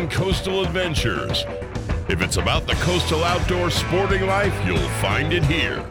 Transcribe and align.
and 0.00 0.10
coastal 0.10 0.62
adventures. 0.64 1.44
If 2.08 2.22
it's 2.22 2.38
about 2.38 2.66
the 2.66 2.72
coastal 2.76 3.22
outdoor 3.22 3.70
sporting 3.70 4.26
life, 4.26 4.54
you'll 4.66 4.78
find 5.02 5.30
it 5.32 5.44
here. 5.44 5.84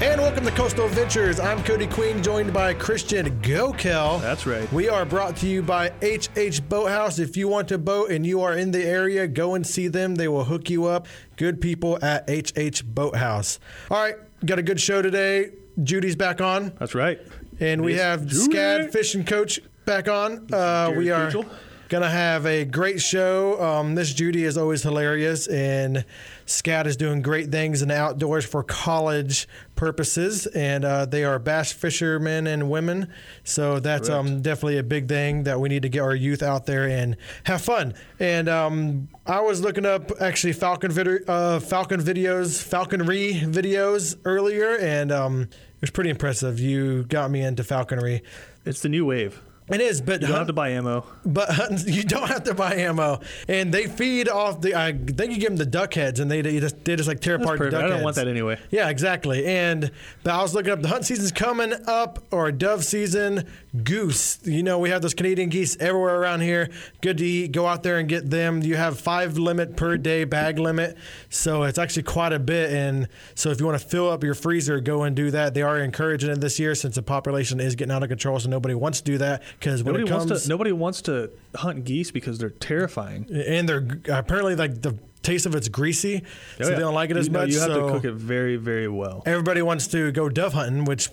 And 0.00 0.18
welcome 0.18 0.46
to 0.46 0.50
Coastal 0.52 0.86
Adventures. 0.86 1.38
I'm 1.38 1.62
Cody 1.62 1.86
Queen, 1.86 2.22
joined 2.22 2.54
by 2.54 2.72
Christian 2.72 3.38
Gokel. 3.42 4.22
That's 4.22 4.46
right. 4.46 4.72
We 4.72 4.88
are 4.88 5.04
brought 5.04 5.36
to 5.38 5.46
you 5.46 5.60
by 5.62 5.90
HH 6.02 6.62
Boathouse. 6.70 7.18
If 7.18 7.36
you 7.36 7.46
want 7.48 7.68
to 7.68 7.76
boat 7.76 8.10
and 8.10 8.24
you 8.26 8.40
are 8.40 8.54
in 8.56 8.70
the 8.70 8.82
area, 8.82 9.28
go 9.28 9.54
and 9.54 9.66
see 9.66 9.88
them. 9.88 10.14
They 10.14 10.28
will 10.28 10.44
hook 10.44 10.70
you 10.70 10.86
up. 10.86 11.06
Good 11.36 11.60
people 11.60 12.02
at 12.02 12.24
HH 12.30 12.84
Boathouse. 12.86 13.60
All 13.90 14.02
right, 14.02 14.14
got 14.46 14.58
a 14.58 14.62
good 14.62 14.80
show 14.80 15.02
today. 15.02 15.50
Judy's 15.82 16.16
back 16.16 16.40
on, 16.40 16.72
That's 16.78 16.94
right. 16.94 17.20
and 17.60 17.82
we 17.82 17.92
Miss 17.92 18.00
have 18.02 18.26
Judy. 18.26 18.54
SCAD 18.56 18.92
fishing 18.92 19.24
coach 19.24 19.60
back 19.84 20.08
on. 20.08 20.46
Uh, 20.52 20.92
we 20.96 21.10
are 21.10 21.30
Kutil. 21.30 21.48
gonna 21.88 22.08
have 22.10 22.46
a 22.46 22.64
great 22.64 23.00
show. 23.00 23.60
Um, 23.60 23.94
this 23.94 24.12
Judy 24.14 24.44
is 24.44 24.56
always 24.56 24.82
hilarious, 24.82 25.46
and 25.48 26.04
SCAD 26.46 26.86
is 26.86 26.96
doing 26.96 27.22
great 27.22 27.50
things 27.50 27.82
in 27.82 27.88
the 27.88 27.96
outdoors 27.96 28.44
for 28.44 28.62
college 28.62 29.48
purposes, 29.74 30.46
and 30.46 30.84
uh, 30.84 31.06
they 31.06 31.24
are 31.24 31.38
bass 31.38 31.72
fishermen 31.72 32.46
and 32.46 32.70
women. 32.70 33.08
So 33.44 33.80
that's 33.80 34.08
um, 34.08 34.42
definitely 34.42 34.78
a 34.78 34.82
big 34.82 35.08
thing 35.08 35.44
that 35.44 35.58
we 35.58 35.68
need 35.68 35.82
to 35.82 35.88
get 35.88 36.00
our 36.00 36.14
youth 36.14 36.42
out 36.42 36.66
there 36.66 36.88
and 36.88 37.16
have 37.44 37.62
fun. 37.62 37.94
And 38.18 38.48
um, 38.48 39.08
I 39.26 39.40
was 39.40 39.60
looking 39.60 39.86
up 39.86 40.12
actually 40.20 40.52
Falcon 40.52 40.92
vid- 40.92 41.28
uh, 41.28 41.60
Falcon 41.60 42.00
videos, 42.00 42.62
falconry 42.62 43.32
videos 43.34 44.16
earlier, 44.24 44.76
and 44.78 45.10
um, 45.10 45.42
it 45.42 45.80
was 45.80 45.90
pretty 45.90 46.10
impressive. 46.10 46.60
You 46.60 47.04
got 47.04 47.30
me 47.30 47.40
into 47.40 47.64
falconry. 47.64 48.22
It's 48.64 48.82
the 48.82 48.88
new 48.90 49.06
wave. 49.06 49.40
It 49.70 49.80
is, 49.80 50.00
but 50.00 50.20
You 50.20 50.26
don't 50.28 50.36
have 50.38 50.46
to 50.48 50.52
buy 50.52 50.70
ammo. 50.70 51.04
but 51.24 51.48
you 51.86 52.02
don't 52.02 52.28
have 52.28 52.44
to 52.44 52.54
buy 52.54 52.74
ammo, 52.74 53.20
and 53.48 53.72
they 53.72 53.86
feed 53.86 54.28
off 54.28 54.60
the. 54.60 54.74
I 54.74 54.92
think 54.92 55.32
you 55.32 55.38
give 55.38 55.48
them 55.50 55.56
the 55.56 55.66
duck 55.66 55.94
heads, 55.94 56.20
and 56.20 56.30
they, 56.30 56.40
they 56.42 56.58
just 56.60 56.84
they 56.84 56.96
just 56.96 57.08
like 57.08 57.20
tear 57.20 57.38
That's 57.38 57.44
apart 57.50 57.58
the 57.60 57.70
duck 57.70 57.78
I 57.78 57.82
don't 57.82 57.92
heads. 57.92 58.04
want 58.04 58.16
that 58.16 58.28
anyway. 58.28 58.58
Yeah, 58.70 58.88
exactly. 58.88 59.46
And 59.46 59.90
but 60.24 60.34
I 60.34 60.42
was 60.42 60.54
looking 60.54 60.72
up 60.72 60.82
the 60.82 60.88
hunt 60.88 61.04
season's 61.04 61.32
coming 61.32 61.72
up, 61.86 62.22
or 62.32 62.50
dove 62.52 62.84
season. 62.84 63.46
Goose. 63.84 64.38
You 64.44 64.64
know 64.64 64.80
we 64.80 64.90
have 64.90 65.00
those 65.02 65.14
Canadian 65.14 65.48
geese 65.48 65.76
everywhere 65.78 66.16
around 66.20 66.40
here. 66.40 66.70
Good 67.00 67.18
to 67.18 67.24
eat. 67.24 67.52
Go 67.52 67.66
out 67.66 67.84
there 67.84 67.98
and 67.98 68.08
get 68.08 68.28
them. 68.28 68.62
You 68.62 68.74
have 68.76 68.98
five 68.98 69.38
limit 69.38 69.76
per 69.76 69.96
day 69.96 70.24
bag 70.24 70.58
limit, 70.58 70.96
so 71.28 71.62
it's 71.62 71.78
actually 71.78 72.02
quite 72.02 72.32
a 72.32 72.40
bit. 72.40 72.72
And 72.72 73.06
so 73.36 73.50
if 73.50 73.60
you 73.60 73.66
want 73.66 73.80
to 73.80 73.86
fill 73.86 74.10
up 74.10 74.24
your 74.24 74.34
freezer, 74.34 74.80
go 74.80 75.04
and 75.04 75.14
do 75.14 75.30
that. 75.30 75.54
They 75.54 75.62
are 75.62 75.78
encouraging 75.78 76.30
it 76.30 76.40
this 76.40 76.58
year 76.58 76.74
since 76.74 76.96
the 76.96 77.02
population 77.02 77.60
is 77.60 77.76
getting 77.76 77.92
out 77.92 78.02
of 78.02 78.08
control, 78.08 78.40
so 78.40 78.48
nobody 78.48 78.74
wants 78.74 79.00
to 79.00 79.04
do 79.04 79.18
that 79.18 79.42
because 79.60 79.84
when 79.84 79.92
Nobody 79.92 80.04
it 80.10 80.12
comes 80.12 80.28
wants 80.30 80.42
to. 80.44 80.48
Nobody 80.48 80.72
wants 80.72 81.02
to 81.02 81.30
hunt 81.54 81.84
geese 81.84 82.10
because 82.10 82.38
they're 82.38 82.50
terrifying. 82.50 83.26
and 83.30 83.68
they're 83.68 83.86
apparently 84.12 84.56
like 84.56 84.82
the 84.82 84.98
taste 85.22 85.44
of 85.44 85.54
it's 85.54 85.68
greasy, 85.68 86.18
so 86.58 86.64
Oh, 86.64 86.68
yeah. 86.70 86.74
they 86.74 86.80
don't 86.80 86.94
like 86.94 87.10
it 87.10 87.16
as 87.18 87.26
you 87.26 87.32
know, 87.32 87.40
much. 87.40 87.50
You 87.50 87.60
have 87.60 87.68
so 87.68 87.86
to 87.88 87.92
cook 87.92 88.04
it 88.06 88.14
very, 88.14 88.56
very 88.56 88.88
well. 88.88 89.22
everybody 89.26 89.60
wants 89.60 89.86
to 89.88 90.10
go 90.12 90.30
dove 90.30 90.54
hunting, 90.54 90.86
which 90.86 91.10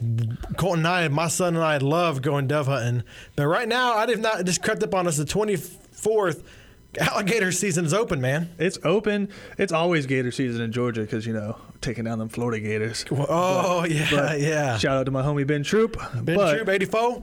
Colton 0.56 0.80
and 0.80 0.88
I, 0.88 1.08
my 1.10 1.28
son 1.28 1.56
and 1.56 1.64
I, 1.64 1.78
love 1.78 2.22
going 2.22 2.48
dove 2.48 2.68
hunting. 2.68 3.04
But 3.36 3.48
right 3.48 3.68
now, 3.68 3.94
I 3.96 4.06
did 4.06 4.20
not 4.20 4.46
just 4.46 4.64
crept 4.64 4.82
up 4.82 4.96
on 4.96 5.08
us 5.08 5.18
the 5.18 5.26
twenty 5.26 5.58
fourth. 5.58 6.44
Alligator 7.00 7.52
season 7.52 7.86
is 7.86 7.94
open, 7.94 8.22
man. 8.22 8.50
It's 8.58 8.80
open. 8.84 9.28
It's 9.58 9.74
always 9.74 10.06
gator 10.08 10.32
season 10.32 10.62
in 10.62 10.72
Georgia 10.72 11.02
because 11.02 11.28
you 11.28 11.34
know 11.34 11.58
taking 11.82 12.06
down 12.06 12.18
them 12.18 12.30
Florida 12.30 12.60
gators. 12.66 13.06
Oh 13.12 13.86
yeah, 13.86 14.08
But 14.10 14.40
yeah. 14.40 14.78
Shout 14.78 14.98
out 14.98 15.06
to 15.06 15.12
my 15.12 15.22
homie 15.22 15.46
Ben 15.46 15.64
Troop. 15.64 15.98
Ben 16.24 16.38
but, 16.38 16.56
Troop 16.56 16.70
eighty 16.70 16.86
four. 16.86 17.22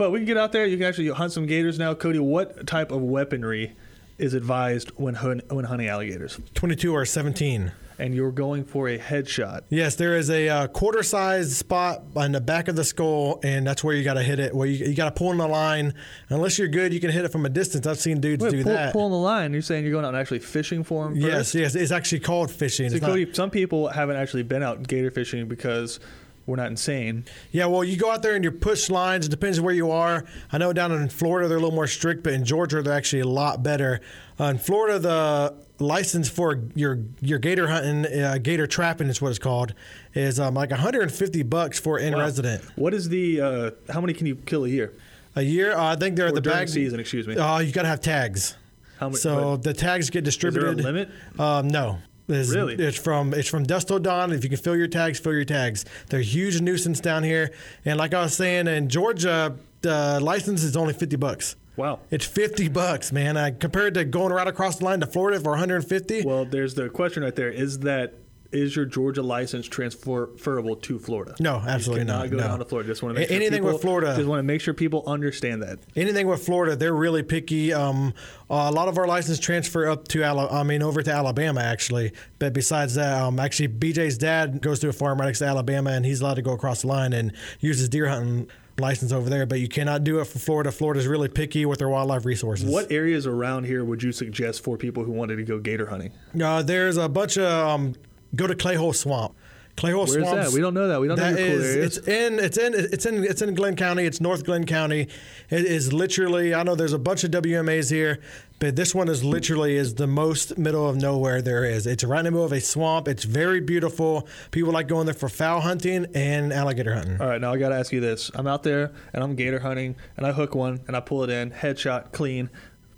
But 0.00 0.12
we 0.12 0.18
can 0.20 0.24
get 0.26 0.38
out 0.38 0.50
there. 0.50 0.64
You 0.64 0.78
can 0.78 0.86
actually 0.86 1.08
hunt 1.08 1.30
some 1.30 1.44
gators 1.44 1.78
now. 1.78 1.92
Cody, 1.92 2.18
what 2.18 2.66
type 2.66 2.90
of 2.90 3.02
weaponry 3.02 3.76
is 4.16 4.32
advised 4.32 4.88
when 4.96 5.12
hun- 5.16 5.42
when 5.50 5.66
hunting 5.66 5.88
alligators? 5.88 6.40
22 6.54 6.90
or 6.94 7.04
17. 7.04 7.70
And 7.98 8.14
you're 8.14 8.32
going 8.32 8.64
for 8.64 8.88
a 8.88 8.98
headshot. 8.98 9.60
Yes, 9.68 9.96
there 9.96 10.16
is 10.16 10.30
a 10.30 10.48
uh, 10.48 10.66
quarter 10.68 11.02
size 11.02 11.54
spot 11.54 12.00
on 12.16 12.32
the 12.32 12.40
back 12.40 12.68
of 12.68 12.76
the 12.76 12.82
skull, 12.84 13.40
and 13.44 13.66
that's 13.66 13.84
where 13.84 13.94
you 13.94 14.02
got 14.02 14.14
to 14.14 14.22
hit 14.22 14.38
it. 14.38 14.54
Where 14.54 14.66
you, 14.66 14.86
you 14.86 14.94
got 14.94 15.14
to 15.14 15.18
pull 15.18 15.32
in 15.32 15.36
the 15.36 15.46
line. 15.46 15.92
Unless 16.30 16.58
you're 16.58 16.68
good, 16.68 16.94
you 16.94 17.00
can 17.00 17.10
hit 17.10 17.26
it 17.26 17.28
from 17.30 17.44
a 17.44 17.50
distance. 17.50 17.86
I've 17.86 17.98
seen 17.98 18.22
dudes 18.22 18.42
Wait, 18.42 18.52
do 18.52 18.62
pull, 18.62 18.72
that. 18.72 18.94
pulling 18.94 19.10
the 19.12 19.18
line. 19.18 19.52
You're 19.52 19.60
saying 19.60 19.84
you're 19.84 19.92
going 19.92 20.06
out 20.06 20.14
and 20.14 20.16
actually 20.16 20.38
fishing 20.38 20.82
for 20.82 21.04
them? 21.04 21.14
Yes, 21.16 21.54
yes, 21.54 21.74
it's 21.74 21.92
actually 21.92 22.20
called 22.20 22.50
fishing. 22.50 22.88
So 22.88 22.96
It's 22.96 23.02
not- 23.02 23.10
Cody, 23.10 23.30
some 23.34 23.50
people 23.50 23.88
haven't 23.88 24.16
actually 24.16 24.44
been 24.44 24.62
out 24.62 24.88
gator 24.88 25.10
fishing 25.10 25.46
because 25.46 26.00
we're 26.46 26.56
not 26.56 26.66
insane. 26.68 27.24
Yeah, 27.52 27.66
well, 27.66 27.84
you 27.84 27.96
go 27.96 28.10
out 28.10 28.22
there 28.22 28.34
and 28.34 28.42
you 28.42 28.50
push 28.50 28.90
lines. 28.90 29.26
It 29.26 29.30
depends 29.30 29.60
where 29.60 29.74
you 29.74 29.90
are. 29.90 30.24
I 30.52 30.58
know 30.58 30.72
down 30.72 30.90
in 30.92 31.08
Florida 31.08 31.48
they're 31.48 31.58
a 31.58 31.60
little 31.60 31.74
more 31.74 31.86
strict, 31.86 32.22
but 32.24 32.32
in 32.32 32.44
Georgia 32.44 32.82
they're 32.82 32.92
actually 32.92 33.20
a 33.20 33.28
lot 33.28 33.62
better. 33.62 34.00
Uh, 34.38 34.44
in 34.44 34.58
Florida, 34.58 34.98
the 34.98 35.54
license 35.78 36.28
for 36.28 36.60
your 36.74 36.98
your 37.20 37.38
gator 37.38 37.68
hunting, 37.68 38.06
uh, 38.22 38.38
gator 38.38 38.66
trapping 38.66 39.08
is 39.08 39.20
what 39.22 39.28
it's 39.30 39.38
called, 39.38 39.74
is 40.14 40.40
um, 40.40 40.54
like 40.54 40.70
150 40.70 41.42
bucks 41.44 41.78
for 41.78 41.98
in 41.98 42.16
resident 42.16 42.62
What 42.76 42.94
is 42.94 43.08
the? 43.08 43.40
Uh, 43.40 43.70
how 43.92 44.00
many 44.00 44.12
can 44.14 44.26
you 44.26 44.36
kill 44.36 44.64
a 44.64 44.68
year? 44.68 44.92
a 45.36 45.42
year. 45.42 45.72
Uh, 45.76 45.92
I 45.92 45.96
think 45.96 46.16
they're 46.16 46.26
at 46.26 46.32
Or 46.32 46.36
the 46.36 46.40
during 46.40 46.58
bag 46.58 46.68
season, 46.68 46.98
excuse 46.98 47.28
me. 47.28 47.36
Uh, 47.36 47.60
you 47.60 47.70
got 47.72 47.82
to 47.82 47.88
have 47.88 48.00
tags. 48.00 48.56
How 48.98 49.08
many? 49.08 49.18
So 49.18 49.52
but 49.56 49.62
the 49.62 49.72
tags 49.74 50.10
get 50.10 50.26
is 50.26 50.36
there 50.36 50.50
a 50.50 50.52
distributed. 50.52 50.84
limit? 50.84 51.08
Um, 51.38 51.68
no. 51.68 51.98
It's, 52.30 52.50
Really? 52.54 52.74
It's 52.74 52.96
from 52.98 53.34
it's 53.34 53.48
from 53.48 53.64
dusk 53.64 53.88
till 53.88 53.98
dawn. 53.98 54.32
If 54.32 54.44
you 54.44 54.50
can 54.50 54.58
fill 54.58 54.76
your 54.76 54.88
tags, 54.88 55.18
fill 55.18 55.32
your 55.32 55.44
tags. 55.44 55.84
They're 56.08 56.20
a 56.20 56.22
huge 56.22 56.60
nuisance 56.60 57.00
down 57.00 57.22
here. 57.24 57.52
And 57.84 57.98
like 57.98 58.14
I 58.14 58.22
was 58.22 58.34
saying, 58.34 58.66
in 58.66 58.88
Georgia, 58.88 59.56
the 59.82 60.20
license 60.20 60.62
is 60.62 60.76
only 60.76 60.94
fifty 60.94 61.16
bucks. 61.16 61.56
Wow. 61.76 62.00
It's 62.10 62.26
fifty 62.26 62.68
bucks, 62.68 63.10
man. 63.12 63.36
I, 63.36 63.52
compared 63.52 63.94
to 63.94 64.04
going 64.04 64.32
right 64.32 64.46
across 64.46 64.76
the 64.76 64.84
line 64.84 65.00
to 65.00 65.06
Florida 65.06 65.40
for 65.40 65.50
one 65.50 65.58
hundred 65.58 65.76
and 65.76 65.88
fifty. 65.88 66.22
Well, 66.22 66.44
there's 66.44 66.74
the 66.74 66.88
question 66.90 67.22
right 67.22 67.34
there. 67.34 67.50
Is 67.50 67.78
that 67.80 68.14
is 68.52 68.74
your 68.74 68.84
Georgia 68.84 69.22
license 69.22 69.66
transferable 69.68 70.76
to 70.76 70.98
Florida? 70.98 71.34
No, 71.40 71.56
absolutely 71.56 72.04
not, 72.04 72.30
Go 72.30 72.36
no. 72.38 72.42
down 72.42 72.58
to 72.58 72.64
Florida. 72.64 72.88
Just 72.88 73.02
want 73.02 73.14
to 73.14 73.20
make 73.20 73.28
A- 73.28 73.32
sure 73.32 73.36
anything 73.36 73.58
people, 73.60 73.72
with 73.72 73.82
Florida- 73.82 74.14
Just 74.16 74.28
want 74.28 74.38
to 74.40 74.42
make 74.44 74.60
sure 74.60 74.74
people 74.74 75.04
understand 75.06 75.62
that. 75.62 75.78
Anything 75.96 76.26
with 76.26 76.44
Florida, 76.44 76.76
they're 76.76 76.94
really 76.94 77.22
picky. 77.22 77.72
Um, 77.72 78.12
a 78.48 78.72
lot 78.72 78.88
of 78.88 78.98
our 78.98 79.06
license 79.06 79.38
transfer 79.38 79.88
up 79.88 80.08
to 80.08 80.22
Ala- 80.24 80.48
I 80.50 80.62
mean 80.64 80.82
over 80.82 81.02
to 81.02 81.12
Alabama 81.12 81.60
actually. 81.60 82.12
But 82.38 82.52
besides 82.52 82.94
that, 82.94 83.20
um, 83.22 83.38
actually 83.38 83.68
BJ's 83.68 84.18
dad 84.18 84.60
goes 84.62 84.80
to 84.80 84.88
a 84.88 84.92
farm 84.92 85.20
right 85.20 85.26
next 85.26 85.38
to 85.40 85.46
Alabama, 85.46 85.90
and 85.90 86.04
he's 86.04 86.20
allowed 86.20 86.34
to 86.34 86.42
go 86.42 86.52
across 86.52 86.82
the 86.82 86.88
line 86.88 87.12
and 87.12 87.32
use 87.60 87.78
his 87.78 87.88
deer 87.88 88.08
hunting 88.08 88.48
license 88.78 89.12
over 89.12 89.28
there. 89.28 89.44
But 89.46 89.60
you 89.60 89.68
cannot 89.68 90.04
do 90.04 90.20
it 90.20 90.24
for 90.26 90.38
Florida. 90.38 90.72
Florida's 90.72 91.06
really 91.06 91.28
picky 91.28 91.66
with 91.66 91.78
their 91.80 91.88
wildlife 91.88 92.24
resources. 92.24 92.68
What 92.68 92.90
areas 92.90 93.26
around 93.26 93.64
here 93.64 93.84
would 93.84 94.02
you 94.02 94.10
suggest 94.10 94.64
for 94.64 94.76
people 94.76 95.04
who 95.04 95.12
wanted 95.12 95.36
to 95.36 95.44
go 95.44 95.58
gator 95.58 95.86
hunting? 95.86 96.12
Uh, 96.42 96.62
there's 96.62 96.96
a 96.96 97.08
bunch 97.08 97.36
of 97.36 97.44
um, 97.44 97.94
go 98.34 98.46
to 98.46 98.54
Clayhole 98.54 98.94
Swamp. 98.94 99.34
Clayhole 99.76 100.08
Where's 100.08 100.12
Swamp. 100.26 100.36
that? 100.42 100.52
We 100.52 100.60
don't 100.60 100.74
know 100.74 100.88
that. 100.88 101.00
We 101.00 101.08
don't 101.08 101.16
know 101.16 101.32
That 101.32 101.38
your 101.40 101.48
cool 101.48 101.60
is- 101.60 101.76
areas. 101.76 101.96
it's 101.98 102.08
in 102.08 102.38
it's 102.38 102.58
in 102.58 102.74
it's 102.74 103.06
in 103.06 103.24
it's 103.24 103.40
in 103.40 103.54
Glynn 103.54 103.76
County. 103.76 104.04
It's 104.04 104.20
North 104.20 104.44
Glynn 104.44 104.66
County. 104.66 105.08
It 105.48 105.64
is 105.64 105.92
literally. 105.92 106.52
I 106.54 106.64
know 106.64 106.74
there's 106.74 106.92
a 106.92 106.98
bunch 106.98 107.24
of 107.24 107.30
WMAs 107.30 107.88
here, 107.90 108.18
but 108.58 108.76
this 108.76 108.94
one 108.94 109.08
is 109.08 109.24
literally 109.24 109.76
is 109.76 109.94
the 109.94 110.08
most 110.08 110.58
middle 110.58 110.86
of 110.86 110.96
nowhere 110.96 111.40
there 111.40 111.64
is. 111.64 111.86
It's 111.86 112.04
right 112.04 112.18
in 112.18 112.24
the 112.26 112.30
middle 112.32 112.44
of 112.44 112.52
a 112.52 112.60
swamp. 112.60 113.08
It's 113.08 113.24
very 113.24 113.60
beautiful. 113.60 114.28
People 114.50 114.72
like 114.72 114.86
going 114.88 115.06
there 115.06 115.14
for 115.14 115.28
fowl 115.30 115.60
hunting 115.60 116.04
and 116.14 116.52
alligator 116.52 116.92
hunting. 116.94 117.18
All 117.20 117.28
right, 117.28 117.40
now 117.40 117.52
I 117.52 117.56
got 117.56 117.70
to 117.70 117.76
ask 117.76 117.90
you 117.92 118.00
this. 118.00 118.30
I'm 118.34 118.48
out 118.48 118.64
there 118.64 118.92
and 119.14 119.22
I'm 119.24 119.34
gator 119.34 119.60
hunting 119.60 119.94
and 120.16 120.26
I 120.26 120.32
hook 120.32 120.54
one 120.54 120.80
and 120.88 120.96
I 120.96 121.00
pull 121.00 121.22
it 121.24 121.30
in, 121.30 121.52
headshot, 121.52 122.12
clean, 122.12 122.50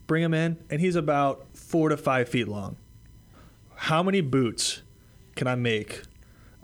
bring 0.08 0.24
him 0.24 0.34
in, 0.34 0.56
and 0.68 0.80
he's 0.80 0.96
about 0.96 1.46
four 1.54 1.90
to 1.90 1.96
five 1.96 2.28
feet 2.28 2.48
long. 2.48 2.76
How 3.76 4.02
many 4.02 4.20
boots 4.20 4.82
can 5.36 5.46
I 5.46 5.54
make 5.54 6.02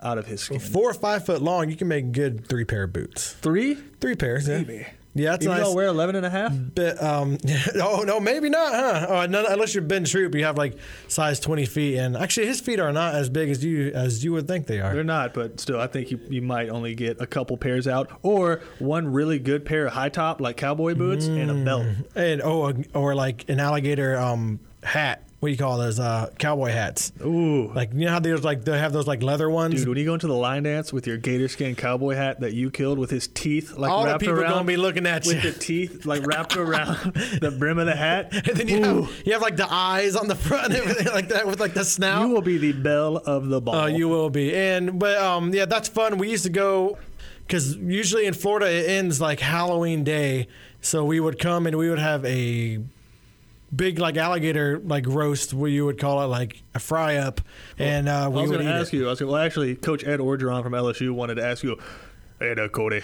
out 0.01 0.17
of 0.17 0.27
his 0.27 0.41
skin? 0.41 0.59
Four 0.59 0.89
or 0.91 0.93
five 0.93 1.25
foot 1.25 1.41
long, 1.41 1.69
you 1.69 1.75
can 1.75 1.87
make 1.87 2.11
good 2.11 2.47
three 2.47 2.65
pair 2.65 2.83
of 2.83 2.93
boots. 2.93 3.33
Three? 3.33 3.75
Three 3.75 4.15
pairs, 4.15 4.47
yeah. 4.47 4.57
Maybe. 4.59 4.85
Yeah, 5.15 5.31
that's 5.31 5.43
Even 5.43 5.57
nice. 5.57 5.65
though 5.67 5.73
wear 5.73 5.87
11 5.87 6.15
and 6.15 6.25
a 6.25 6.29
half? 6.29 6.53
But 6.75 7.01
um, 7.01 7.37
oh 7.81 8.03
no, 8.05 8.19
maybe 8.19 8.47
not, 8.47 8.73
huh? 8.73 9.05
Oh, 9.09 9.19
unless 9.21 9.73
you're 9.73 9.83
Ben 9.83 10.03
Troop, 10.03 10.35
you 10.35 10.45
have 10.45 10.55
like 10.57 10.77
size 11.07 11.39
20 11.39 11.65
feet, 11.65 11.97
and 11.97 12.15
actually 12.15 12.45
his 12.45 12.61
feet 12.61 12.79
are 12.79 12.93
not 12.93 13.15
as 13.15 13.27
big 13.27 13.49
as 13.49 13.63
you 13.65 13.91
as 13.93 14.23
you 14.23 14.31
would 14.33 14.47
think 14.47 14.67
they 14.67 14.79
are. 14.79 14.93
They're 14.93 15.03
not, 15.03 15.33
but 15.33 15.59
still, 15.59 15.79
I 15.79 15.87
think 15.87 16.11
you, 16.11 16.19
you 16.29 16.41
might 16.43 16.69
only 16.69 16.93
get 16.93 17.19
a 17.19 17.25
couple 17.25 17.57
pairs 17.57 17.87
out, 17.87 18.19
or 18.21 18.61
one 18.77 19.11
really 19.11 19.39
good 19.39 19.65
pair 19.65 19.87
of 19.87 19.93
high 19.93 20.09
top 20.09 20.39
like 20.39 20.57
cowboy 20.57 20.93
boots 20.93 21.25
and 21.25 21.49
a 21.49 21.55
belt. 21.65 21.87
And 22.15 22.41
oh, 22.43 22.73
or 22.93 23.15
like 23.15 23.49
an 23.49 23.59
alligator 23.59 24.15
um 24.17 24.59
hat. 24.83 25.23
What 25.39 25.47
do 25.47 25.51
you 25.53 25.57
call 25.57 25.77
those? 25.77 26.01
Uh, 26.01 26.29
cowboy 26.37 26.71
hats. 26.71 27.13
Ooh, 27.23 27.71
Like 27.73 27.93
you 27.93 28.05
know 28.05 28.11
how 28.11 28.19
there's 28.19 28.43
like 28.43 28.65
they 28.65 28.77
have 28.77 28.91
those 28.91 29.07
like 29.07 29.23
leather 29.23 29.49
ones. 29.49 29.75
dude, 29.75 29.87
when 29.87 29.97
you 29.97 30.03
go 30.03 30.13
into 30.13 30.27
the 30.27 30.33
line 30.35 30.63
dance 30.63 30.91
with 30.91 31.07
your 31.07 31.15
gator 31.15 31.47
skin 31.47 31.75
cowboy 31.75 32.15
hat 32.15 32.41
that 32.41 32.51
you 32.53 32.69
killed 32.69 32.99
with 32.99 33.09
his 33.09 33.27
teeth 33.27 33.77
like 33.77 33.89
All 33.89 34.01
the 34.03 34.07
wrapped 34.09 34.19
people 34.19 34.37
around, 34.39 34.51
gonna 34.51 34.63
be 34.65 34.75
looking 34.75 35.05
at 35.05 35.25
with 35.25 35.41
you. 35.41 35.51
the 35.51 35.57
teeth 35.57 36.05
like 36.05 36.25
wrapped 36.27 36.57
around 36.57 37.13
the 37.41 37.55
brim 37.57 37.79
of 37.79 37.85
the 37.85 37.95
hat. 37.95 38.33
and 38.49 38.57
then 38.57 38.67
you 38.67 38.83
have, 38.83 39.21
you 39.25 39.31
have 39.31 39.41
like 39.41 39.55
the 39.55 39.67
eyes 39.71 40.17
on 40.17 40.27
the 40.27 40.35
front 40.35 40.73
and 40.73 40.75
everything 40.75 41.07
like 41.13 41.29
that 41.29 41.47
with 41.47 41.61
like 41.61 41.73
the 41.73 41.85
snout. 41.85 42.27
You 42.27 42.33
will 42.33 42.41
be 42.41 42.57
the 42.57 42.73
belle 42.73 43.15
of 43.17 43.47
the 43.47 43.61
ball. 43.61 43.75
Oh, 43.75 43.85
you 43.85 44.09
will 44.09 44.29
be. 44.29 44.53
And 44.53 44.99
but 44.99 45.17
um, 45.19 45.53
yeah, 45.53 45.65
that's 45.65 45.87
fun. 45.87 46.17
We 46.17 46.29
used 46.29 46.43
to 46.43 46.49
go 46.49 46.97
because 47.47 47.77
usually 47.77 48.25
in 48.25 48.33
Florida 48.33 48.69
it 48.69 48.89
ends 48.89 49.21
like 49.21 49.39
Halloween 49.39 50.03
day, 50.03 50.47
So 50.81 51.05
we 51.05 51.21
would 51.21 51.39
come 51.39 51.65
and 51.65 51.77
we 51.77 51.89
would 51.89 51.97
have 51.99 52.25
a 52.25 52.79
big 53.75 53.99
like 53.99 54.17
alligator 54.17 54.79
like 54.79 55.05
roast, 55.07 55.53
what 55.53 55.71
you 55.71 55.85
would 55.85 55.97
call 55.99 56.21
it, 56.21 56.27
like 56.27 56.61
a 56.73 56.79
fry 56.79 57.17
up, 57.17 57.41
and 57.77 58.09
uh, 58.09 58.25
I 58.25 58.27
was 58.27 58.49
going 58.49 58.65
to 58.65 58.71
ask 58.71 58.93
it. 58.93 58.97
you. 58.97 59.07
I 59.07 59.09
was 59.11 59.19
gonna, 59.19 59.31
well, 59.31 59.41
actually, 59.41 59.75
Coach 59.75 60.03
Ed 60.05 60.19
Orgeron 60.19 60.63
from 60.63 60.73
LSU 60.73 61.11
wanted 61.11 61.35
to 61.35 61.45
ask 61.45 61.63
you. 61.63 61.77
Hey 62.39 62.53
there, 62.53 62.69
Cody. 62.69 63.01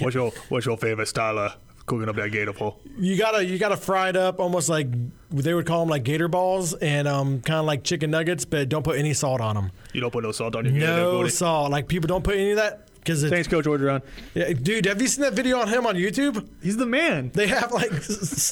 What's 0.00 0.14
your 0.14 0.30
what's 0.50 0.66
your 0.66 0.76
favorite 0.76 1.06
style 1.06 1.38
of 1.38 1.56
cooking 1.86 2.08
up 2.08 2.16
that 2.16 2.30
gator 2.30 2.52
for? 2.52 2.76
You 2.98 3.16
gotta 3.16 3.44
you 3.44 3.58
gotta 3.58 3.76
fry 3.76 4.10
it 4.10 4.16
up 4.16 4.38
almost 4.38 4.68
like 4.68 4.86
they 5.30 5.54
would 5.54 5.64
call 5.66 5.80
them 5.80 5.88
like 5.88 6.04
gator 6.04 6.28
balls 6.28 6.74
and 6.74 7.08
um, 7.08 7.40
kind 7.40 7.58
of 7.58 7.64
like 7.64 7.84
chicken 7.84 8.10
nuggets, 8.10 8.44
but 8.44 8.68
don't 8.68 8.82
put 8.82 8.98
any 8.98 9.14
salt 9.14 9.40
on 9.40 9.54
them. 9.54 9.72
You 9.94 10.02
don't 10.02 10.10
put 10.10 10.24
no 10.24 10.32
salt 10.32 10.54
on 10.56 10.66
your 10.66 10.74
gator, 10.74 10.86
No 10.86 11.28
salt. 11.28 11.70
Like 11.70 11.88
people 11.88 12.06
don't 12.06 12.22
put 12.22 12.36
any 12.36 12.50
of 12.50 12.56
that 12.56 12.89
because 13.00 13.28
Thanks, 13.28 13.48
Coach 13.48 13.64
Orgeron. 13.64 14.02
yeah, 14.34 14.52
dude. 14.52 14.86
Have 14.86 15.00
you 15.00 15.08
seen 15.08 15.22
that 15.22 15.32
video 15.32 15.58
on 15.58 15.68
him 15.68 15.86
on 15.86 15.96
YouTube? 15.96 16.46
He's 16.62 16.76
the 16.76 16.86
man. 16.86 17.30
They 17.34 17.46
have 17.46 17.72
like 17.72 17.90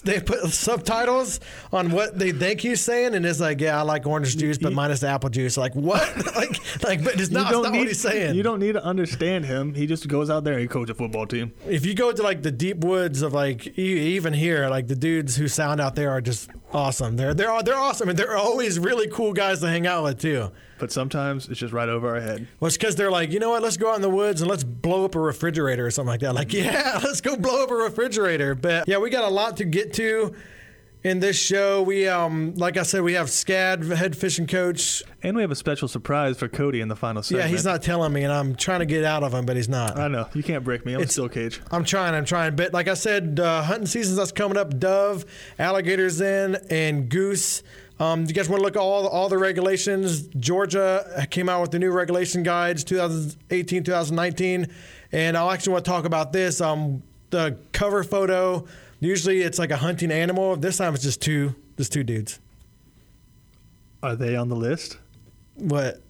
they 0.05 0.21
put 0.21 0.41
subtitles 0.51 1.41
on 1.73 1.91
what 1.91 2.19
they 2.19 2.33
think 2.33 2.61
he's 2.61 2.81
saying, 2.81 3.15
and 3.15 3.25
it's 3.27 3.41
like, 3.41 3.61
yeah, 3.61 3.79
I 3.79 3.83
like 3.83 4.07
orange 4.07 4.37
juice, 4.37 4.59
but 4.59 4.73
minus 4.73 5.01
the 5.01 5.09
apple 5.09 5.31
juice. 5.31 5.57
Like 5.57 5.75
what? 5.75 6.03
like 6.37 6.83
like, 6.83 7.05
but 7.05 7.21
it's 7.21 7.31
not, 7.31 7.43
it's 7.43 7.51
don't 7.51 7.73
need, 7.73 7.79
what 7.79 7.89
he's 7.89 8.01
saying. 8.01 8.35
You 8.35 8.43
don't 8.43 8.61
need 8.61 8.73
to 8.73 8.85
understand 8.85 9.45
him. 9.45 9.75
He 9.75 9.87
just 9.87 10.09
goes 10.09 10.31
out 10.31 10.45
there 10.45 10.55
and 10.55 10.63
he 10.63 10.69
coaches 10.69 10.91
a 10.91 10.95
football 10.95 11.27
team. 11.27 11.53
if 11.69 11.85
you 11.85 11.95
go 11.95 12.13
to 12.13 12.23
like 12.23 12.43
the 12.43 12.51
deep 12.51 12.79
woods 12.79 13.23
of 13.23 13.33
like 13.33 13.79
even 13.79 14.33
here, 14.33 14.69
like 14.69 14.89
the 14.89 14.97
dudes 14.97 15.37
who 15.37 15.49
sound 15.49 15.81
out 15.81 15.95
there 15.95 16.11
are 16.11 16.21
just 16.21 16.51
awesome. 16.73 17.17
They're 17.17 17.35
they're 17.35 17.63
they're 17.63 17.77
awesome, 17.77 18.09
and 18.09 18.19
they're 18.19 18.37
always 18.37 18.79
really 18.79 19.09
cool 19.09 19.33
guys 19.33 19.61
to 19.61 19.69
hang 19.69 19.87
out 19.87 20.05
with 20.05 20.21
too. 20.21 20.51
But 20.79 20.93
sometimes 20.93 21.49
it's 21.49 21.61
just 21.61 21.73
right 21.73 21.89
over 21.89 22.15
our 22.15 22.21
head. 22.21 22.47
Well, 22.61 22.69
it's 22.69 22.77
because 22.77 22.97
they're 22.97 23.11
like, 23.11 23.31
you 23.31 23.39
know 23.39 23.51
what? 23.51 23.63
Let's 23.63 23.77
go 23.77 23.91
out 23.91 23.97
in 23.97 24.03
the 24.03 24.11
woods 24.11 24.41
and 24.41 24.51
let's 24.51 24.65
blow 24.65 25.05
up 25.05 25.15
a 25.15 25.21
refrigerator 25.21 25.87
or 25.87 25.91
something 25.91 26.09
like 26.09 26.21
that. 26.21 26.35
Like, 26.35 26.53
yeah, 26.53 27.01
let's 27.03 27.21
go 27.21 27.37
blow 27.37 27.65
up 27.65 27.71
a 27.71 27.75
refrigerator. 27.75 28.55
But 28.55 28.89
yeah, 28.89 28.99
we 28.99 29.11
got 29.11 29.25
a 29.25 29.29
lot 29.29 29.57
to 29.59 29.65
get 29.65 29.93
to 29.95 30.35
in 31.05 31.21
this 31.21 31.39
show. 31.39 31.83
We, 31.83 32.09
um, 32.09 32.55
like 32.55 32.77
I 32.77 32.83
said, 32.83 33.03
we 33.03 33.15
have 33.15 33.29
Scad, 33.29 33.95
head 33.97 34.17
fishing 34.17 34.47
coach. 34.47 35.03
And 35.23 35.37
we 35.37 35.43
have 35.43 35.51
a 35.51 35.55
special 35.57 35.89
surprise 35.89 36.37
for 36.39 36.49
Cody 36.49 36.81
in 36.81 36.89
the 36.89 36.97
final 36.97 37.23
segment. 37.23 37.47
Yeah, 37.47 37.51
he's 37.51 37.65
not 37.65 37.83
telling 37.83 38.13
me, 38.13 38.25
and 38.25 38.33
I'm 38.33 38.55
trying 38.55 38.81
to 38.81 38.87
get 38.87 39.05
out 39.05 39.23
of 39.23 39.33
him, 39.33 39.47
but 39.47 39.57
he's 39.57 39.69
not. 39.69 39.99
I 39.99 40.09
know. 40.09 40.29
You 40.35 40.43
can't 40.43 40.65
break 40.65 40.85
me. 40.85 40.95
I'm 40.95 41.01
It's- 41.01 41.13
still 41.13 41.29
cage. 41.29 41.61
I'm 41.71 41.85
trying, 41.85 42.15
I'm 42.15 42.25
trying. 42.25 42.57
But 42.57 42.73
like 42.73 42.89
I 42.89 42.95
said, 42.95 43.39
uh, 43.41 43.63
hunting 43.63 43.87
season's 43.87 44.17
that's 44.17 44.33
coming 44.33 44.57
up. 44.57 44.79
Dove, 44.79 45.25
alligators 45.59 46.21
in, 46.21 46.57
and 46.71 47.09
goose. 47.09 47.63
Um, 48.01 48.27
you 48.27 48.33
guys 48.33 48.49
want 48.49 48.61
to 48.61 48.65
look 48.65 48.77
at 48.77 48.81
all 48.81 49.09
all 49.09 49.29
the 49.29 49.39
regulations? 49.39 50.23
Georgia 50.29 51.27
came 51.31 51.49
out 51.49 51.63
with 51.63 51.73
the 51.73 51.81
new 51.81 51.91
regulation 51.91 52.45
guides, 52.45 52.85
2018, 52.85 53.83
2019, 53.83 54.69
and 55.11 55.37
I 55.37 55.53
actually 55.53 55.73
want 55.73 55.85
to 55.85 55.91
talk 55.91 56.05
about 56.05 56.33
this. 56.33 56.61
Um, 56.61 57.03
the 57.31 57.59
cover 57.73 58.05
photo. 58.05 58.67
Usually 59.01 59.43
it's 59.43 59.59
like 59.59 59.71
a 59.71 59.77
hunting 59.77 60.11
animal. 60.11 60.57
This 60.57 60.79
time 60.79 60.95
it's 60.95 61.03
just 61.05 61.21
two, 61.23 61.55
just 61.77 61.93
two 61.93 62.03
dudes. 62.05 62.41
Are 64.03 64.17
they 64.17 64.37
on 64.37 64.49
the 64.49 64.57
list? 64.57 64.99
What? 65.55 66.03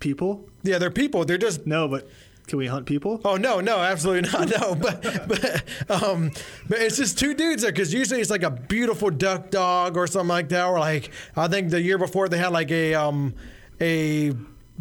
People? 0.00 0.48
Yeah, 0.62 0.78
they're 0.78 0.90
people. 0.90 1.24
They're 1.24 1.38
just 1.38 1.66
No, 1.66 1.88
but 1.88 2.08
can 2.46 2.58
we 2.58 2.66
hunt 2.66 2.86
people? 2.86 3.20
Oh 3.24 3.36
no, 3.36 3.60
no, 3.60 3.78
absolutely 3.78 4.28
not. 4.30 4.50
No, 4.60 4.74
but 4.74 5.02
but 5.28 6.02
um, 6.02 6.30
but 6.68 6.80
it's 6.80 6.96
just 6.96 7.18
two 7.18 7.34
dudes 7.34 7.62
there 7.62 7.70
because 7.72 7.94
usually 7.94 8.20
it's 8.20 8.30
like 8.30 8.42
a 8.42 8.50
beautiful 8.50 9.10
duck 9.10 9.50
dog 9.50 9.96
or 9.96 10.06
something 10.06 10.28
like 10.28 10.48
that. 10.50 10.66
Or 10.66 10.78
like 10.78 11.10
I 11.36 11.48
think 11.48 11.70
the 11.70 11.80
year 11.80 11.98
before 11.98 12.28
they 12.28 12.38
had 12.38 12.52
like 12.52 12.70
a 12.70 12.94
um 12.94 13.34
a 13.80 14.32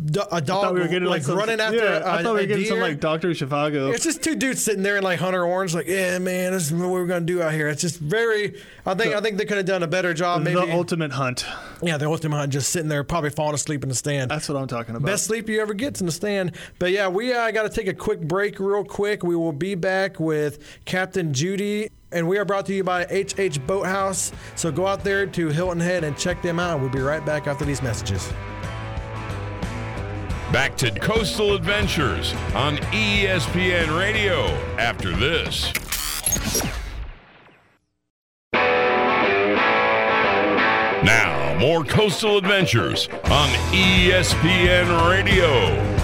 do- 0.05 0.21
a 0.21 0.35
I 0.35 0.39
dog 0.39 0.63
thought 0.63 0.73
we 0.73 0.79
were 0.79 0.87
getting 0.87 1.07
like, 1.07 1.23
some, 1.23 1.37
running 1.37 1.59
after 1.59 1.77
yeah, 1.77 1.99
a, 1.99 2.11
I 2.11 2.23
thought 2.23 2.35
we 2.35 2.41
were 2.41 2.45
getting 2.47 2.65
some 2.65 2.79
like 2.79 2.99
Doctor 2.99 3.29
Zhivago. 3.29 3.93
It's 3.93 4.03
just 4.03 4.23
two 4.23 4.35
dudes 4.35 4.63
sitting 4.63 4.83
there 4.83 4.97
in 4.97 5.03
like 5.03 5.19
Hunter 5.19 5.43
Orange, 5.43 5.73
like, 5.73 5.87
yeah, 5.87 6.17
man, 6.19 6.53
this 6.53 6.67
is 6.67 6.73
what 6.73 6.89
we're 6.89 7.05
gonna 7.05 7.21
do 7.21 7.41
out 7.41 7.53
here. 7.53 7.67
It's 7.67 7.81
just 7.81 7.99
very. 7.99 8.59
I 8.85 8.95
think 8.95 9.13
I 9.13 9.21
think 9.21 9.37
they 9.37 9.45
could 9.45 9.57
have 9.57 9.65
done 9.65 9.83
a 9.83 9.87
better 9.87 10.13
job. 10.13 10.41
Maybe, 10.41 10.55
the 10.55 10.73
ultimate 10.73 11.11
hunt. 11.11 11.45
yeah, 11.81 11.97
the 11.97 12.07
ultimate 12.07 12.37
hunt, 12.37 12.53
just 12.53 12.71
sitting 12.71 12.89
there, 12.89 13.03
probably 13.03 13.29
falling 13.29 13.55
asleep 13.55 13.83
in 13.83 13.89
the 13.89 13.95
stand. 13.95 14.31
That's 14.31 14.49
what 14.49 14.57
I'm 14.57 14.67
talking 14.67 14.95
about. 14.95 15.05
Best 15.05 15.25
sleep 15.25 15.49
you 15.49 15.61
ever 15.61 15.73
get 15.73 15.99
in 15.99 16.05
the 16.05 16.11
stand. 16.11 16.55
But 16.79 16.91
yeah, 16.91 17.07
we 17.07 17.33
uh, 17.33 17.51
got 17.51 17.63
to 17.63 17.69
take 17.69 17.87
a 17.87 17.93
quick 17.93 18.21
break, 18.21 18.59
real 18.59 18.83
quick. 18.83 19.23
We 19.23 19.35
will 19.35 19.53
be 19.53 19.75
back 19.75 20.19
with 20.19 20.79
Captain 20.85 21.33
Judy. 21.33 21.89
And 22.13 22.27
we 22.27 22.37
are 22.37 22.43
brought 22.43 22.65
to 22.65 22.73
you 22.73 22.83
by 22.83 23.05
HH 23.05 23.65
Boathouse. 23.65 24.33
So 24.55 24.69
go 24.69 24.85
out 24.85 25.01
there 25.01 25.25
to 25.25 25.47
Hilton 25.47 25.79
Head 25.79 26.03
and 26.03 26.17
check 26.17 26.41
them 26.41 26.59
out. 26.59 26.81
We'll 26.81 26.89
be 26.89 26.99
right 26.99 27.25
back 27.25 27.47
after 27.47 27.63
these 27.63 27.81
messages. 27.81 28.29
Back 30.51 30.75
to 30.77 30.91
Coastal 30.91 31.55
Adventures 31.55 32.33
on 32.53 32.75
ESPN 32.91 33.97
Radio 33.97 34.47
after 34.77 35.15
this. 35.15 35.71
Now, 41.05 41.57
more 41.57 41.85
Coastal 41.85 42.37
Adventures 42.37 43.07
on 43.25 43.47
ESPN 43.71 45.09
Radio. 45.09 46.00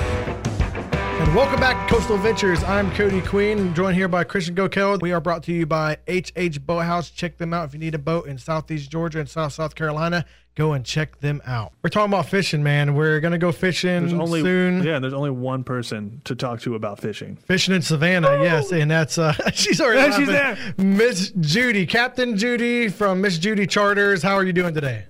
And 1.19 1.35
welcome 1.35 1.59
back 1.59 1.87
to 1.87 1.95
Coastal 1.95 2.15
Adventures. 2.15 2.63
I'm 2.63 2.91
Cody 2.91 3.21
Queen, 3.21 3.73
joined 3.73 3.95
here 3.95 4.07
by 4.07 4.23
Christian 4.23 4.55
Gokel. 4.55 5.01
We 5.01 5.11
are 5.13 5.19
brought 5.19 5.41
to 5.43 5.51
you 5.51 5.65
by 5.65 5.97
HH 6.07 6.59
Boathouse. 6.65 7.09
Check 7.09 7.37
them 7.37 7.53
out 7.53 7.65
if 7.67 7.73
you 7.73 7.79
need 7.79 7.95
a 7.95 7.99
boat 7.99 8.27
in 8.27 8.37
Southeast 8.37 8.91
Georgia 8.91 9.19
and 9.19 9.27
South 9.27 9.53
South 9.53 9.73
Carolina. 9.73 10.25
Go 10.53 10.73
and 10.73 10.85
check 10.85 11.19
them 11.19 11.41
out. 11.45 11.73
We're 11.83 11.89
talking 11.89 12.11
about 12.13 12.27
fishing, 12.27 12.61
man. 12.63 12.93
We're 12.93 13.19
gonna 13.19 13.37
go 13.39 13.51
fishing 13.51 14.07
There's 14.07 14.13
only 14.13 14.41
soon. 14.41 14.83
yeah. 14.83 14.99
There's 14.99 15.13
only 15.13 15.31
one 15.31 15.63
person 15.63 16.21
to 16.25 16.35
talk 16.35 16.61
to 16.61 16.75
about 16.75 16.99
fishing. 16.99 17.35
Fishing 17.35 17.73
in 17.75 17.81
Savannah, 17.81 18.41
yes, 18.43 18.71
and 18.71 18.89
that's 18.89 19.17
uh, 19.17 19.33
she's 19.53 19.81
already 19.81 20.13
she's 20.13 20.27
laughing. 20.29 20.97
Miss 20.97 21.31
Judy, 21.39 21.85
Captain 21.87 22.37
Judy 22.37 22.89
from 22.89 23.21
Miss 23.21 23.37
Judy 23.39 23.65
Charters. 23.67 24.21
How 24.21 24.35
are 24.35 24.43
you 24.43 24.53
doing 24.53 24.73
today? 24.73 25.05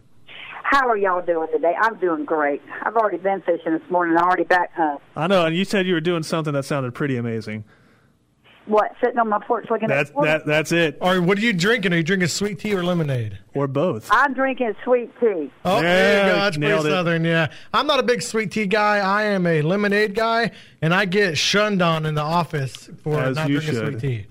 How 0.69 0.89
are 0.89 0.97
y'all 0.97 1.21
doing 1.25 1.47
today? 1.53 1.73
I'm 1.79 1.95
doing 1.97 2.25
great. 2.25 2.61
I've 2.83 2.97
already 2.97 3.17
been 3.17 3.41
fishing 3.41 3.71
this 3.71 3.89
morning. 3.89 4.17
I'm 4.17 4.25
already 4.25 4.43
back 4.43 4.73
home. 4.73 4.99
I 5.15 5.27
know, 5.27 5.45
and 5.45 5.55
you 5.55 5.63
said 5.63 5.87
you 5.87 5.93
were 5.93 6.01
doing 6.01 6.23
something 6.23 6.53
that 6.53 6.63
sounded 6.65 6.93
pretty 6.93 7.15
amazing. 7.15 7.63
What? 8.65 8.91
Sitting 9.01 9.17
on 9.17 9.29
my 9.29 9.39
porch 9.39 9.67
looking 9.69 9.87
That's 9.87 10.09
at 10.09 10.13
the 10.13 10.17
water? 10.19 10.27
that. 10.29 10.45
That's 10.45 10.71
it, 10.73 10.97
Or 10.99 11.21
what 11.21 11.37
are 11.37 11.41
you 11.41 11.53
drinking? 11.53 11.93
Are 11.93 11.95
you 11.95 12.03
drinking 12.03 12.27
sweet 12.27 12.59
tea 12.59 12.75
or 12.75 12.83
lemonade? 12.83 13.37
or 13.53 13.65
both. 13.67 14.09
I'm 14.11 14.33
drinking 14.33 14.75
sweet 14.83 15.09
tea. 15.21 15.49
Oh, 15.63 15.79
there 15.81 16.17
Yeah, 16.17 16.25
you 16.27 16.31
go. 16.33 16.39
That's 16.41 16.57
pretty 16.57 16.71
nailed 16.73 16.85
it. 16.85 16.89
southern. 16.89 17.23
Yeah, 17.23 17.47
I'm 17.73 17.87
not 17.87 18.01
a 18.01 18.03
big 18.03 18.21
sweet 18.21 18.51
tea 18.51 18.67
guy. 18.67 18.97
I 18.97 19.23
am 19.23 19.47
a 19.47 19.61
lemonade 19.61 20.15
guy, 20.15 20.51
and 20.81 20.93
I 20.93 21.05
get 21.05 21.37
shunned 21.37 21.81
on 21.81 22.05
in 22.05 22.13
the 22.15 22.21
office 22.21 22.89
for 23.03 23.21
As 23.21 23.37
not 23.37 23.47
drinking 23.47 23.73
should. 23.73 23.87
sweet 23.87 23.99
tea. 24.01 24.25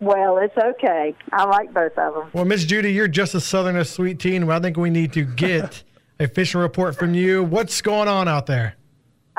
Well, 0.00 0.38
it's 0.38 0.56
okay. 0.56 1.14
I 1.32 1.44
like 1.46 1.74
both 1.74 1.96
of 1.98 2.14
them. 2.14 2.30
Well, 2.32 2.44
Miss 2.44 2.64
Judy, 2.64 2.92
you're 2.92 3.08
just 3.08 3.34
as 3.34 3.44
southern 3.44 3.76
as 3.76 3.90
sweet 3.90 4.20
tea, 4.20 4.36
and 4.36 4.50
I 4.50 4.60
think 4.60 4.76
we 4.76 4.90
need 4.90 5.12
to 5.14 5.24
get 5.24 5.82
a 6.20 6.28
fishing 6.28 6.60
report 6.60 6.96
from 6.96 7.14
you. 7.14 7.42
What's 7.42 7.80
going 7.82 8.06
on 8.08 8.28
out 8.28 8.46
there? 8.46 8.76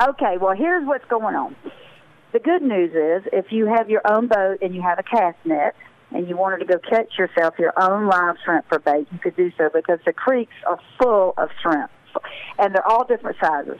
Okay, 0.02 0.36
well, 0.38 0.54
here's 0.54 0.86
what's 0.86 1.04
going 1.06 1.34
on. 1.34 1.56
The 2.32 2.38
good 2.38 2.62
news 2.62 2.90
is 2.90 3.28
if 3.32 3.46
you 3.50 3.66
have 3.66 3.90
your 3.90 4.02
own 4.10 4.28
boat 4.28 4.58
and 4.62 4.74
you 4.74 4.82
have 4.82 4.98
a 4.98 5.02
cast 5.02 5.38
net 5.44 5.74
and 6.12 6.28
you 6.28 6.36
wanted 6.36 6.58
to 6.58 6.64
go 6.64 6.78
catch 6.78 7.18
yourself 7.18 7.54
your 7.58 7.72
own 7.76 8.06
live 8.06 8.36
shrimp 8.44 8.68
for 8.68 8.78
bait, 8.78 9.06
you 9.10 9.18
could 9.18 9.36
do 9.36 9.50
so 9.58 9.68
because 9.72 9.98
the 10.06 10.12
creeks 10.12 10.52
are 10.66 10.78
full 10.98 11.34
of 11.36 11.48
shrimp 11.60 11.90
and 12.58 12.74
they're 12.74 12.86
all 12.86 13.04
different 13.04 13.36
sizes. 13.42 13.78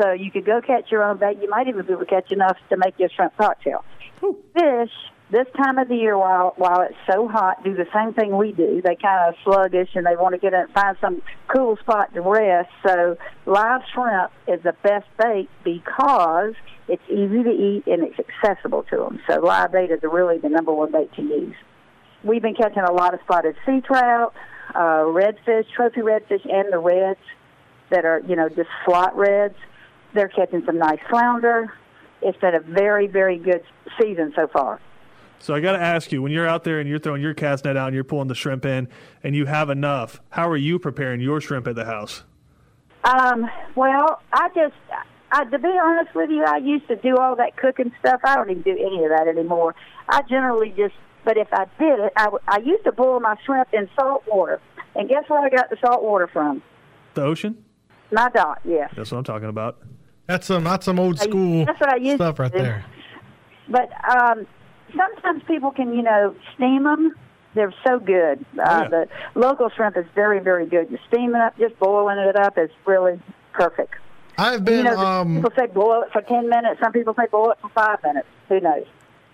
So 0.00 0.12
you 0.12 0.30
could 0.30 0.44
go 0.44 0.60
catch 0.60 0.90
your 0.90 1.04
own 1.04 1.18
bait. 1.18 1.38
You 1.40 1.48
might 1.48 1.68
even 1.68 1.86
be 1.86 1.92
able 1.92 2.04
to 2.04 2.10
catch 2.10 2.32
enough 2.32 2.56
to 2.70 2.76
make 2.76 2.98
your 2.98 3.10
shrimp 3.10 3.36
cocktail. 3.36 3.84
Fish 4.20 4.90
this 5.32 5.46
time 5.56 5.78
of 5.78 5.88
the 5.88 5.96
year, 5.96 6.16
while 6.16 6.52
while 6.56 6.82
it's 6.82 6.98
so 7.10 7.26
hot, 7.26 7.64
do 7.64 7.74
the 7.74 7.86
same 7.94 8.12
thing 8.12 8.36
we 8.36 8.52
do. 8.52 8.82
They 8.84 8.96
kind 8.96 9.28
of 9.28 9.34
sluggish 9.42 9.88
and 9.94 10.04
they 10.04 10.14
want 10.14 10.34
to 10.34 10.38
get 10.38 10.52
in, 10.52 10.68
find 10.74 10.96
some 11.00 11.22
cool 11.48 11.78
spot 11.78 12.12
to 12.12 12.20
rest. 12.20 12.68
So 12.86 13.16
live 13.46 13.80
shrimp 13.94 14.30
is 14.46 14.62
the 14.62 14.74
best 14.82 15.06
bait 15.18 15.48
because 15.64 16.52
it's 16.86 17.02
easy 17.08 17.42
to 17.44 17.50
eat 17.50 17.84
and 17.86 18.04
it's 18.04 18.18
accessible 18.20 18.82
to 18.90 18.96
them. 18.98 19.20
So 19.26 19.40
live 19.40 19.72
bait 19.72 19.90
is 19.90 20.00
really 20.02 20.36
the 20.36 20.50
number 20.50 20.72
one 20.72 20.92
bait 20.92 21.10
to 21.14 21.22
use. 21.22 21.56
We've 22.22 22.42
been 22.42 22.54
catching 22.54 22.82
a 22.82 22.92
lot 22.92 23.14
of 23.14 23.20
spotted 23.24 23.56
sea 23.64 23.80
trout, 23.80 24.34
uh, 24.74 25.08
redfish, 25.08 25.64
trophy 25.74 26.02
redfish, 26.02 26.44
and 26.44 26.70
the 26.70 26.78
reds 26.78 27.20
that 27.90 28.04
are 28.04 28.20
you 28.28 28.36
know 28.36 28.50
just 28.50 28.68
slot 28.84 29.16
reds. 29.16 29.56
They're 30.12 30.28
catching 30.28 30.62
some 30.66 30.76
nice 30.76 31.00
flounder. 31.08 31.72
It's 32.20 32.38
been 32.38 32.54
a 32.54 32.60
very 32.60 33.06
very 33.06 33.38
good 33.38 33.64
season 33.98 34.34
so 34.36 34.46
far. 34.46 34.78
So 35.42 35.54
I 35.54 35.60
got 35.60 35.72
to 35.72 35.80
ask 35.80 36.12
you, 36.12 36.22
when 36.22 36.30
you're 36.30 36.46
out 36.46 36.62
there 36.62 36.78
and 36.78 36.88
you're 36.88 37.00
throwing 37.00 37.20
your 37.20 37.34
cast 37.34 37.64
net 37.64 37.76
out 37.76 37.88
and 37.88 37.94
you're 37.96 38.04
pulling 38.04 38.28
the 38.28 38.34
shrimp 38.34 38.64
in, 38.64 38.86
and 39.24 39.34
you 39.34 39.46
have 39.46 39.70
enough, 39.70 40.20
how 40.30 40.48
are 40.48 40.56
you 40.56 40.78
preparing 40.78 41.20
your 41.20 41.40
shrimp 41.40 41.66
at 41.66 41.74
the 41.74 41.84
house? 41.84 42.22
Um, 43.02 43.50
well, 43.74 44.22
I 44.32 44.48
just, 44.54 44.74
I, 45.32 45.44
to 45.46 45.58
be 45.58 45.68
honest 45.82 46.14
with 46.14 46.30
you, 46.30 46.44
I 46.44 46.58
used 46.58 46.86
to 46.86 46.94
do 46.94 47.16
all 47.16 47.34
that 47.34 47.56
cooking 47.56 47.90
stuff. 47.98 48.20
I 48.22 48.36
don't 48.36 48.50
even 48.50 48.62
do 48.62 48.70
any 48.70 49.04
of 49.04 49.10
that 49.10 49.26
anymore. 49.26 49.74
I 50.08 50.22
generally 50.22 50.72
just, 50.76 50.94
but 51.24 51.36
if 51.36 51.48
I 51.52 51.64
did 51.76 51.98
it, 51.98 52.12
I, 52.16 52.24
w- 52.26 52.42
I 52.46 52.58
used 52.58 52.84
to 52.84 52.92
boil 52.92 53.18
my 53.18 53.34
shrimp 53.44 53.66
in 53.72 53.90
salt 53.98 54.22
water. 54.28 54.60
And 54.94 55.08
guess 55.08 55.24
where 55.26 55.40
I 55.40 55.48
got 55.48 55.70
the 55.70 55.76
salt 55.84 56.04
water 56.04 56.28
from? 56.32 56.62
The 57.14 57.22
ocean? 57.22 57.64
My 58.12 58.28
dot, 58.32 58.60
yeah. 58.64 58.86
That's 58.94 59.10
what 59.10 59.18
I'm 59.18 59.24
talking 59.24 59.48
about. 59.48 59.78
That's 60.28 60.46
some 60.46 60.62
that's 60.62 60.84
some 60.84 61.00
old 61.00 61.18
school 61.18 61.64
That's 61.64 61.80
what 61.80 61.92
I 61.92 61.96
used 61.96 62.18
stuff 62.18 62.36
to 62.36 62.42
right 62.42 62.52
do. 62.52 62.58
there. 62.58 62.84
But 63.68 63.90
um, 64.08 64.46
sometimes 64.96 65.42
people 65.44 65.70
can, 65.70 65.94
you 65.94 66.02
know, 66.02 66.34
steam 66.54 66.84
them. 66.84 67.14
They're 67.54 67.74
so 67.86 67.98
good. 67.98 68.44
Uh, 68.58 68.64
yeah. 68.64 68.88
The 68.88 69.08
local 69.34 69.68
shrimp 69.68 69.96
is 69.96 70.06
very, 70.14 70.40
very 70.40 70.64
good. 70.66 70.90
You 70.90 70.98
steam 71.08 71.34
it 71.34 71.40
up, 71.40 71.56
just 71.58 71.78
boiling 71.78 72.18
it 72.18 72.36
up 72.36 72.56
is 72.56 72.70
really 72.86 73.20
perfect. 73.52 73.94
I've 74.38 74.64
been 74.64 74.78
you 74.78 74.84
know, 74.84 74.98
um, 74.98 75.36
people 75.36 75.50
say 75.58 75.66
boil 75.66 76.02
it 76.02 76.12
for 76.12 76.22
ten 76.22 76.48
minutes. 76.48 76.80
Some 76.80 76.92
people 76.92 77.14
say 77.14 77.26
boil 77.30 77.50
it 77.50 77.58
for 77.60 77.68
five 77.68 78.02
minutes. 78.02 78.26
Who 78.48 78.60
knows? 78.60 78.86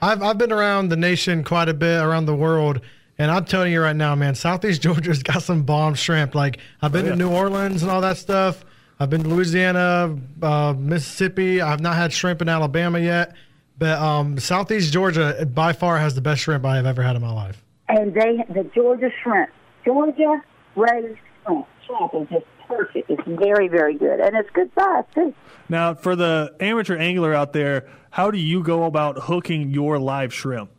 I've 0.03 0.21
I've 0.23 0.37
been 0.39 0.51
around 0.53 0.89
the 0.89 0.97
nation 0.97 1.45
quite 1.45 1.69
a 1.69 1.75
bit, 1.75 2.03
around 2.03 2.27
the 2.27 2.35
world, 2.35 2.81
and 3.17 3.31
I'm 3.31 3.45
telling 3.45 3.73
you 3.73 3.81
right 3.81 3.95
now, 3.95 4.17
man, 4.17 4.35
Southeast 4.35 4.83
Georgia's 4.83 5.23
got 5.23 5.45
some 5.45 5.63
bomb 5.63 5.95
shrimp. 5.95 6.35
Like 6.35 6.59
I've 6.83 6.91
been 6.91 7.03
Oh, 7.03 7.11
yeah. 7.11 7.13
to 7.13 7.19
New 7.19 7.31
Orleans 7.31 7.83
and 7.83 7.91
all 7.93 8.01
that 8.01 8.17
stuff. 8.17 8.65
I've 8.99 9.09
been 9.11 9.23
to 9.23 9.29
Louisiana, 9.29 10.19
uh, 10.43 10.75
Mississippi. 10.77 11.61
I've 11.63 11.81
not 11.81 11.95
had 11.95 12.13
shrimp 12.13 12.43
in 12.43 12.49
Alabama 12.49 12.99
yet, 12.99 13.37
but 13.79 13.99
um, 13.99 14.39
Southeast 14.39 14.93
Georgia 14.93 15.47
by 15.47 15.73
far 15.73 15.99
has 15.99 16.15
the 16.15 16.21
best 16.21 16.43
shrimp 16.43 16.65
I 16.65 16.77
have 16.77 16.87
ever 16.87 17.03
had 17.03 17.17
in 17.17 17.23
my 17.23 17.33
life. 17.33 17.63
And 17.89 18.13
they, 18.13 18.45
the 18.53 18.69
Georgia 18.75 19.11
shrimp, 19.23 19.51
Georgia 19.85 20.43
raised 20.77 21.19
shrimp, 21.45 21.67
shrimp 21.87 22.15
is 22.15 22.29
just 22.29 22.47
perfect. 22.67 23.11
It's 23.11 23.23
very, 23.27 23.69
very 23.69 23.95
good, 23.95 24.21
and 24.21 24.37
it's 24.37 24.51
good 24.51 24.71
size 24.79 25.05
too. 25.15 25.35
Now, 25.69 25.95
for 25.95 26.17
the 26.17 26.55
amateur 26.61 26.97
angler 26.97 27.33
out 27.33 27.53
there, 27.53 27.89
how 28.11 28.31
do 28.31 28.39
you 28.39 28.63
go 28.63 28.85
about 28.85 29.19
hooking 29.25 29.71
your 29.71 29.99
live 29.99 30.35
shrimp? 30.35 30.71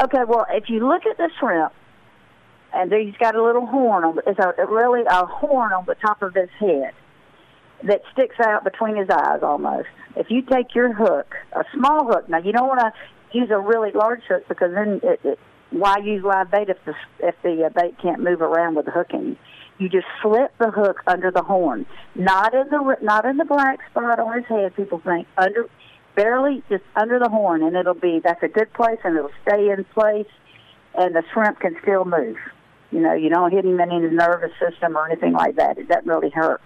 Okay, 0.00 0.24
well, 0.26 0.46
if 0.50 0.68
you 0.68 0.86
look 0.86 1.06
at 1.06 1.16
the 1.16 1.30
shrimp, 1.40 1.72
and 2.72 2.92
he's 2.92 3.16
got 3.16 3.34
a 3.34 3.42
little 3.42 3.64
horn 3.64 4.04
on, 4.04 4.18
it's 4.26 4.38
a 4.38 4.66
really 4.66 5.02
a 5.08 5.24
horn 5.24 5.72
on 5.72 5.86
the 5.86 5.94
top 5.94 6.20
of 6.22 6.34
his 6.34 6.50
head 6.58 6.92
that 7.86 8.02
sticks 8.12 8.36
out 8.40 8.64
between 8.64 8.96
his 8.96 9.08
eyes 9.10 9.40
almost. 9.42 9.88
If 10.16 10.30
you 10.30 10.42
take 10.42 10.74
your 10.74 10.92
hook, 10.92 11.34
a 11.52 11.64
small 11.74 12.06
hook, 12.06 12.28
now 12.28 12.38
you 12.38 12.52
don't 12.52 12.68
want 12.68 12.80
to 12.80 12.92
use 13.38 13.50
a 13.50 13.58
really 13.58 13.92
large 13.92 14.22
hook 14.28 14.44
because 14.48 14.72
then 14.74 15.00
it, 15.02 15.20
it, 15.24 15.38
why 15.70 15.98
use 15.98 16.24
live 16.24 16.50
bait 16.50 16.68
if 16.68 16.78
the 16.84 16.94
if 17.20 17.34
the 17.42 17.64
uh, 17.64 17.68
bait 17.70 17.96
can't 18.00 18.22
move 18.22 18.40
around 18.40 18.76
with 18.76 18.86
the 18.86 18.92
hooking? 18.92 19.36
You 19.78 19.88
just 19.88 20.06
slip 20.22 20.56
the 20.58 20.70
hook 20.70 21.02
under 21.06 21.30
the 21.30 21.42
horn, 21.42 21.86
not 22.14 22.54
in 22.54 22.68
the 22.70 22.96
not 23.02 23.24
in 23.24 23.36
the 23.36 23.44
black 23.44 23.80
spot 23.90 24.18
on 24.18 24.38
his 24.38 24.46
head. 24.46 24.74
People 24.74 25.00
think 25.04 25.26
under, 25.36 25.68
barely 26.14 26.62
just 26.70 26.84
under 26.94 27.18
the 27.18 27.28
horn, 27.28 27.62
and 27.62 27.76
it'll 27.76 27.94
be 27.94 28.20
that's 28.24 28.42
a 28.42 28.48
good 28.48 28.72
place, 28.72 28.98
and 29.04 29.16
it'll 29.16 29.30
stay 29.46 29.70
in 29.70 29.84
place, 29.84 30.28
and 30.94 31.14
the 31.14 31.22
shrimp 31.32 31.60
can 31.60 31.76
still 31.82 32.04
move. 32.04 32.36
You 32.90 33.00
know, 33.00 33.12
you 33.12 33.28
don't 33.28 33.50
hit 33.52 33.64
him 33.64 33.78
in 33.78 34.02
his 34.02 34.12
nervous 34.12 34.52
system 34.58 34.96
or 34.96 35.06
anything 35.10 35.32
like 35.32 35.56
that. 35.56 35.76
It 35.76 35.88
doesn't 35.88 36.06
really 36.06 36.30
hurt. 36.30 36.62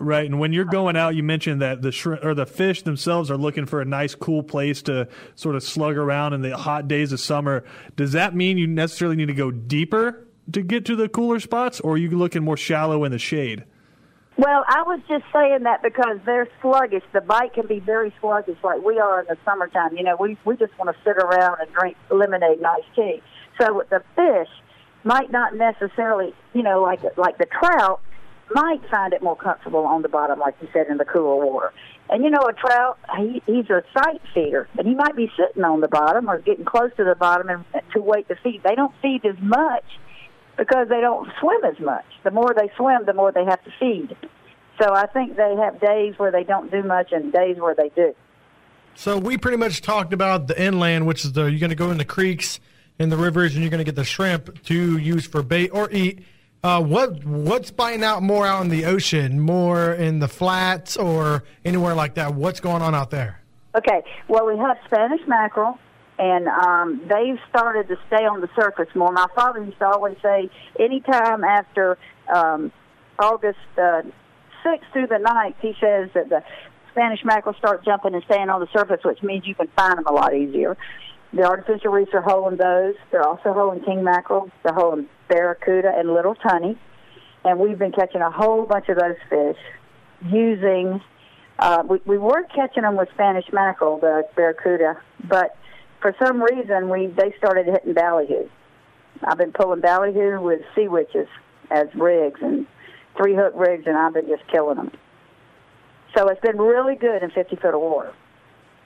Right, 0.00 0.26
and 0.26 0.38
when 0.38 0.52
you're 0.52 0.64
going 0.64 0.96
out, 0.96 1.16
you 1.16 1.24
mentioned 1.24 1.60
that 1.60 1.82
the 1.82 1.90
shrimp 1.90 2.24
or 2.24 2.32
the 2.32 2.46
fish 2.46 2.82
themselves 2.82 3.32
are 3.32 3.36
looking 3.36 3.66
for 3.66 3.80
a 3.80 3.84
nice, 3.84 4.14
cool 4.14 4.44
place 4.44 4.80
to 4.82 5.08
sort 5.34 5.56
of 5.56 5.62
slug 5.64 5.96
around 5.96 6.34
in 6.34 6.42
the 6.42 6.56
hot 6.56 6.86
days 6.86 7.12
of 7.12 7.18
summer. 7.18 7.64
Does 7.96 8.12
that 8.12 8.32
mean 8.32 8.58
you 8.58 8.68
necessarily 8.68 9.16
need 9.16 9.26
to 9.26 9.34
go 9.34 9.50
deeper 9.50 10.28
to 10.52 10.62
get 10.62 10.84
to 10.86 10.94
the 10.94 11.08
cooler 11.08 11.40
spots, 11.40 11.80
or 11.80 11.94
are 11.94 11.96
you 11.96 12.10
looking 12.10 12.44
more 12.44 12.56
shallow 12.56 13.02
in 13.02 13.10
the 13.10 13.18
shade? 13.18 13.64
Well, 14.36 14.64
I 14.68 14.82
was 14.82 15.00
just 15.08 15.24
saying 15.32 15.64
that 15.64 15.82
because 15.82 16.18
they're 16.24 16.48
sluggish. 16.62 17.02
The 17.12 17.20
bite 17.20 17.54
can 17.54 17.66
be 17.66 17.80
very 17.80 18.14
sluggish, 18.20 18.56
like 18.62 18.80
we 18.80 19.00
are 19.00 19.20
in 19.20 19.26
the 19.28 19.36
summertime. 19.44 19.96
You 19.96 20.04
know, 20.04 20.16
we 20.18 20.38
we 20.44 20.56
just 20.56 20.78
want 20.78 20.96
to 20.96 21.02
sit 21.02 21.16
around 21.16 21.58
and 21.60 21.72
drink 21.72 21.96
lemonade, 22.08 22.60
nice 22.60 22.84
tea. 22.94 23.20
So 23.60 23.82
the 23.90 24.00
fish, 24.14 24.48
might 25.04 25.32
not 25.32 25.56
necessarily, 25.56 26.34
you 26.52 26.62
know, 26.62 26.82
like 26.82 27.00
like 27.16 27.38
the 27.38 27.46
trout, 27.46 28.00
might 28.54 28.80
find 28.90 29.12
it 29.12 29.22
more 29.22 29.36
comfortable 29.36 29.86
on 29.86 30.02
the 30.02 30.08
bottom, 30.08 30.38
like 30.38 30.54
you 30.60 30.68
said, 30.72 30.86
in 30.88 30.96
the 30.96 31.04
cooler 31.04 31.44
water. 31.44 31.72
And 32.10 32.24
you 32.24 32.30
know, 32.30 32.40
a 32.48 32.52
trout, 32.52 32.98
he, 33.18 33.42
he's 33.46 33.68
a 33.70 33.82
sight 33.92 34.20
feeder, 34.32 34.68
and 34.78 34.86
he 34.86 34.94
might 34.94 35.14
be 35.14 35.30
sitting 35.36 35.64
on 35.64 35.80
the 35.80 35.88
bottom 35.88 36.28
or 36.28 36.38
getting 36.38 36.64
close 36.64 36.90
to 36.96 37.04
the 37.04 37.14
bottom 37.14 37.48
and 37.48 37.64
to 37.92 38.00
wait 38.00 38.28
to 38.28 38.36
feed. 38.36 38.62
They 38.64 38.74
don't 38.74 38.94
feed 39.02 39.26
as 39.26 39.36
much 39.40 39.84
because 40.56 40.88
they 40.88 41.00
don't 41.00 41.28
swim 41.40 41.64
as 41.64 41.78
much. 41.80 42.04
The 42.24 42.30
more 42.30 42.54
they 42.56 42.70
swim, 42.76 43.04
the 43.04 43.12
more 43.12 43.30
they 43.30 43.44
have 43.44 43.62
to 43.64 43.70
feed. 43.78 44.16
So 44.80 44.94
I 44.94 45.06
think 45.06 45.36
they 45.36 45.54
have 45.56 45.80
days 45.80 46.14
where 46.18 46.30
they 46.30 46.44
don't 46.44 46.70
do 46.70 46.82
much 46.82 47.12
and 47.12 47.32
days 47.32 47.56
where 47.58 47.74
they 47.74 47.90
do. 47.90 48.14
So 48.94 49.18
we 49.18 49.36
pretty 49.36 49.56
much 49.56 49.82
talked 49.82 50.12
about 50.12 50.48
the 50.48 50.60
inland, 50.60 51.06
which 51.06 51.24
is 51.24 51.32
the 51.32 51.44
you're 51.44 51.60
going 51.60 51.70
to 51.70 51.76
go 51.76 51.90
in 51.90 51.98
the 51.98 52.04
creeks 52.04 52.58
and 52.98 53.12
the 53.12 53.16
rivers, 53.16 53.54
and 53.54 53.62
you're 53.62 53.70
going 53.70 53.78
to 53.78 53.84
get 53.84 53.94
the 53.94 54.04
shrimp 54.04 54.62
to 54.64 54.98
use 54.98 55.26
for 55.26 55.42
bait 55.42 55.68
or 55.68 55.90
eat. 55.90 56.24
Uh, 56.62 56.82
what 56.82 57.24
what's 57.24 57.70
biting 57.70 58.02
out 58.02 58.22
more 58.22 58.44
out 58.44 58.62
in 58.62 58.68
the 58.68 58.84
ocean, 58.84 59.38
more 59.38 59.92
in 59.92 60.18
the 60.18 60.26
flats 60.26 60.96
or 60.96 61.44
anywhere 61.64 61.94
like 61.94 62.14
that? 62.14 62.34
What's 62.34 62.58
going 62.58 62.82
on 62.82 62.94
out 62.94 63.10
there? 63.10 63.40
Okay, 63.76 64.02
well, 64.26 64.44
we 64.44 64.58
have 64.58 64.76
Spanish 64.86 65.20
mackerel, 65.28 65.78
and 66.18 66.48
um, 66.48 67.00
they've 67.08 67.38
started 67.48 67.86
to 67.88 67.96
stay 68.08 68.24
on 68.24 68.40
the 68.40 68.48
surface 68.56 68.88
more. 68.96 69.12
My 69.12 69.28
father 69.36 69.62
used 69.62 69.78
to 69.78 69.86
always 69.86 70.16
say, 70.20 70.50
anytime 70.80 71.44
after 71.44 71.96
um, 72.34 72.72
August 73.20 73.58
uh, 73.76 74.02
6th 74.64 74.92
through 74.92 75.06
the 75.06 75.22
9th, 75.24 75.54
he 75.60 75.74
says 75.80 76.10
that 76.14 76.28
the 76.28 76.42
Spanish 76.90 77.20
mackerel 77.24 77.54
start 77.54 77.84
jumping 77.84 78.14
and 78.14 78.24
staying 78.24 78.48
on 78.48 78.60
the 78.60 78.68
surface, 78.76 79.00
which 79.04 79.22
means 79.22 79.46
you 79.46 79.54
can 79.54 79.68
find 79.76 79.98
them 79.98 80.06
a 80.06 80.12
lot 80.12 80.34
easier. 80.34 80.76
The 81.32 81.44
artificial 81.44 81.92
reefs 81.92 82.10
are 82.14 82.22
holding 82.22 82.58
those. 82.58 82.94
They're 83.10 83.26
also 83.26 83.52
holding 83.52 83.84
king 83.84 84.02
mackerel. 84.02 84.50
They're 84.62 84.74
holding 84.74 85.08
barracuda 85.28 85.92
and 85.96 86.12
little 86.12 86.34
tunny. 86.34 86.78
And 87.44 87.58
we've 87.58 87.78
been 87.78 87.92
catching 87.92 88.20
a 88.20 88.30
whole 88.30 88.64
bunch 88.64 88.88
of 88.88 88.98
those 88.98 89.16
fish 89.28 89.58
using 90.26 91.00
uh, 91.58 91.82
we, 91.88 92.00
we 92.06 92.18
were 92.18 92.44
catching 92.54 92.82
them 92.82 92.96
with 92.96 93.08
Spanish 93.14 93.46
mackerel, 93.52 93.98
the 93.98 94.22
barracuda, 94.36 95.00
but 95.28 95.56
for 96.00 96.14
some 96.22 96.40
reason 96.40 96.88
we 96.88 97.08
they 97.08 97.34
started 97.36 97.66
hitting 97.66 97.94
ballyhoo. 97.94 98.48
I've 99.24 99.38
been 99.38 99.52
pulling 99.52 99.80
ballyhoo 99.80 100.40
with 100.40 100.60
sea 100.76 100.86
witches 100.86 101.26
as 101.70 101.88
rigs 101.94 102.40
and 102.40 102.66
three 103.16 103.34
hook 103.34 103.54
rigs, 103.56 103.84
and 103.86 103.96
I've 103.96 104.14
been 104.14 104.28
just 104.28 104.46
killing 104.46 104.76
them. 104.76 104.92
So 106.16 106.28
it's 106.28 106.40
been 106.40 106.58
really 106.58 106.94
good 106.94 107.22
in 107.22 107.30
50 107.30 107.56
foot 107.56 107.74
of 107.74 107.80
water. 107.80 108.14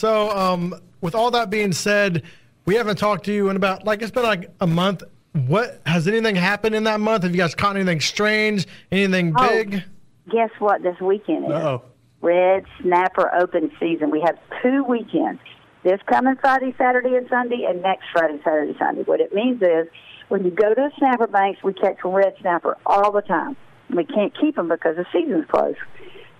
So, 0.03 0.31
um, 0.37 0.75
with 1.01 1.15
all 1.15 1.31
that 1.31 1.49
being 1.49 1.71
said, 1.71 2.25
we 2.65 2.75
haven't 2.75 2.97
talked 2.97 3.25
to 3.27 3.33
you 3.33 3.51
in 3.51 3.57
about 3.57 3.85
like 3.85 4.03
it's 4.03 4.11
been 4.11 4.25
like 4.25 4.51
a 4.61 4.67
month. 4.67 5.05
What 5.47 5.81
has 5.87 6.09
anything 6.09 6.35
happened 6.35 6.75
in 6.75 6.83
that 6.85 6.99
month? 6.99 7.23
Have 7.23 7.31
you 7.31 7.41
guys 7.41 7.55
caught 7.55 7.77
anything 7.77 8.01
strange? 8.01 8.67
Anything 8.91 9.33
Oh. 9.39 9.49
big? 9.49 9.85
Guess 10.29 10.51
what 10.59 10.83
this 10.83 11.01
weekend 11.01 11.45
is? 11.45 11.53
Uh-oh. 11.53 11.83
Red 12.21 12.65
Snapper 12.81 13.33
Open 13.33 13.71
season. 13.79 14.11
We 14.11 14.21
have 14.23 14.37
two 14.61 14.83
weekends. 14.83 15.41
This 15.85 16.01
coming 16.11 16.35
Friday, 16.41 16.75
Saturday, 16.77 17.15
and 17.15 17.29
Sunday, 17.29 17.65
and 17.69 17.81
next 17.81 18.07
Friday, 18.13 18.41
Saturday, 18.43 18.77
Sunday. 18.81 19.03
What 19.05 19.21
it 19.21 19.33
means 19.33 19.63
is 19.63 19.87
when 20.31 20.43
you 20.45 20.51
go 20.51 20.69
to 20.69 20.75
the 20.75 20.91
snapper 20.99 21.29
banks, 21.29 21.63
we 21.63 21.75
catch 21.75 21.99
red 22.03 22.35
snapper 22.41 22.77
all 22.87 23.13
the 23.13 23.23
time. 23.23 23.57
We 23.89 24.05
can't 24.05 24.37
keep 24.37 24.57
them 24.57 24.69
because 24.69 24.97
the 24.97 25.07
season's 25.13 25.47
closed. 25.49 25.79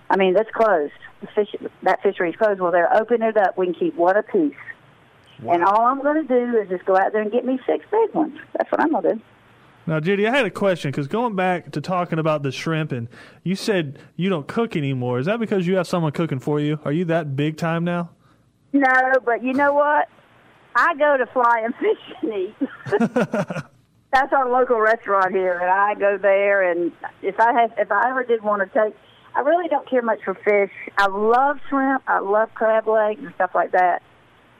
I 0.09 0.17
mean, 0.17 0.33
that's 0.33 0.51
closed. 0.51 0.93
The 1.21 1.27
fish, 1.27 1.55
that 1.83 2.01
fishery's 2.03 2.35
closed. 2.35 2.59
Well, 2.59 2.71
they're 2.71 2.93
opening 2.93 3.29
it 3.29 3.37
up. 3.37 3.57
We 3.57 3.67
can 3.67 3.75
keep 3.75 3.95
one 3.95 4.17
apiece. 4.17 4.55
And 5.47 5.63
all 5.63 5.81
I'm 5.81 6.01
going 6.01 6.25
to 6.25 6.27
do 6.27 6.57
is 6.57 6.69
just 6.69 6.85
go 6.85 6.95
out 6.95 7.11
there 7.11 7.21
and 7.21 7.31
get 7.31 7.45
me 7.45 7.59
six 7.65 7.85
big 7.91 8.13
ones. 8.13 8.37
That's 8.57 8.71
what 8.71 8.79
I'm 8.79 8.91
going 8.91 9.03
to 9.03 9.13
do. 9.15 9.21
Now, 9.85 9.99
Judy, 9.99 10.25
I 10.25 10.33
had 10.33 10.45
a 10.45 10.51
question 10.51 10.91
because 10.91 11.07
going 11.07 11.35
back 11.35 11.71
to 11.71 11.81
talking 11.81 12.17
about 12.17 12.43
the 12.43 12.51
shrimp, 12.51 12.93
and 12.93 13.09
you 13.43 13.55
said 13.55 13.99
you 14.15 14.29
don't 14.29 14.47
cook 14.47 14.77
anymore. 14.77 15.19
Is 15.19 15.25
that 15.25 15.39
because 15.39 15.67
you 15.67 15.75
have 15.75 15.87
someone 15.87 16.13
cooking 16.13 16.39
for 16.39 16.59
you? 16.59 16.79
Are 16.85 16.91
you 16.93 17.03
that 17.05 17.35
big 17.35 17.57
time 17.57 17.83
now? 17.83 18.11
No, 18.71 19.13
but 19.25 19.43
you 19.43 19.53
know 19.53 19.73
what? 19.73 20.07
I 20.75 20.95
go 20.95 21.17
to 21.17 21.25
Fly 21.27 21.63
and 21.65 21.75
Fish 21.79 22.15
and 22.21 22.33
Eat. 22.33 22.55
That's 24.13 24.31
our 24.31 24.49
local 24.49 24.79
restaurant 24.79 25.31
here, 25.31 25.57
and 25.57 25.69
I 25.69 25.95
go 25.95 26.17
there. 26.17 26.71
And 26.71 26.91
if 27.21 27.39
I 27.39 27.51
have, 27.53 27.73
if 27.77 27.91
I 27.91 28.09
ever 28.09 28.23
did 28.23 28.41
want 28.41 28.61
to 28.61 28.79
take, 28.79 28.95
I 29.35 29.41
really 29.41 29.67
don't 29.67 29.89
care 29.89 30.01
much 30.01 30.19
for 30.23 30.33
fish. 30.35 30.71
I 30.97 31.07
love 31.07 31.57
shrimp. 31.69 32.03
I 32.07 32.19
love 32.19 32.53
crab 32.53 32.87
legs 32.87 33.21
and 33.23 33.33
stuff 33.35 33.51
like 33.55 33.71
that. 33.71 34.01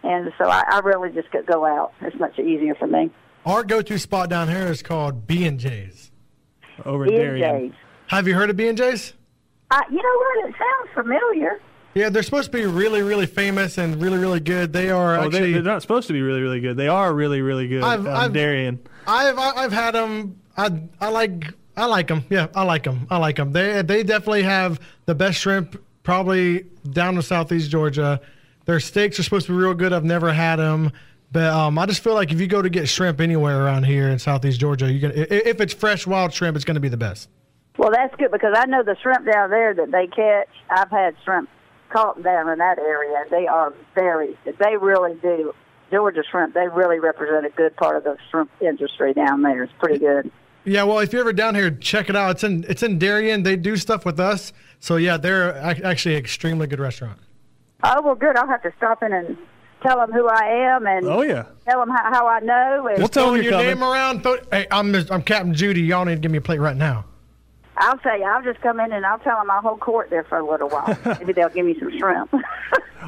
And 0.03 0.31
so 0.37 0.45
I, 0.49 0.63
I 0.67 0.79
really 0.79 1.11
just 1.11 1.31
could 1.31 1.45
go 1.45 1.65
out. 1.65 1.93
It's 2.01 2.17
much 2.19 2.37
easier 2.39 2.75
for 2.75 2.87
me. 2.87 3.11
Our 3.45 3.63
go-to 3.63 3.97
spot 3.99 4.29
down 4.29 4.47
here 4.49 4.67
is 4.67 4.81
called 4.81 5.27
B 5.27 5.45
and 5.45 5.59
J's. 5.59 6.11
Over 6.85 7.05
there, 7.07 7.33
BJ's. 7.35 7.75
Have 8.07 8.27
you 8.27 8.33
heard 8.33 8.49
of 8.49 8.57
B 8.57 8.67
and 8.67 8.77
J's? 8.77 9.13
I, 9.69 9.81
you 9.89 9.97
know 9.97 10.41
what? 10.43 10.49
It 10.49 10.55
sounds 10.57 10.93
familiar. 11.05 11.59
Yeah, 11.93 12.09
they're 12.09 12.23
supposed 12.23 12.51
to 12.51 12.57
be 12.57 12.65
really, 12.65 13.01
really 13.03 13.27
famous 13.27 13.77
and 13.77 14.01
really, 14.01 14.17
really 14.17 14.39
good. 14.39 14.73
They 14.73 14.89
are 14.89 15.15
Oh, 15.17 15.25
actually. 15.25 15.39
they, 15.39 15.51
they're 15.53 15.61
not 15.61 15.83
supposed 15.83 16.07
to 16.07 16.13
be 16.13 16.21
really, 16.21 16.41
really 16.41 16.59
good. 16.59 16.75
They 16.75 16.87
are 16.87 17.13
really, 17.13 17.41
really 17.41 17.67
good. 17.67 17.83
I've- 17.83 18.07
um, 18.07 18.15
I've- 18.15 18.33
Darien. 18.33 18.79
I've 19.05 19.37
I've 19.37 19.71
had 19.73 19.91
them. 19.93 20.39
I 20.57 20.71
I 20.99 21.09
like 21.09 21.53
I 21.75 21.85
like 21.85 22.07
them. 22.07 22.25
Yeah, 22.29 22.47
I 22.55 22.63
like 22.63 22.83
them. 22.83 23.07
I 23.09 23.17
like 23.17 23.37
them. 23.37 23.51
They 23.51 23.81
they 23.81 24.03
definitely 24.03 24.43
have 24.43 24.79
the 25.05 25.15
best 25.15 25.39
shrimp 25.39 25.81
probably 26.03 26.65
down 26.91 27.15
in 27.15 27.21
southeast 27.21 27.71
Georgia. 27.71 28.21
Their 28.65 28.79
steaks 28.79 29.19
are 29.19 29.23
supposed 29.23 29.47
to 29.47 29.53
be 29.53 29.57
real 29.57 29.73
good. 29.73 29.91
I've 29.91 30.03
never 30.03 30.31
had 30.31 30.57
them, 30.57 30.91
but 31.31 31.45
um, 31.45 31.77
I 31.77 31.85
just 31.85 32.03
feel 32.03 32.13
like 32.13 32.31
if 32.31 32.39
you 32.39 32.47
go 32.47 32.61
to 32.61 32.69
get 32.69 32.87
shrimp 32.87 33.19
anywhere 33.19 33.63
around 33.63 33.83
here 33.83 34.09
in 34.09 34.19
southeast 34.19 34.59
Georgia, 34.59 34.91
you 34.91 34.99
can 34.99 35.11
if 35.15 35.59
it's 35.59 35.73
fresh 35.73 36.05
wild 36.05 36.33
shrimp, 36.33 36.55
it's 36.55 36.65
going 36.65 36.75
to 36.75 36.81
be 36.81 36.89
the 36.89 36.97
best. 36.97 37.29
Well, 37.77 37.89
that's 37.91 38.15
good 38.15 38.31
because 38.31 38.53
I 38.55 38.65
know 38.65 38.83
the 38.83 38.95
shrimp 39.01 39.25
down 39.25 39.49
there 39.49 39.73
that 39.73 39.91
they 39.91 40.07
catch. 40.07 40.49
I've 40.69 40.91
had 40.91 41.15
shrimp 41.23 41.49
caught 41.89 42.21
down 42.21 42.49
in 42.49 42.59
that 42.59 42.77
area. 42.77 43.23
They 43.31 43.47
are 43.47 43.73
very, 43.95 44.37
they 44.45 44.77
really 44.77 45.15
do 45.15 45.53
Georgia 45.93 46.23
Shrimp, 46.29 46.55
they 46.55 46.67
really 46.67 46.99
represent 46.99 47.45
a 47.45 47.49
good 47.49 47.75
part 47.75 47.95
of 47.95 48.03
the 48.03 48.17
shrimp 48.31 48.49
industry 48.59 49.13
down 49.13 49.43
there. 49.43 49.63
It's 49.63 49.73
pretty 49.77 49.99
good. 49.99 50.31
Yeah, 50.65 50.83
well, 50.83 50.99
if 50.99 51.11
you're 51.11 51.21
ever 51.21 51.33
down 51.33 51.55
here, 51.55 51.71
check 51.71 52.09
it 52.09 52.15
out. 52.15 52.31
It's 52.31 52.43
in 52.43 52.65
it's 52.69 52.83
in 52.83 52.97
Darien. 52.99 53.43
They 53.43 53.55
do 53.55 53.75
stuff 53.75 54.05
with 54.05 54.19
us. 54.19 54.53
So 54.79 54.95
yeah, 54.95 55.17
they're 55.17 55.57
actually 55.57 56.15
an 56.15 56.19
extremely 56.19 56.67
good 56.67 56.79
restaurant. 56.79 57.19
Oh 57.83 58.01
well, 58.01 58.15
good. 58.15 58.37
I'll 58.37 58.47
have 58.47 58.61
to 58.63 58.71
stop 58.77 59.03
in 59.03 59.11
and 59.11 59.37
tell 59.81 59.97
them 59.97 60.11
who 60.13 60.27
I 60.27 60.45
am 60.45 60.87
and 60.87 61.05
Oh 61.05 61.21
yeah. 61.21 61.45
tell 61.67 61.79
them 61.79 61.89
how, 61.89 62.13
how 62.13 62.27
I 62.27 62.39
know. 62.39 62.87
And 62.87 62.97
We'll 62.99 63.09
tell 63.09 63.31
them 63.33 63.41
your 63.41 63.51
coming. 63.51 63.67
name 63.67 63.83
around. 63.83 64.23
Throw, 64.23 64.37
hey, 64.51 64.67
I'm 64.71 64.95
I'm 65.11 65.21
Captain 65.21 65.53
Judy. 65.53 65.81
Y'all 65.81 66.05
need 66.05 66.15
to 66.15 66.19
give 66.21 66.31
me 66.31 66.37
a 66.37 66.41
plate 66.41 66.59
right 66.61 66.77
now. 66.77 67.05
I'll 67.77 67.99
say 68.03 68.23
I'll 68.23 68.43
just 68.43 68.61
come 68.61 68.79
in 68.79 68.91
and 68.91 69.05
I'll 69.05 69.19
tell 69.19 69.37
them 69.37 69.49
I'll 69.49 69.61
hold 69.61 69.79
court 69.79 70.09
there 70.09 70.23
for 70.23 70.37
a 70.37 70.49
little 70.49 70.69
while. 70.69 70.97
Maybe 71.19 71.33
they'll 71.33 71.49
give 71.49 71.65
me 71.65 71.77
some 71.79 71.91
shrimp. 71.97 72.33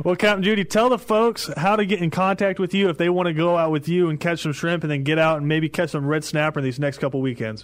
Well, 0.04 0.18
Captain 0.18 0.44
Judy, 0.44 0.66
tell 0.66 0.90
the 0.90 1.00
folks 1.00 1.50
how 1.56 1.78
to 1.78 1.86
get 1.86 2.02
in 2.02 2.12
contact 2.12 2.60
with 2.60 2.74
you 2.74 2.90
if 2.90 2.98
they 2.98 3.08
want 3.08 3.28
to 3.28 3.34
go 3.34 3.56
out 3.56 3.72
with 3.72 3.88
you 3.88 4.10
and 4.10 4.20
catch 4.20 4.42
some 4.42 4.52
shrimp, 4.52 4.84
and 4.84 4.92
then 4.92 5.04
get 5.04 5.18
out 5.18 5.38
and 5.38 5.48
maybe 5.48 5.70
catch 5.70 5.92
some 5.92 6.06
red 6.06 6.26
snapper 6.26 6.60
these 6.60 6.80
next 6.80 6.98
couple 6.98 7.22
weekends. 7.22 7.64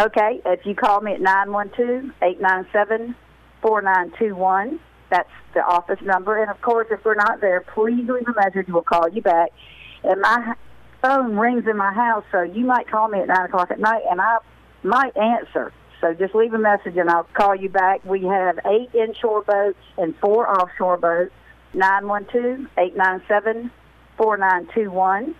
okay, 0.00 0.40
if 0.44 0.66
you 0.66 0.74
call 0.74 1.00
me 1.02 1.12
at 1.12 1.20
nine 1.20 1.52
one 1.52 1.70
two 1.76 2.10
eight 2.20 2.40
nine 2.40 2.66
seven 2.72 3.14
four 3.60 3.80
nine 3.80 4.12
two 4.18 4.34
one, 4.34 4.80
that's 5.08 5.30
the 5.54 5.60
office 5.60 6.00
number. 6.02 6.42
And 6.42 6.50
of 6.50 6.60
course, 6.62 6.88
if 6.90 7.04
we're 7.04 7.14
not 7.14 7.40
there, 7.40 7.60
please 7.60 8.08
leave 8.08 8.26
a 8.26 8.34
message. 8.34 8.66
We'll 8.66 8.82
call 8.82 9.08
you 9.08 9.22
back. 9.22 9.50
And 10.02 10.20
my 10.20 10.54
phone 11.00 11.36
rings 11.36 11.68
in 11.70 11.76
my 11.76 11.92
house, 11.92 12.24
so 12.32 12.42
you 12.42 12.64
might 12.64 12.88
call 12.90 13.06
me 13.06 13.20
at 13.20 13.28
nine 13.28 13.44
o'clock 13.46 13.70
at 13.70 13.78
night, 13.78 14.02
and 14.10 14.20
I 14.20 14.38
might 14.82 15.16
answer. 15.16 15.72
So 16.02 16.12
just 16.14 16.34
leave 16.34 16.52
a 16.52 16.58
message, 16.58 16.96
and 16.96 17.08
I'll 17.08 17.28
call 17.32 17.54
you 17.54 17.68
back. 17.68 18.04
We 18.04 18.24
have 18.24 18.58
eight 18.66 18.92
inshore 18.92 19.42
boats 19.42 19.78
and 19.96 20.14
four 20.16 20.50
offshore 20.50 20.96
boats. 20.98 21.32
Nine 21.74 22.08
one 22.08 22.26
two 22.30 22.66
eight 22.76 22.96
nine 22.96 23.22
seven 23.28 23.70
four 24.18 24.36
nine 24.36 24.68
two 24.74 24.90
one. 24.90 25.34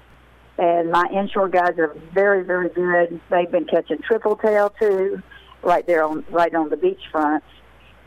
And 0.56 0.92
my 0.92 1.04
inshore 1.12 1.48
guys 1.48 1.78
are 1.78 1.94
very, 2.14 2.44
very 2.44 2.68
good. 2.68 3.20
They've 3.28 3.50
been 3.50 3.64
catching 3.64 3.98
triple 3.98 4.36
tail 4.36 4.72
too, 4.80 5.20
right 5.62 5.84
there 5.86 6.04
on 6.04 6.24
right 6.30 6.54
on 6.54 6.70
the 6.70 6.76
beachfront. 6.76 7.42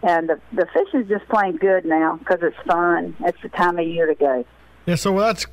And 0.02 0.30
the 0.30 0.40
the 0.54 0.66
fish 0.74 0.88
is 0.94 1.08
just 1.10 1.28
plain 1.28 1.58
good 1.58 1.84
now 1.84 2.16
because 2.16 2.40
it's 2.42 2.58
fun. 2.66 3.18
It's 3.20 3.42
the 3.44 3.50
time 3.50 3.78
of 3.78 3.86
year 3.86 4.08
to 4.08 4.16
go. 4.16 4.46
Yeah, 4.86 4.96
so 4.96 5.20
that's 5.20 5.46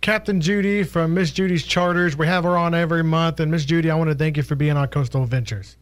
Captain 0.00 0.40
Judy 0.40 0.84
from 0.84 1.12
Miss 1.12 1.32
Judy's 1.32 1.64
Charters. 1.64 2.16
We 2.16 2.26
have 2.28 2.44
her 2.44 2.56
on 2.56 2.74
every 2.74 3.04
month, 3.04 3.40
and 3.40 3.50
Miss 3.50 3.66
Judy, 3.66 3.90
I 3.90 3.94
want 3.96 4.08
to 4.08 4.16
thank 4.16 4.38
you 4.38 4.42
for 4.42 4.54
being 4.54 4.76
on 4.76 4.88
Coastal 4.88 5.22
Adventures. 5.22 5.76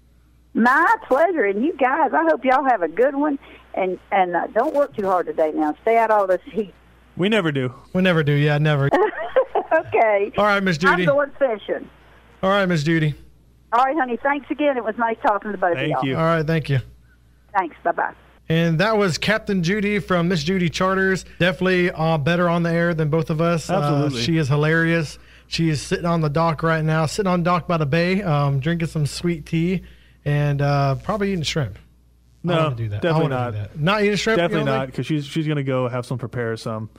My 0.54 0.86
pleasure, 1.06 1.44
and 1.44 1.64
you 1.64 1.72
guys. 1.76 2.10
I 2.12 2.24
hope 2.24 2.44
y'all 2.44 2.64
have 2.64 2.82
a 2.82 2.88
good 2.88 3.14
one, 3.16 3.38
and 3.74 3.98
and 4.12 4.36
uh, 4.36 4.46
don't 4.48 4.74
work 4.74 4.96
too 4.96 5.06
hard 5.06 5.26
today. 5.26 5.50
Now, 5.54 5.76
stay 5.82 5.98
out 5.98 6.10
all 6.10 6.26
this 6.26 6.40
heat. 6.50 6.72
We 7.16 7.28
never 7.28 7.52
do. 7.52 7.74
We 7.92 8.02
never 8.02 8.22
do, 8.22 8.32
yeah, 8.32 8.58
never. 8.58 8.88
Okay. 9.74 10.32
All 10.38 10.44
right, 10.44 10.62
Miss 10.62 10.78
Judy. 10.78 10.92
I'm 10.92 10.98
Judy. 10.98 11.06
going 11.06 11.30
fishing. 11.38 11.90
All 12.42 12.50
right, 12.50 12.66
Miss 12.66 12.82
Judy. 12.84 13.14
All 13.72 13.84
right, 13.84 13.96
honey. 13.98 14.18
Thanks 14.22 14.48
again. 14.50 14.76
It 14.76 14.84
was 14.84 14.94
nice 14.98 15.16
talking 15.22 15.50
to 15.52 15.58
both 15.58 15.76
of 15.76 15.86
y'all. 15.88 16.04
you. 16.04 16.16
All 16.16 16.22
right, 16.22 16.46
thank 16.46 16.68
you. 16.68 16.78
Thanks. 17.56 17.76
Bye 17.82 17.92
bye. 17.92 18.14
And 18.48 18.78
that 18.78 18.96
was 18.96 19.18
Captain 19.18 19.62
Judy 19.62 19.98
from 19.98 20.28
Miss 20.28 20.44
Judy 20.44 20.68
Charters. 20.68 21.24
Definitely 21.40 21.90
uh, 21.90 22.18
better 22.18 22.48
on 22.48 22.62
the 22.62 22.70
air 22.70 22.94
than 22.94 23.08
both 23.08 23.30
of 23.30 23.40
us. 23.40 23.68
Uh, 23.70 23.74
Absolutely. 23.80 24.22
she 24.22 24.36
is 24.36 24.48
hilarious. 24.48 25.18
She 25.46 25.70
is 25.70 25.80
sitting 25.82 26.06
on 26.06 26.20
the 26.20 26.28
dock 26.30 26.62
right 26.62 26.84
now, 26.84 27.06
sitting 27.06 27.30
on 27.30 27.42
dock 27.42 27.66
by 27.66 27.76
the 27.78 27.86
bay, 27.86 28.22
um, 28.22 28.60
drinking 28.60 28.88
some 28.88 29.06
sweet 29.06 29.44
tea, 29.46 29.82
and 30.24 30.60
uh, 30.62 30.94
probably 30.96 31.32
eating 31.32 31.42
shrimp. 31.44 31.76
I 31.76 32.48
No, 32.48 32.70
do 32.74 32.88
that. 32.90 32.96
I 32.96 33.00
definitely 33.00 33.28
not. 33.30 33.50
do 33.52 33.58
that. 33.58 33.78
Not 33.80 34.02
eating 34.02 34.16
shrimp. 34.16 34.36
Definitely 34.38 34.66
don't 34.66 34.78
not, 34.78 34.86
because 34.86 35.06
she's 35.06 35.24
she's 35.26 35.46
gonna 35.48 35.62
go 35.62 35.88
have 35.88 36.04
some 36.06 36.18
prepare 36.18 36.56
some 36.56 36.90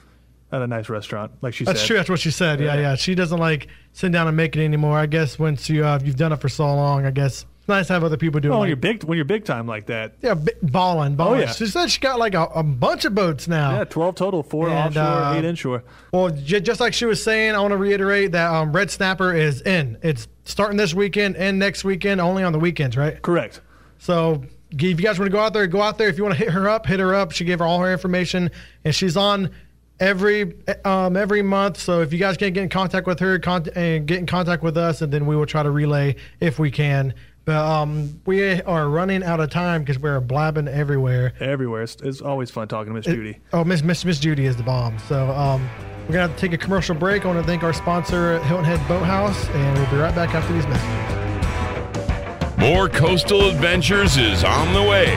at 0.52 0.62
a 0.62 0.68
nice 0.68 0.90
restaurant, 0.90 1.32
like 1.42 1.54
she 1.54 1.66
That's 1.66 1.82
said. 1.82 1.88
true. 1.88 1.96
That's 1.98 2.10
what 2.10 2.20
she 2.20 2.32
said. 2.32 2.60
Yeah, 2.60 2.76
Yeah. 2.76 2.82
yeah. 2.82 2.96
She 2.96 3.14
doesn't 3.16 3.40
like 3.40 3.68
sit 3.94 4.12
down 4.12 4.28
and 4.28 4.36
make 4.38 4.56
it 4.56 4.64
anymore. 4.64 4.98
I 4.98 5.06
guess 5.06 5.38
once 5.38 5.70
you 5.70 5.86
uh, 5.86 6.00
you've 6.04 6.16
done 6.18 6.32
it 6.34 6.38
for 6.42 6.50
so 6.50 6.66
long, 6.66 7.06
I 7.06 7.12
guess 7.12 7.46
it's 7.60 7.68
nice 7.68 7.88
to 7.88 7.94
have 7.94 8.04
other 8.04 8.16
people 8.18 8.40
do 8.40 8.50
Well, 8.50 8.58
it. 8.58 8.62
when 8.62 8.70
like- 8.70 8.84
you're 8.84 8.94
big, 8.94 9.04
when 9.04 9.18
you're 9.18 9.26
big 9.26 9.44
time 9.46 9.68
like 9.68 9.88
that, 9.88 10.14
yeah, 10.22 10.36
balling, 10.64 11.16
balling. 11.16 11.42
yeah. 11.42 11.52
She 11.52 11.66
said 11.68 11.88
she 11.92 12.00
got 12.00 12.18
like 12.20 12.34
a, 12.36 12.44
a 12.46 12.64
bunch 12.64 13.06
of 13.06 13.14
boats 13.16 13.48
now. 13.48 13.72
yeah, 13.78 13.84
twelve 13.84 14.16
total, 14.16 14.44
four 14.44 14.70
And, 14.70 14.96
offshore, 14.98 15.04
uh, 15.04 15.36
eight 15.36 15.46
inshore. 15.46 15.84
Well, 16.12 16.30
j- 16.30 16.62
just 16.62 16.80
like 16.80 16.94
she 16.94 17.06
was 17.06 17.22
saying, 17.24 17.54
I 17.56 17.60
want 17.60 17.72
to 17.72 17.78
reiterate 17.78 18.32
that 18.34 18.52
um, 18.52 18.72
Red 18.72 18.90
Snapper 18.92 19.34
is 19.34 19.62
in. 19.64 19.98
It's 20.04 20.28
starting 20.46 20.78
this 20.78 20.94
weekend 20.94 21.36
and 21.36 21.60
next 21.60 21.84
weekend, 21.84 22.22
only 22.22 22.44
on 22.44 22.54
the 22.54 22.60
weekends, 22.60 22.96
right? 22.96 23.22
Correct. 23.22 23.62
So 24.00 24.44
if 24.72 24.82
you 24.82 24.96
guys 24.96 25.20
want 25.20 25.30
to 25.30 25.36
go 25.36 25.40
out 25.40 25.54
there, 25.54 25.68
go 25.68 25.82
out 25.82 25.98
there. 25.98 26.08
If 26.08 26.18
you 26.18 26.24
want 26.24 26.38
to 26.38 26.44
hit 26.44 26.52
her 26.52 26.70
up, 26.70 26.86
hit 26.86 27.00
her 27.00 27.14
up. 27.14 27.32
She 27.32 27.44
gave 27.46 27.60
her 27.60 27.66
all 27.66 27.80
her 27.80 27.92
information, 27.92 28.52
and 28.84 28.96
she's 28.96 29.18
on 29.18 29.52
every 30.00 30.54
um, 30.84 31.18
every 31.18 31.42
month. 31.42 31.78
So 31.78 32.02
if 32.02 32.14
you 32.14 32.20
guys 32.20 32.38
can't 32.38 32.54
get 32.54 32.64
in 32.64 32.70
contact 32.70 33.08
with 33.08 33.20
her 33.20 33.40
con- 33.40 33.68
and 33.76 34.06
get 34.06 34.20
in 34.20 34.26
contact 34.26 34.64
with 34.64 34.78
us, 34.78 35.02
and 35.02 35.12
then 35.12 35.26
we 35.26 35.36
will 35.36 35.46
try 35.46 35.64
to 35.64 35.72
relay 35.72 36.16
if 36.40 36.60
we 36.60 36.72
can. 36.72 37.14
But 37.46 37.58
um, 37.58 38.20
we 38.26 38.62
are 38.64 38.90
running 38.90 39.24
out 39.24 39.40
of 39.40 39.52
time 39.52 39.84
because 39.84 40.00
we're 40.00 40.20
blabbing 40.20 40.68
everywhere. 40.68 41.34
Everywhere. 41.40 41.84
It's, 41.84 41.96
it's 42.02 42.20
always 42.20 42.50
fun 42.50 42.68
talking 42.68 42.92
to 42.92 42.96
Miss 42.96 43.06
Judy. 43.06 43.40
Oh, 43.54 43.64
Miss 43.64 43.84
Miss 43.84 44.04
Miss 44.04 44.20
Judy 44.20 44.46
is 44.46 44.56
the 44.58 44.64
bomb. 44.64 44.98
So 45.08 45.30
um, 45.30 45.70
we're 46.08 46.14
gonna 46.14 46.28
have 46.28 46.36
to 46.36 46.42
take 46.42 46.54
a 46.54 46.58
commercial 46.58 46.96
break. 46.96 47.24
I 47.24 47.28
want 47.28 47.40
to 47.40 47.46
thank 47.46 47.62
our 47.62 47.74
sponsor, 47.74 48.40
Hilton 48.40 48.66
Head 48.66 48.86
Boathouse, 48.88 49.48
and 49.50 49.78
we'll 49.78 49.90
be 49.92 49.98
right 49.98 50.16
back 50.16 50.34
after 50.34 50.54
these 50.54 50.66
messages. 50.66 52.58
More 52.58 52.90
Coastal 52.90 53.48
Adventures 53.50 54.18
is 54.18 54.44
on 54.44 54.74
the 54.74 54.82
way. 54.82 55.16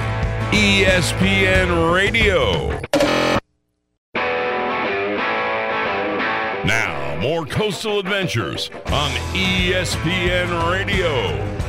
ESPN 0.50 1.94
Radio. 1.94 2.78
Now, 6.66 7.18
more 7.22 7.46
Coastal 7.46 7.98
Adventures 7.98 8.70
on 8.86 9.10
ESPN 9.32 10.70
Radio. 10.70 11.67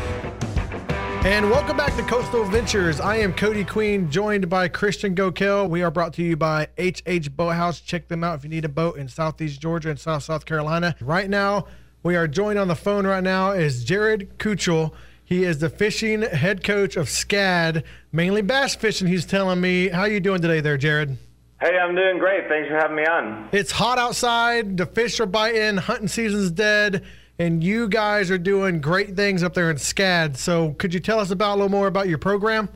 And 1.26 1.50
welcome 1.50 1.76
back 1.76 1.98
to 1.98 2.04
Coastal 2.04 2.44
Adventures. 2.44 3.02
I 3.02 3.18
am 3.18 3.34
Cody 3.34 3.66
Queen, 3.66 4.10
joined 4.10 4.50
by 4.50 4.70
Christian 4.70 5.16
Gokel. 5.16 5.70
We 5.70 5.84
are 5.84 5.92
brought 5.92 6.14
to 6.14 6.24
you 6.24 6.38
by 6.38 6.70
HH 6.80 7.36
Boathouse. 7.36 7.82
Check 7.82 8.08
them 8.08 8.24
out 8.24 8.38
if 8.38 8.46
you 8.46 8.50
need 8.50 8.64
a 8.64 8.70
boat 8.70 8.98
in 8.98 9.10
Southeast 9.10 9.60
Georgia 9.60 9.90
and 9.90 10.00
South 10.00 10.24
South 10.24 10.46
Carolina. 10.46 10.96
Right 11.02 11.30
now, 11.30 11.68
we 12.04 12.16
are 12.16 12.26
joined 12.26 12.58
on 12.58 12.70
the 12.70 12.76
phone 12.76 13.06
right 13.06 13.22
now 13.22 13.52
is 13.52 13.84
Jared 13.84 14.40
Kutil. 14.40 14.94
He 15.26 15.44
is 15.44 15.60
the 15.60 15.70
fishing 15.70 16.22
head 16.22 16.64
coach 16.64 16.96
of 16.96 17.08
SCAD, 17.08 17.84
mainly 18.14 18.42
bass 18.42 18.76
fishing. 18.76 19.10
He's 19.10 19.26
telling 19.26 19.60
me, 19.60 19.90
how 19.90 20.04
are 20.04 20.10
you 20.10 20.22
doing 20.22 20.42
today 20.42 20.62
there, 20.62 20.78
Jared? 20.78 21.18
Hey, 21.60 21.78
I'm 21.78 21.96
doing 21.96 22.18
great. 22.18 22.48
Thanks 22.48 22.70
for 22.70 22.76
having 22.76 22.96
me 22.96 23.04
on. 23.04 23.50
It's 23.52 23.72
hot 23.72 23.98
outside. 23.98 24.78
The 24.78 24.86
fish 24.86 25.20
are 25.20 25.26
biting. 25.26 25.76
Hunting 25.76 26.08
season's 26.08 26.52
dead. 26.52 27.04
And 27.40 27.64
you 27.64 27.88
guys 27.88 28.30
are 28.32 28.38
doing 28.38 28.82
great 28.82 29.16
things 29.16 29.44
up 29.44 29.54
there 29.54 29.72
in 29.72 29.78
SCAD. 29.78 30.36
So 30.36 30.74
could 30.74 30.94
you 30.94 31.00
tell 31.00 31.20
us 31.20 31.32
about 31.32 31.54
a 31.54 31.56
little 31.56 31.70
more 31.70 31.88
about 31.88 32.10
your 32.10 32.18
program? 32.18 32.68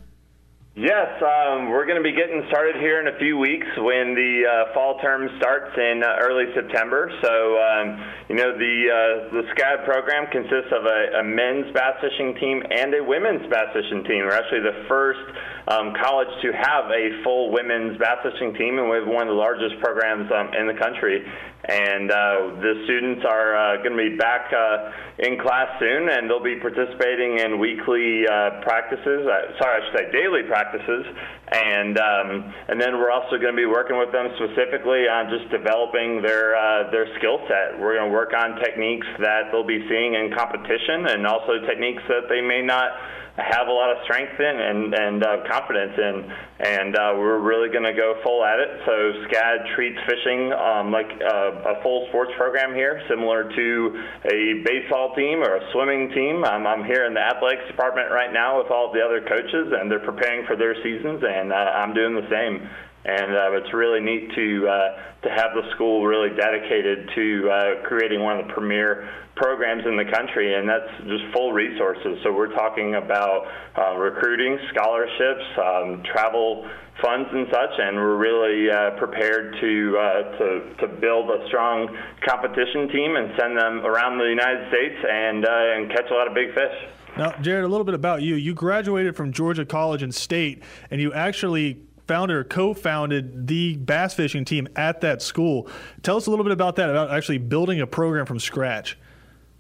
Yes, 0.76 1.22
um, 1.22 1.70
we're 1.70 1.86
going 1.86 2.02
to 2.02 2.04
be 2.04 2.16
getting 2.16 2.42
started 2.48 2.78
here 2.78 3.00
in 3.00 3.06
a 3.06 3.20
few 3.20 3.38
weeks 3.38 3.68
when 3.78 4.16
the 4.16 4.42
uh, 4.42 4.74
fall 4.74 4.98
term 5.00 5.30
starts 5.38 5.70
in 5.78 6.02
uh, 6.02 6.18
early 6.18 6.46
September. 6.56 7.12
So, 7.22 7.60
um, 7.62 8.02
you 8.30 8.36
know, 8.36 8.58
the 8.58 8.76
uh, 8.90 9.34
the 9.36 9.44
SCAD 9.54 9.86
program 9.86 10.26
consists 10.32 10.74
of 10.74 10.86
a, 10.86 11.20
a 11.20 11.24
men's 11.24 11.72
bass 11.74 12.02
fishing 12.02 12.34
team 12.42 12.64
and 12.72 12.96
a 12.96 13.04
women's 13.04 13.46
bass 13.52 13.70
fishing 13.70 14.04
team. 14.06 14.26
We're 14.26 14.34
actually 14.34 14.66
the 14.66 14.86
first 14.88 15.22
um, 15.68 15.94
college 16.02 16.28
to 16.42 16.52
have 16.52 16.92
a 16.92 17.24
full 17.24 17.52
women's 17.52 17.98
bass 17.98 18.20
team, 18.40 18.80
and 18.80 18.90
we 18.90 18.98
have 18.98 19.08
one 19.08 19.28
of 19.28 19.34
the 19.34 19.40
largest 19.40 19.80
programs 19.80 20.30
um, 20.32 20.54
in 20.54 20.68
the 20.68 20.78
country. 20.80 21.24
And 21.64 22.12
uh, 22.12 22.60
the 22.60 22.84
students 22.84 23.24
are 23.24 23.56
uh, 23.56 23.78
going 23.78 23.96
to 23.96 24.04
be 24.12 24.18
back 24.20 24.52
uh, 24.52 24.92
in 25.24 25.40
class 25.40 25.72
soon, 25.80 26.10
and 26.12 26.28
they'll 26.28 26.44
be 26.44 26.60
participating 26.60 27.40
in 27.40 27.56
weekly 27.58 28.28
uh, 28.28 28.60
practices. 28.68 29.24
Uh, 29.24 29.56
sorry, 29.64 29.80
I 29.80 29.88
should 29.88 29.96
say 29.96 30.12
daily 30.12 30.44
practices. 30.44 31.08
And 31.54 31.96
um, 31.96 32.54
and 32.68 32.82
then 32.82 33.00
we're 33.00 33.12
also 33.12 33.40
going 33.40 33.56
to 33.56 33.62
be 33.62 33.66
working 33.66 33.96
with 33.96 34.12
them 34.12 34.28
specifically 34.36 35.08
on 35.08 35.32
just 35.32 35.48
developing 35.56 36.20
their 36.20 36.52
uh, 36.52 36.92
their 36.92 37.08
skill 37.16 37.40
set. 37.48 37.80
We're 37.80 37.96
going 37.96 38.12
to 38.12 38.16
work 38.16 38.36
on 38.36 38.60
techniques 38.60 39.08
that 39.24 39.48
they'll 39.52 39.64
be 39.64 39.88
seeing 39.88 40.20
in 40.20 40.36
competition, 40.36 41.16
and 41.16 41.24
also 41.24 41.64
techniques 41.64 42.04
that 42.12 42.28
they 42.28 42.42
may 42.42 42.60
not 42.60 42.92
have 43.38 43.68
a 43.68 43.72
lot 43.72 43.90
of 43.90 43.98
strength 44.04 44.40
in 44.40 44.56
and, 44.62 44.94
and 44.94 45.24
uh, 45.24 45.38
confidence 45.50 45.94
in. 45.98 46.32
And 46.60 46.96
uh, 46.96 47.14
we're 47.18 47.40
really 47.40 47.70
going 47.70 47.84
to 47.84 47.94
go 47.94 48.20
full 48.24 48.46
at 48.46 48.60
it. 48.60 48.70
So 48.86 48.94
SCAD 49.26 49.76
treats 49.76 49.98
fishing 50.06 50.54
um, 50.54 50.92
like 50.92 51.10
a, 51.10 51.78
a 51.78 51.82
full 51.82 52.06
sports 52.10 52.32
program 52.38 52.76
here, 52.76 53.02
similar 53.10 53.50
to 53.50 54.04
a 54.26 54.62
baseball 54.64 55.16
team 55.16 55.42
or 55.42 55.58
a 55.58 55.72
swimming 55.72 56.12
team. 56.14 56.44
Um, 56.44 56.68
I'm 56.68 56.86
here 56.86 57.06
in 57.06 57.14
the 57.14 57.22
athletics 57.22 57.66
department 57.68 58.12
right 58.12 58.32
now 58.32 58.62
with 58.62 58.70
all 58.70 58.94
the 58.94 59.02
other 59.02 59.22
coaches, 59.22 59.74
and 59.74 59.90
they're 59.90 60.06
preparing 60.06 60.46
for 60.46 60.56
their 60.56 60.76
seasons, 60.84 61.24
and 61.26 61.52
uh, 61.52 61.56
I'm 61.56 61.94
doing 61.94 62.14
the 62.14 62.30
same. 62.30 62.70
And 63.06 63.36
uh, 63.36 63.58
it's 63.58 63.74
really 63.74 64.00
neat 64.00 64.32
to 64.36 64.68
uh, 64.68 65.24
to 65.24 65.30
have 65.30 65.52
the 65.56 65.64
school 65.76 66.06
really 66.06 66.36
dedicated 66.36 67.10
to 67.16 67.50
uh, 67.50 67.88
creating 67.88 68.22
one 68.22 68.40
of 68.40 68.48
the 68.48 68.54
premier 68.54 69.10
programs 69.36 69.84
in 69.86 69.98
the 69.98 70.06
country, 70.06 70.56
and 70.56 70.70
that's 70.70 70.90
just 71.08 71.24
full 71.34 71.52
resources. 71.54 72.20
So 72.24 72.32
we're 72.32 72.54
talking 72.54 72.96
about 72.96 73.48
uh, 73.78 73.98
recruiting, 73.98 74.60
scholarships, 74.74 75.44
um, 75.58 76.04
travel 76.14 76.70
funds, 77.02 77.28
and 77.34 77.48
such, 77.52 77.74
and 77.80 77.98
we're 77.98 78.18
really 78.18 78.70
uh, 78.70 78.92
prepared 78.98 79.56
to, 79.60 79.98
uh, 79.98 80.38
to 80.38 80.76
to 80.80 80.88
build 80.88 81.30
a 81.30 81.46
strong 81.48 81.90
competition 82.26 82.88
team 82.90 83.16
and 83.16 83.34
send 83.40 83.58
them 83.58 83.86
around 83.86 84.18
the 84.18 84.30
United 84.30 84.70
States 84.70 84.96
and 85.10 85.46
and 85.46 85.90
catch 85.92 86.10
a 86.10 86.14
lot 86.14 86.28
of 86.28 86.34
big 86.34 86.54
fish. 86.54 86.78
Now, 87.18 87.32
Jared, 87.42 87.64
a 87.64 87.68
little 87.68 87.86
bit 87.86 87.94
about 87.94 88.24
you. 88.24 88.36
You 88.36 88.56
graduated 88.56 89.16
from 89.16 89.32
Georgia 89.32 89.66
College 89.66 90.02
and 90.02 90.14
State, 90.14 90.64
and 90.90 91.00
you 91.00 91.14
actually 91.14 91.80
founded 92.08 92.38
or 92.38 92.44
co-founded 92.44 93.48
the 93.48 93.78
bass 93.78 94.14
fishing 94.14 94.46
team 94.46 94.68
at 94.76 95.02
that 95.02 95.22
school. 95.22 95.68
Tell 96.02 96.18
us 96.18 96.28
a 96.28 96.30
little 96.30 96.46
bit 96.46 96.52
about 96.52 96.76
that, 96.78 96.90
about 96.90 97.12
actually 97.12 97.38
building 97.38 97.82
a 97.82 97.88
program 97.88 98.26
from 98.26 98.40
scratch. 98.40 98.98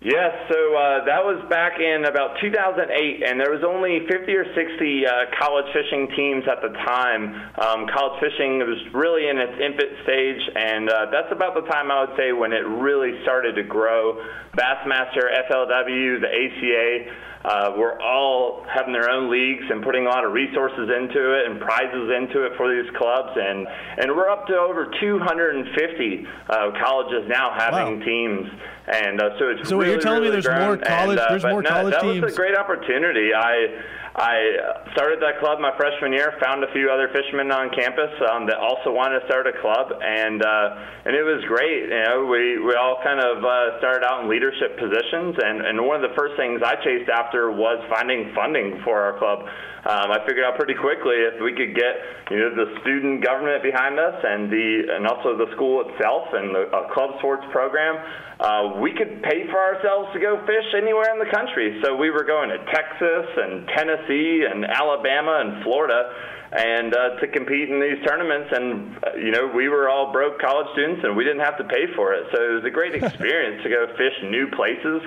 Yes, 0.03 0.35
so 0.51 0.59
uh, 0.75 1.07
that 1.07 1.23
was 1.23 1.39
back 1.47 1.79
in 1.79 2.03
about 2.03 2.35
2008, 2.43 3.23
and 3.23 3.39
there 3.39 3.55
was 3.55 3.63
only 3.63 4.03
50 4.11 4.35
or 4.35 4.43
60 4.51 5.07
uh, 5.07 5.31
college 5.39 5.71
fishing 5.71 6.11
teams 6.11 6.43
at 6.43 6.59
the 6.59 6.75
time. 6.83 7.31
Um, 7.55 7.87
college 7.87 8.19
fishing 8.19 8.59
was 8.67 8.83
really 8.91 9.31
in 9.31 9.39
its 9.39 9.55
infant 9.63 9.95
stage, 10.03 10.43
and 10.59 10.91
uh, 10.91 11.07
that's 11.07 11.31
about 11.31 11.55
the 11.55 11.63
time 11.71 11.87
I 11.87 12.03
would 12.03 12.19
say 12.19 12.35
when 12.35 12.51
it 12.51 12.67
really 12.67 13.15
started 13.23 13.55
to 13.55 13.63
grow. 13.63 14.19
Bassmaster, 14.59 15.23
FLW, 15.47 16.19
the 16.19 16.27
ACA 16.27 17.07
uh, 17.45 17.73
we're 17.77 17.99
all 17.99 18.65
having 18.73 18.93
their 18.93 19.09
own 19.09 19.29
leagues 19.29 19.63
and 19.69 19.83
putting 19.83 20.05
a 20.05 20.09
lot 20.09 20.23
of 20.23 20.31
resources 20.31 20.89
into 20.89 21.33
it 21.33 21.51
and 21.51 21.59
prizes 21.59 22.09
into 22.15 22.45
it 22.45 22.53
for 22.55 22.73
these 22.73 22.89
clubs, 22.95 23.31
and 23.35 23.67
and 23.97 24.11
we're 24.15 24.29
up 24.29 24.47
to 24.47 24.55
over 24.55 24.89
250 24.99 26.27
uh, 26.49 26.71
colleges 26.79 27.27
now 27.27 27.51
having 27.51 27.99
wow. 27.99 28.05
teams, 28.05 28.47
and 28.87 29.21
uh, 29.21 29.37
so 29.37 29.49
it's 29.49 29.69
so 29.69 29.77
really, 29.77 29.91
you're 29.91 29.99
telling 29.99 30.21
really 30.21 30.37
me 30.37 30.41
there's 30.41 30.45
grown. 30.45 30.67
more 30.67 30.77
college, 30.77 31.19
and, 31.19 31.19
uh, 31.19 31.29
there's 31.29 31.43
more 31.43 31.61
no, 31.61 31.69
college 31.69 31.93
that 31.93 32.01
teams. 32.01 32.15
That 32.21 32.25
was 32.25 32.33
a 32.33 32.37
great 32.37 32.55
opportunity. 32.55 33.33
I 33.33 33.81
I 34.13 34.93
started 34.93 35.17
that 35.25 35.41
club 35.41 35.57
my 35.57 35.73
freshman 35.73 36.13
year. 36.13 36.37
Found 36.37 36.61
a 36.61 36.69
few 36.69 36.85
other 36.93 37.09
fishermen 37.09 37.49
on 37.49 37.73
campus 37.73 38.13
um, 38.29 38.45
that 38.45 38.61
also 38.61 38.93
wanted 38.93 39.21
to 39.21 39.25
start 39.25 39.49
a 39.49 39.57
club, 39.57 39.89
and 39.89 40.37
uh, 40.37 41.09
and 41.09 41.17
it 41.17 41.25
was 41.25 41.41
great. 41.49 41.89
You 41.89 42.01
know, 42.05 42.29
we 42.29 42.61
we 42.61 42.77
all 42.77 43.01
kind 43.01 43.17
of 43.17 43.41
uh, 43.41 43.81
started 43.81 44.05
out 44.05 44.21
in 44.21 44.29
leadership 44.29 44.77
positions, 44.77 45.33
and 45.41 45.65
and 45.65 45.81
one 45.81 45.97
of 45.97 46.05
the 46.05 46.13
first 46.13 46.37
things 46.37 46.61
I 46.61 46.77
chased 46.85 47.09
after 47.09 47.49
was 47.49 47.81
finding 47.89 48.29
funding 48.37 48.85
for 48.85 49.01
our 49.01 49.17
club. 49.17 49.49
Um, 49.83 50.15
I 50.15 50.21
figured 50.29 50.45
out 50.45 50.61
pretty 50.61 50.77
quickly 50.77 51.17
if 51.27 51.41
we 51.41 51.57
could 51.57 51.73
get 51.73 51.97
you 52.29 52.37
know 52.37 52.53
the 52.53 52.69
student 52.85 53.25
government 53.25 53.65
behind 53.65 53.97
us 53.97 54.15
and 54.21 54.45
the 54.45 54.93
and 54.93 55.09
also 55.09 55.41
the 55.41 55.49
school 55.57 55.89
itself 55.89 56.29
and 56.37 56.53
the 56.53 56.69
uh, 56.69 56.85
club 56.93 57.17
sports 57.17 57.43
program 57.49 57.97
uh, 58.43 58.75
we 58.77 58.91
could 58.91 59.23
pay 59.23 59.47
for 59.47 59.57
ourselves 59.57 60.11
to 60.11 60.19
go 60.19 60.35
fish 60.45 60.67
anywhere 60.75 61.07
in 61.13 61.19
the 61.19 61.31
country. 61.31 61.79
So 61.81 61.95
we 61.95 62.11
were 62.11 62.25
going 62.25 62.49
to 62.49 62.59
Texas 62.65 63.25
and 63.37 63.65
Tennessee 63.69 64.43
and 64.43 64.65
Alabama 64.65 65.39
and 65.39 65.63
Florida 65.63 66.11
and 66.51 66.93
uh, 66.93 67.15
to 67.21 67.27
compete 67.29 67.69
in 67.69 67.79
these 67.79 68.03
tournaments. 68.05 68.51
And 68.51 68.97
uh, 68.99 69.15
you 69.15 69.31
know, 69.31 69.47
we 69.47 69.69
were 69.69 69.87
all 69.87 70.11
broke 70.11 70.39
college 70.39 70.67
students, 70.73 71.01
and 71.03 71.15
we 71.15 71.23
didn't 71.23 71.39
have 71.39 71.57
to 71.57 71.63
pay 71.63 71.87
for 71.95 72.13
it. 72.13 72.27
So 72.35 72.37
it 72.43 72.53
was 72.55 72.65
a 72.65 72.69
great 72.69 72.95
experience 73.01 73.63
to 73.63 73.69
go 73.69 73.87
fish 73.95 74.13
new 74.23 74.51
places 74.51 75.01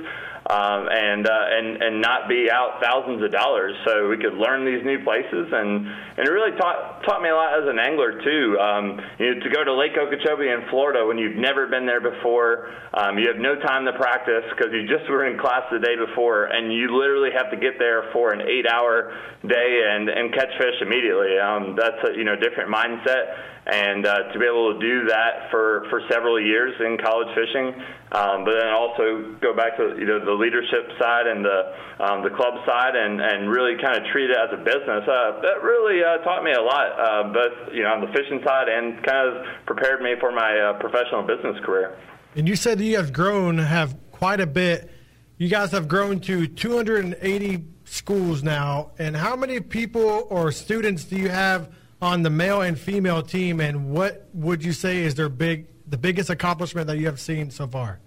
um, 0.46 0.86
and 0.86 1.26
uh, 1.26 1.44
and 1.58 1.82
and 1.82 2.00
not 2.00 2.28
be 2.28 2.46
out 2.50 2.78
thousands 2.78 3.22
of 3.22 3.32
dollars. 3.32 3.74
So 3.84 4.08
we 4.08 4.16
could 4.16 4.38
learn 4.38 4.62
these 4.62 4.84
new 4.86 5.02
places, 5.02 5.50
and 5.50 5.86
and 5.86 6.22
it 6.22 6.30
really 6.30 6.54
taught 6.54 7.02
taught 7.02 7.20
me 7.20 7.30
a 7.30 7.34
lot 7.34 7.58
as 7.58 7.66
an 7.66 7.78
angler 7.78 8.22
too. 8.22 8.58
Um, 8.58 9.00
you 9.18 9.34
know, 9.34 9.40
to 9.42 9.50
go 9.50 9.64
to 9.64 9.74
Lake 9.74 9.98
Okeechobee 9.98 10.46
in 10.46 10.70
Florida 10.70 11.04
when 11.04 11.18
you've 11.18 11.36
never 11.36 11.66
been 11.66 11.84
there 11.84 12.00
before, 12.00 12.70
um, 12.94 13.18
you 13.18 13.26
have 13.26 13.42
no 13.42 13.58
time 13.58 13.84
to 13.86 13.92
practice 13.98 14.46
because 14.54 14.70
you 14.70 14.86
just 14.86 15.10
were 15.10 15.26
in 15.26 15.38
class 15.38 15.66
the 15.72 15.82
day 15.82 15.98
before, 15.98 16.46
and 16.46 16.72
you 16.72 16.94
literally 16.94 17.34
have 17.34 17.50
to 17.50 17.58
get 17.58 17.78
there 17.78 18.06
for 18.12 18.30
an 18.32 18.40
eight-hour 18.46 19.14
day 19.50 19.70
and 19.90 20.08
and 20.08 20.32
catch 20.32 20.54
fish 20.62 20.78
immediately. 20.80 21.38
Um, 21.42 21.74
that's 21.74 21.98
a 22.06 22.14
you 22.14 22.22
know 22.22 22.36
different 22.38 22.70
mindset 22.70 23.34
and 23.66 24.06
uh, 24.06 24.30
to 24.32 24.38
be 24.38 24.46
able 24.46 24.74
to 24.74 24.78
do 24.78 25.06
that 25.08 25.50
for, 25.50 25.86
for 25.90 26.00
several 26.08 26.40
years 26.40 26.72
in 26.78 26.96
college 27.02 27.26
fishing, 27.34 27.74
um, 28.12 28.44
but 28.46 28.54
then 28.62 28.70
also 28.70 29.34
go 29.42 29.54
back 29.54 29.76
to 29.76 29.96
you 29.98 30.06
know 30.06 30.24
the 30.24 30.30
leadership 30.36 30.88
side 30.98 31.26
and 31.26 31.44
the 31.44 31.74
um, 31.98 32.22
the 32.22 32.30
club 32.30 32.54
side, 32.66 32.94
and, 32.94 33.20
and 33.20 33.48
really 33.48 33.80
kind 33.80 33.96
of 33.96 34.04
treat 34.12 34.28
it 34.28 34.36
as 34.36 34.52
a 34.52 34.58
business. 34.58 35.02
Uh, 35.08 35.40
that 35.40 35.62
really 35.62 36.04
uh, 36.04 36.18
taught 36.24 36.44
me 36.44 36.52
a 36.52 36.60
lot, 36.60 36.86
uh, 36.92 37.32
both 37.32 37.72
you 37.72 37.82
know 37.82 37.90
on 37.90 38.00
the 38.00 38.12
fishing 38.12 38.40
side 38.44 38.68
and 38.68 39.02
kind 39.02 39.28
of 39.28 39.46
prepared 39.66 40.02
me 40.02 40.14
for 40.20 40.30
my 40.30 40.58
uh, 40.58 40.78
professional 40.78 41.22
business 41.22 41.56
career. 41.64 41.96
And 42.34 42.46
you 42.46 42.56
said 42.56 42.80
you 42.80 42.96
have 42.96 43.12
grown, 43.12 43.58
have 43.58 43.96
quite 44.12 44.40
a 44.40 44.46
bit. 44.46 44.90
You 45.38 45.48
guys 45.48 45.72
have 45.72 45.88
grown 45.88 46.20
to 46.20 46.46
280 46.46 47.64
schools 47.84 48.42
now, 48.42 48.92
and 48.98 49.16
how 49.16 49.36
many 49.36 49.60
people 49.60 50.26
or 50.30 50.52
students 50.52 51.04
do 51.04 51.16
you 51.16 51.28
have? 51.28 51.70
on 52.00 52.22
the 52.22 52.30
male 52.30 52.60
and 52.60 52.78
female 52.78 53.22
team, 53.22 53.60
and 53.60 53.90
what 53.90 54.28
would 54.34 54.64
you 54.64 54.72
say 54.72 54.98
is 54.98 55.14
their 55.14 55.28
big, 55.28 55.66
the 55.88 55.96
biggest 55.96 56.30
accomplishment 56.30 56.86
that 56.88 56.98
you 56.98 57.06
have 57.06 57.20
seen 57.20 57.50
so 57.50 57.66
far? 57.66 58.00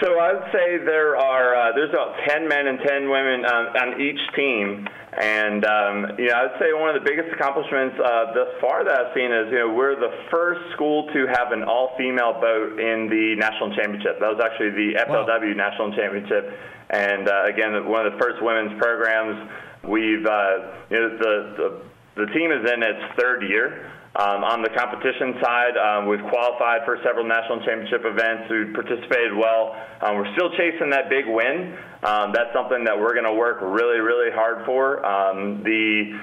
So 0.00 0.18
I 0.18 0.32
would 0.32 0.48
say 0.48 0.80
there 0.80 1.14
are 1.16 1.54
uh, 1.54 1.72
there's 1.76 1.92
about 1.92 2.16
ten 2.26 2.48
men 2.48 2.66
and 2.66 2.78
ten 2.80 3.10
women 3.10 3.44
um, 3.44 3.66
on 3.76 4.00
each 4.00 4.20
team, 4.34 4.88
and 5.12 5.60
um, 5.64 6.16
you 6.16 6.32
know 6.32 6.40
I'd 6.40 6.56
say 6.58 6.72
one 6.72 6.88
of 6.88 6.96
the 6.96 7.04
biggest 7.04 7.28
accomplishments 7.36 8.00
uh, 8.00 8.32
thus 8.32 8.48
far 8.64 8.82
that 8.82 8.96
I've 8.96 9.12
seen 9.12 9.28
is 9.28 9.52
you 9.52 9.60
know 9.60 9.74
we're 9.76 9.94
the 10.00 10.24
first 10.30 10.72
school 10.72 11.12
to 11.12 11.26
have 11.36 11.52
an 11.52 11.64
all-female 11.64 12.40
boat 12.40 12.80
in 12.80 13.12
the 13.12 13.36
national 13.36 13.76
championship. 13.76 14.24
That 14.24 14.32
was 14.32 14.40
actually 14.40 14.72
the 14.72 15.04
FLW 15.04 15.52
wow. 15.52 15.68
national 15.68 15.92
championship, 15.92 16.48
and 16.88 17.28
uh, 17.28 17.44
again 17.44 17.76
one 17.84 18.06
of 18.06 18.16
the 18.16 18.18
first 18.18 18.40
women's 18.40 18.80
programs. 18.80 19.36
We've 19.84 20.24
uh, 20.24 20.80
you 20.88 20.96
know 20.96 21.08
the, 21.20 21.34
the 21.60 22.24
the 22.24 22.26
team 22.32 22.48
is 22.48 22.64
in 22.72 22.80
its 22.80 23.04
third 23.20 23.44
year. 23.44 23.92
Um, 24.16 24.44
on 24.46 24.62
the 24.62 24.70
competition 24.70 25.34
side, 25.42 25.74
um, 25.74 26.06
we've 26.06 26.22
qualified 26.30 26.86
for 26.86 26.98
several 27.02 27.26
national 27.26 27.58
championship 27.66 28.06
events. 28.06 28.46
We've 28.46 28.72
participated 28.72 29.34
well. 29.34 29.74
Um, 30.02 30.14
we're 30.14 30.30
still 30.38 30.54
chasing 30.54 30.88
that 30.90 31.10
big 31.10 31.26
win. 31.26 31.74
Um, 32.06 32.30
that's 32.30 32.54
something 32.54 32.84
that 32.84 32.94
we're 32.94 33.12
going 33.12 33.26
to 33.26 33.34
work 33.34 33.58
really, 33.60 33.98
really 33.98 34.30
hard 34.30 34.64
for. 34.66 35.04
Um, 35.04 35.64
the 35.64 36.14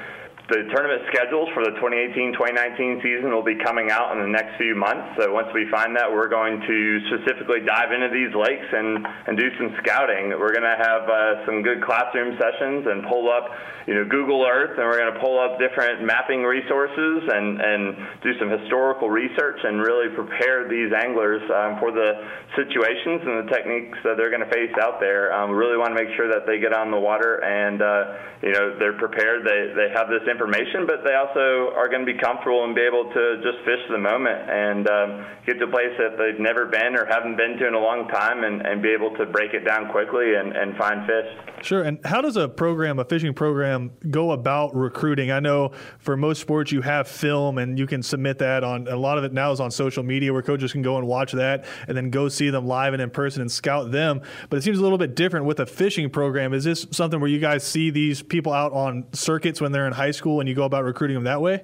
the 0.52 0.68
tournament 0.76 1.08
schedules 1.08 1.48
for 1.56 1.64
the 1.64 1.72
2018-2019 1.80 3.00
season 3.00 3.32
will 3.32 3.44
be 3.44 3.56
coming 3.64 3.88
out 3.88 4.12
in 4.12 4.20
the 4.20 4.28
next 4.28 4.60
few 4.60 4.76
months. 4.76 5.16
So 5.16 5.32
once 5.32 5.48
we 5.56 5.64
find 5.72 5.96
that, 5.96 6.12
we're 6.12 6.28
going 6.28 6.60
to 6.60 6.80
specifically 7.08 7.64
dive 7.64 7.96
into 7.96 8.12
these 8.12 8.36
lakes 8.36 8.68
and, 8.68 9.00
and 9.32 9.40
do 9.40 9.48
some 9.56 9.72
scouting. 9.80 10.36
We're 10.36 10.52
going 10.52 10.68
to 10.68 10.76
have 10.76 11.08
uh, 11.08 11.48
some 11.48 11.64
good 11.64 11.80
classroom 11.80 12.36
sessions 12.36 12.84
and 12.84 13.08
pull 13.08 13.32
up, 13.32 13.48
you 13.88 13.96
know, 13.96 14.04
Google 14.04 14.44
Earth, 14.44 14.76
and 14.76 14.84
we're 14.84 15.00
going 15.00 15.16
to 15.16 15.20
pull 15.24 15.40
up 15.40 15.56
different 15.56 16.04
mapping 16.04 16.44
resources 16.44 17.32
and, 17.32 17.64
and 17.64 17.96
do 18.20 18.36
some 18.36 18.52
historical 18.52 19.08
research 19.08 19.64
and 19.64 19.80
really 19.80 20.12
prepare 20.12 20.68
these 20.68 20.92
anglers 20.92 21.40
um, 21.48 21.80
for 21.80 21.96
the 21.96 22.28
situations 22.60 23.24
and 23.24 23.48
the 23.48 23.50
techniques 23.56 23.96
that 24.04 24.20
they're 24.20 24.36
going 24.36 24.44
to 24.44 24.52
face 24.52 24.76
out 24.84 25.00
there. 25.00 25.32
Um, 25.32 25.56
we 25.56 25.56
really 25.56 25.80
want 25.80 25.96
to 25.96 26.00
make 26.04 26.12
sure 26.20 26.28
that 26.28 26.44
they 26.44 26.60
get 26.60 26.76
on 26.76 26.92
the 26.92 27.00
water 27.00 27.40
and, 27.40 27.80
uh, 27.80 28.20
you 28.44 28.52
know, 28.52 28.76
they're 28.76 29.00
prepared. 29.00 29.48
They, 29.48 29.72
they 29.72 29.96
have 29.96 30.12
this 30.12 30.28
information 30.28 30.41
information, 30.42 30.88
but 30.88 31.04
they 31.06 31.14
also 31.14 31.74
are 31.78 31.88
going 31.88 32.06
to 32.06 32.12
be 32.12 32.18
comfortable 32.18 32.64
and 32.66 32.74
be 32.74 32.82
able 32.82 33.06
to 33.14 33.38
just 33.44 33.64
fish 33.64 33.80
the 33.90 33.98
moment 33.98 34.50
and 34.50 34.90
um, 34.90 35.26
get 35.46 35.60
to 35.60 35.66
a 35.66 35.72
place 35.72 35.94
that 35.98 36.18
they've 36.18 36.40
never 36.40 36.66
been 36.66 36.96
or 36.96 37.06
haven't 37.06 37.38
been 37.38 37.58
to 37.58 37.68
in 37.68 37.74
a 37.74 37.80
long 37.80 38.08
time 38.08 38.44
and, 38.44 38.66
and 38.66 38.82
be 38.82 38.90
able 38.90 39.16
to 39.18 39.26
break 39.28 39.54
it 39.54 39.66
down 39.66 39.92
quickly 39.92 40.34
and, 40.36 40.56
and 40.58 40.76
find 40.78 41.06
fish. 41.06 41.64
Sure. 41.64 41.84
And 41.84 42.00
how 42.04 42.22
does 42.22 42.38
a 42.38 42.50
program, 42.50 42.98
a 42.98 43.06
fishing 43.06 43.34
program, 43.34 43.92
go 44.10 44.32
about 44.32 44.76
recruiting? 44.76 45.32
I 45.32 45.40
know 45.40 45.74
for 46.00 46.18
most 46.18 46.42
sports 46.42 46.72
you 46.72 46.82
have 46.82 47.08
film 47.08 47.60
and 47.60 47.78
you 47.78 47.86
can 47.86 48.02
submit 48.02 48.40
that 48.40 48.64
on 48.64 48.88
a 48.88 48.96
lot 48.96 49.18
of 49.18 49.24
it 49.24 49.34
now 49.34 49.52
is 49.52 49.60
on 49.60 49.70
social 49.70 50.02
media 50.02 50.34
where 50.34 50.42
coaches 50.42 50.72
can 50.72 50.82
go 50.82 50.98
and 50.98 51.08
watch 51.08 51.34
that 51.34 51.66
and 51.88 51.96
then 51.96 52.10
go 52.10 52.30
see 52.30 52.50
them 52.50 52.66
live 52.66 52.94
and 52.94 53.02
in 53.02 53.12
person 53.12 53.42
and 53.42 53.52
scout 53.52 53.92
them. 53.92 54.22
But 54.50 54.58
it 54.58 54.64
seems 54.64 54.80
a 54.80 54.82
little 54.82 54.98
bit 54.98 55.16
different 55.16 55.46
with 55.46 55.60
a 55.60 55.66
fishing 55.68 56.10
program. 56.10 56.54
Is 56.54 56.64
this 56.64 56.88
something 56.92 57.20
where 57.20 57.30
you 57.30 57.40
guys 57.40 57.64
see 57.64 57.92
these 57.92 58.24
people 58.24 58.54
out 58.54 58.74
on 58.74 59.06
circuits 59.14 59.62
when 59.62 59.72
they're 59.72 59.88
in 59.88 59.94
high 59.94 60.12
school? 60.12 60.31
School 60.32 60.40
and 60.40 60.48
you 60.50 60.56
go 60.56 60.64
about 60.64 60.84
recruiting 60.84 61.16
them 61.16 61.26
that 61.26 61.42
way? 61.42 61.62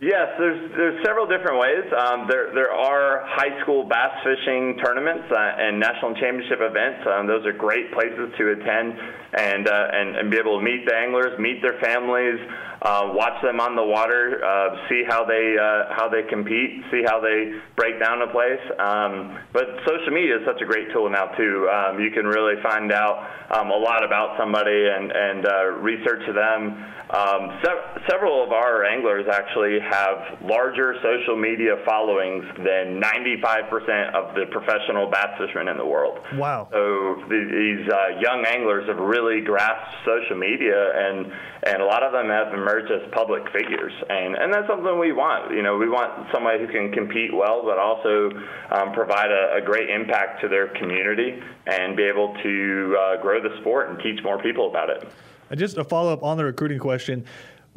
Yes, 0.00 0.30
there's 0.38 0.70
there's 0.78 1.04
several 1.04 1.26
different 1.26 1.58
ways. 1.58 1.82
Um, 1.90 2.28
there 2.30 2.54
there 2.54 2.70
are 2.70 3.26
high 3.26 3.60
school 3.62 3.82
bass 3.82 4.14
fishing 4.22 4.78
tournaments 4.78 5.26
uh, 5.26 5.58
and 5.58 5.80
national 5.80 6.14
championship 6.14 6.62
events. 6.62 7.02
Um, 7.02 7.26
those 7.26 7.44
are 7.44 7.52
great 7.52 7.90
places 7.90 8.30
to 8.38 8.52
attend 8.54 8.94
and 9.34 9.66
uh, 9.66 9.88
and 9.90 10.14
and 10.14 10.30
be 10.30 10.38
able 10.38 10.56
to 10.56 10.64
meet 10.64 10.86
the 10.86 10.94
anglers, 10.94 11.36
meet 11.40 11.60
their 11.66 11.82
families, 11.82 12.38
uh, 12.80 13.10
watch 13.10 13.42
them 13.42 13.58
on 13.58 13.74
the 13.74 13.82
water, 13.82 14.38
uh, 14.38 14.86
see 14.88 15.02
how 15.02 15.26
they 15.26 15.58
uh, 15.58 15.90
how 15.90 16.08
they 16.08 16.22
compete, 16.30 16.78
see 16.94 17.02
how 17.02 17.18
they 17.18 17.58
break 17.74 17.98
down 17.98 18.22
a 18.22 18.30
place. 18.30 18.62
Um, 18.78 19.34
but 19.52 19.82
social 19.82 20.14
media 20.14 20.38
is 20.38 20.46
such 20.46 20.62
a 20.62 20.64
great 20.64 20.94
tool 20.94 21.10
now 21.10 21.34
too. 21.34 21.66
Um, 21.66 21.98
you 21.98 22.12
can 22.14 22.24
really 22.24 22.54
find 22.62 22.92
out 22.92 23.18
um, 23.50 23.74
a 23.74 23.76
lot 23.76 24.04
about 24.04 24.38
somebody 24.38 24.86
and 24.94 25.10
and 25.10 25.42
uh, 25.42 25.64
research 25.82 26.22
them. 26.30 26.86
Um, 27.08 27.58
se- 27.64 28.04
several 28.06 28.44
of 28.44 28.52
our 28.52 28.84
anglers 28.84 29.24
actually 29.32 29.80
have 29.90 30.42
larger 30.42 30.94
social 31.02 31.36
media 31.36 31.76
followings 31.84 32.44
than 32.58 33.00
95% 33.00 34.14
of 34.14 34.34
the 34.34 34.46
professional 34.50 35.10
bass 35.10 35.38
fishermen 35.38 35.68
in 35.68 35.76
the 35.76 35.86
world. 35.86 36.18
Wow. 36.34 36.68
So 36.70 37.22
these 37.28 37.88
uh, 37.88 38.20
young 38.20 38.44
anglers 38.46 38.88
have 38.88 38.98
really 38.98 39.40
grasped 39.40 39.94
social 40.04 40.36
media, 40.36 40.76
and 40.94 41.32
and 41.64 41.82
a 41.82 41.84
lot 41.84 42.02
of 42.02 42.12
them 42.12 42.28
have 42.28 42.54
emerged 42.54 42.90
as 42.92 43.10
public 43.12 43.42
figures, 43.52 43.92
and 44.08 44.36
and 44.36 44.52
that's 44.52 44.68
something 44.68 44.98
we 44.98 45.12
want. 45.12 45.52
You 45.52 45.62
know, 45.62 45.76
we 45.76 45.88
want 45.88 46.28
somebody 46.32 46.64
who 46.64 46.70
can 46.70 46.92
compete 46.92 47.34
well, 47.34 47.62
but 47.64 47.78
also 47.78 48.30
um, 48.70 48.92
provide 48.92 49.30
a, 49.30 49.58
a, 49.58 49.60
great 49.60 49.90
impact 49.90 50.40
to 50.42 50.48
their 50.48 50.68
community 50.78 51.40
and 51.66 51.96
be 51.96 52.04
able 52.04 52.34
to 52.42 52.96
uh, 52.98 53.22
grow 53.22 53.42
the 53.42 53.56
sport 53.60 53.90
and 53.90 53.98
teach 54.00 54.22
more 54.22 54.40
people 54.42 54.68
about 54.68 54.90
it. 54.90 55.08
And 55.50 55.58
just 55.58 55.78
a 55.78 55.84
follow 55.84 56.12
up 56.12 56.22
on 56.22 56.36
the 56.36 56.44
recruiting 56.44 56.78
question. 56.78 57.24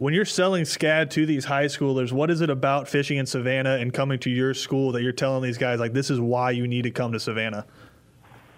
When 0.02 0.16
you're 0.16 0.26
selling 0.26 0.64
SCAD 0.64 1.12
to 1.12 1.28
these 1.28 1.46
high 1.46 1.66
schoolers, 1.66 2.12
what 2.12 2.32
is 2.32 2.42
it 2.42 2.50
about 2.50 2.88
fishing 2.88 3.20
in 3.20 3.28
Savannah 3.28 3.76
and 3.76 3.94
coming 3.94 4.18
to 4.22 4.32
your 4.32 4.56
school 4.56 4.92
that 4.94 5.04
you're 5.04 5.12
telling 5.12 5.44
these 5.44 5.60
guys 5.60 5.80
like 5.80 5.94
this 5.94 6.10
is 6.10 6.20
why 6.20 6.50
you 6.50 6.66
need 6.66 6.82
to 6.86 6.90
come 6.90 7.12
to 7.12 7.20
Savannah? 7.20 7.68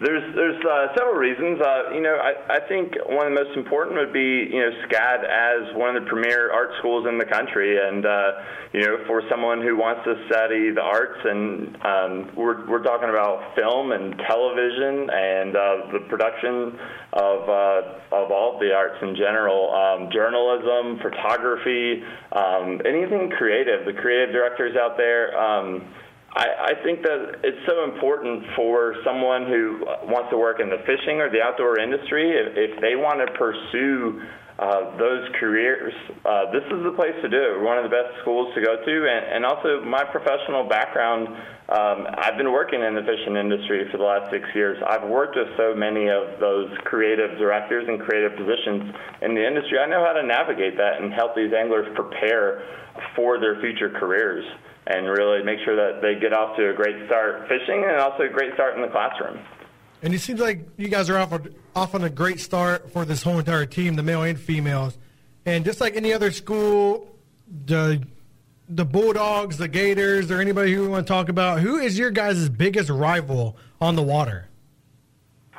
There's 0.04 0.36
there's 0.36 0.60
uh, 0.66 0.88
several 0.98 1.16
reasons. 1.16 1.62
Uh, 1.62 1.96
you 1.96 2.02
know, 2.02 2.20
I, 2.20 2.58
I 2.58 2.68
think 2.68 2.92
one 3.08 3.26
of 3.26 3.32
the 3.32 3.40
most 3.40 3.56
important 3.56 3.96
would 3.96 4.12
be 4.12 4.52
you 4.52 4.60
know 4.60 4.72
SCAD 4.84 5.24
as 5.24 5.76
one 5.78 5.96
of 5.96 6.04
the 6.04 6.10
premier 6.10 6.52
art 6.52 6.72
schools 6.80 7.08
in 7.08 7.18
the 7.18 7.24
country, 7.26 7.80
and 7.80 8.06
uh, 8.06 8.32
you 8.74 8.82
know 8.82 8.98
for 9.08 9.24
someone 9.30 9.62
who 9.62 9.78
wants 9.78 10.04
to 10.04 10.20
study 10.28 10.72
the 10.76 10.82
arts, 10.82 11.20
and 11.24 11.78
um, 11.88 12.36
we're 12.36 12.68
we're 12.68 12.84
talking 12.84 13.08
about 13.08 13.56
film 13.56 13.94
and 13.94 14.20
television 14.28 15.08
and 15.08 15.56
uh, 15.56 15.88
the 15.96 16.00
production 16.10 16.76
of 17.14 17.48
uh, 17.48 18.12
of 18.12 18.28
all 18.30 18.60
the 18.60 18.76
arts 18.76 19.00
in 19.02 19.16
general, 19.16 19.72
um, 19.72 20.12
journalism, 20.12 21.00
photography, 21.00 22.04
um, 22.34 22.82
anything 22.84 23.32
creative. 23.38 23.86
The 23.86 23.94
creative 23.94 24.36
directors 24.36 24.76
out 24.76 24.98
there. 24.98 25.32
Um, 25.40 25.88
I, 26.36 26.74
I 26.74 26.84
think 26.84 27.04
that 27.04 27.46
it's 27.46 27.62
so 27.70 27.84
important 27.86 28.44
for 28.56 28.96
someone 29.06 29.46
who 29.46 29.86
wants 30.10 30.30
to 30.32 30.38
work 30.38 30.60
in 30.60 30.70
the 30.70 30.82
fishing 30.82 31.22
or 31.22 31.30
the 31.30 31.42
outdoor 31.42 31.78
industry, 31.78 32.34
if, 32.34 32.58
if 32.58 32.82
they 32.82 32.98
want 32.98 33.22
to 33.22 33.30
pursue 33.38 34.18
uh, 34.58 34.98
those 34.98 35.30
careers, 35.40 35.94
uh, 36.26 36.50
this 36.50 36.66
is 36.74 36.82
the 36.82 36.94
place 36.98 37.14
to 37.22 37.30
do 37.30 37.38
it. 37.38 37.62
One 37.62 37.78
of 37.78 37.86
the 37.86 37.94
best 37.94 38.18
schools 38.22 38.54
to 38.58 38.62
go 38.62 38.82
to, 38.82 38.94
and, 39.06 39.22
and 39.30 39.42
also 39.46 39.86
my 39.86 40.04
professional 40.06 40.66
background. 40.66 41.30
Um, 41.70 42.06
I've 42.18 42.38
been 42.38 42.52
working 42.52 42.82
in 42.82 42.94
the 42.94 43.06
fishing 43.06 43.38
industry 43.38 43.86
for 43.90 43.98
the 43.98 44.06
last 44.06 44.30
six 44.30 44.46
years. 44.54 44.78
I've 44.90 45.10
worked 45.10 45.38
with 45.38 45.50
so 45.58 45.74
many 45.74 46.10
of 46.10 46.38
those 46.42 46.70
creative 46.86 47.38
directors 47.38 47.86
and 47.88 48.02
creative 48.02 48.38
positions 48.38 48.94
in 49.22 49.34
the 49.34 49.42
industry. 49.42 49.78
I 49.78 49.86
know 49.86 50.06
how 50.06 50.14
to 50.14 50.26
navigate 50.26 50.78
that 50.78 51.02
and 51.02 51.14
help 51.14 51.36
these 51.36 51.54
anglers 51.54 51.90
prepare 51.94 52.62
for 53.16 53.40
their 53.40 53.62
future 53.62 53.90
careers 53.90 54.46
and 54.88 55.08
really 55.08 55.44
make 55.44 55.60
sure 55.64 55.76
that 55.76 56.02
they 56.02 56.20
get 56.20 56.34
off 56.34 56.58
to 56.58 56.70
a 56.70 56.74
great 56.74 57.06
start 57.08 57.48
fishing 57.48 57.84
and 57.88 57.98
also 58.00 58.24
a 58.24 58.30
great 58.30 58.54
start 58.54 58.76
in 58.76 58.82
the 58.82 58.88
classroom. 58.90 59.40
And 60.02 60.14
it 60.14 60.20
seems 60.20 60.42
like 60.42 60.68
you 60.78 60.90
guys 60.90 61.10
are 61.10 61.18
off, 61.18 61.34
off 61.76 61.96
on 61.96 62.04
a 62.04 62.10
great 62.10 62.40
start 62.40 62.92
for 62.92 63.06
this 63.06 63.24
whole 63.24 63.40
entire 63.40 63.66
team, 63.66 63.96
the 63.96 64.04
male 64.04 64.24
and 64.24 64.40
females. 64.40 64.98
And 65.46 65.64
just 65.64 65.80
like 65.80 65.96
any 65.96 66.14
other 66.14 66.32
school, 66.32 67.16
the 67.66 68.04
the 68.70 68.86
Bulldogs, 68.86 69.58
the 69.58 69.68
Gators, 69.68 70.32
or 70.32 70.40
anybody 70.40 70.74
who 70.74 70.84
we 70.84 70.88
want 70.88 71.06
to 71.06 71.12
talk 71.12 71.30
about, 71.30 71.60
who 71.60 71.78
is 71.78 71.98
your 71.98 72.12
guys' 72.12 72.50
biggest 72.50 72.90
rival 72.90 73.58
on 73.80 73.96
the 73.96 74.02
water? 74.02 74.48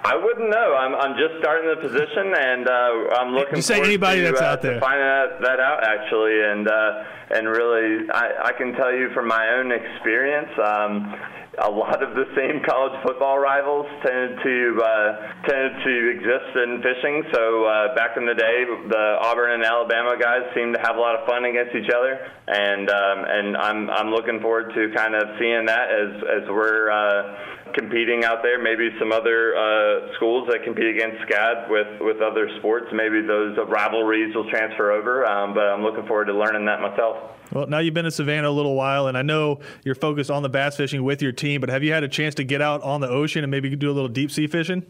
I 0.04 0.16
wouldn't 0.16 0.50
know. 0.50 0.76
I'm 0.76 0.94
I'm 0.94 1.16
just 1.16 1.40
starting 1.40 1.68
the 1.68 1.80
position, 1.80 2.34
and 2.36 2.68
uh, 2.68 3.16
I'm 3.16 3.32
looking. 3.32 3.56
You 3.56 3.62
say 3.62 3.80
anybody 3.80 4.20
to, 4.20 4.28
that's 4.28 4.42
uh, 4.42 4.44
out 4.44 4.60
there. 4.60 4.74
To 4.74 4.80
find 4.80 5.00
that, 5.00 5.40
that 5.40 5.60
out 5.60 5.82
actually, 5.82 6.44
and 6.44 6.68
uh, 6.68 7.04
and 7.30 7.48
really, 7.48 8.10
I, 8.12 8.50
I 8.50 8.52
can 8.52 8.74
tell 8.74 8.92
you 8.92 9.10
from 9.14 9.28
my 9.28 9.48
own 9.56 9.72
experience. 9.72 10.52
Um, 10.60 11.16
a 11.56 11.70
lot 11.70 12.02
of 12.02 12.14
the 12.14 12.26
same 12.36 12.60
college 12.68 12.92
football 13.02 13.38
rivals 13.38 13.86
tended 14.04 14.38
to 14.42 14.82
uh, 14.84 15.48
tended 15.48 15.72
to 15.84 15.94
exist 16.12 16.52
in 16.52 16.82
fishing. 16.84 17.24
So 17.32 17.64
uh, 17.64 17.94
back 17.94 18.18
in 18.18 18.26
the 18.26 18.34
day, 18.34 18.64
the 18.88 19.18
Auburn 19.22 19.52
and 19.52 19.64
Alabama 19.64 20.16
guys 20.20 20.42
seemed 20.54 20.74
to 20.74 20.80
have 20.80 20.96
a 20.96 21.00
lot 21.00 21.14
of 21.16 21.26
fun 21.26 21.46
against 21.46 21.74
each 21.74 21.88
other, 21.88 22.20
and 22.48 22.90
um, 22.90 23.24
and 23.24 23.56
I'm 23.56 23.88
I'm 23.88 24.10
looking 24.10 24.40
forward 24.40 24.68
to 24.74 24.92
kind 24.94 25.14
of 25.14 25.22
seeing 25.38 25.64
that 25.64 25.88
as 25.88 26.44
as 26.44 26.48
we're. 26.48 26.90
Uh, 26.90 27.54
competing 27.74 28.24
out 28.24 28.42
there. 28.42 28.62
Maybe 28.62 28.90
some 28.98 29.12
other 29.12 29.56
uh, 29.56 30.14
schools 30.16 30.48
that 30.50 30.64
compete 30.64 30.94
against 30.94 31.22
SCAD 31.28 31.68
with, 31.68 32.00
with 32.00 32.22
other 32.22 32.48
sports. 32.58 32.86
Maybe 32.92 33.20
those 33.20 33.56
rivalries 33.68 34.34
will 34.34 34.48
transfer 34.50 34.92
over. 34.92 35.26
Um, 35.26 35.54
but 35.54 35.64
I'm 35.64 35.82
looking 35.82 36.06
forward 36.06 36.26
to 36.26 36.34
learning 36.34 36.64
that 36.66 36.80
myself. 36.80 37.16
Well, 37.52 37.66
now 37.66 37.78
you've 37.78 37.94
been 37.94 38.06
in 38.06 38.10
Savannah 38.10 38.48
a 38.48 38.50
little 38.50 38.74
while, 38.74 39.06
and 39.06 39.18
I 39.18 39.22
know 39.22 39.60
you're 39.84 39.94
focused 39.94 40.30
on 40.30 40.42
the 40.42 40.48
bass 40.48 40.76
fishing 40.76 41.04
with 41.04 41.22
your 41.22 41.32
team. 41.32 41.60
But 41.60 41.70
have 41.70 41.82
you 41.82 41.92
had 41.92 42.02
a 42.02 42.08
chance 42.08 42.34
to 42.36 42.44
get 42.44 42.62
out 42.62 42.82
on 42.82 43.00
the 43.00 43.08
ocean 43.08 43.44
and 43.44 43.50
maybe 43.50 43.74
do 43.76 43.90
a 43.90 43.92
little 43.92 44.08
deep 44.08 44.30
sea 44.30 44.46
fishing? 44.46 44.84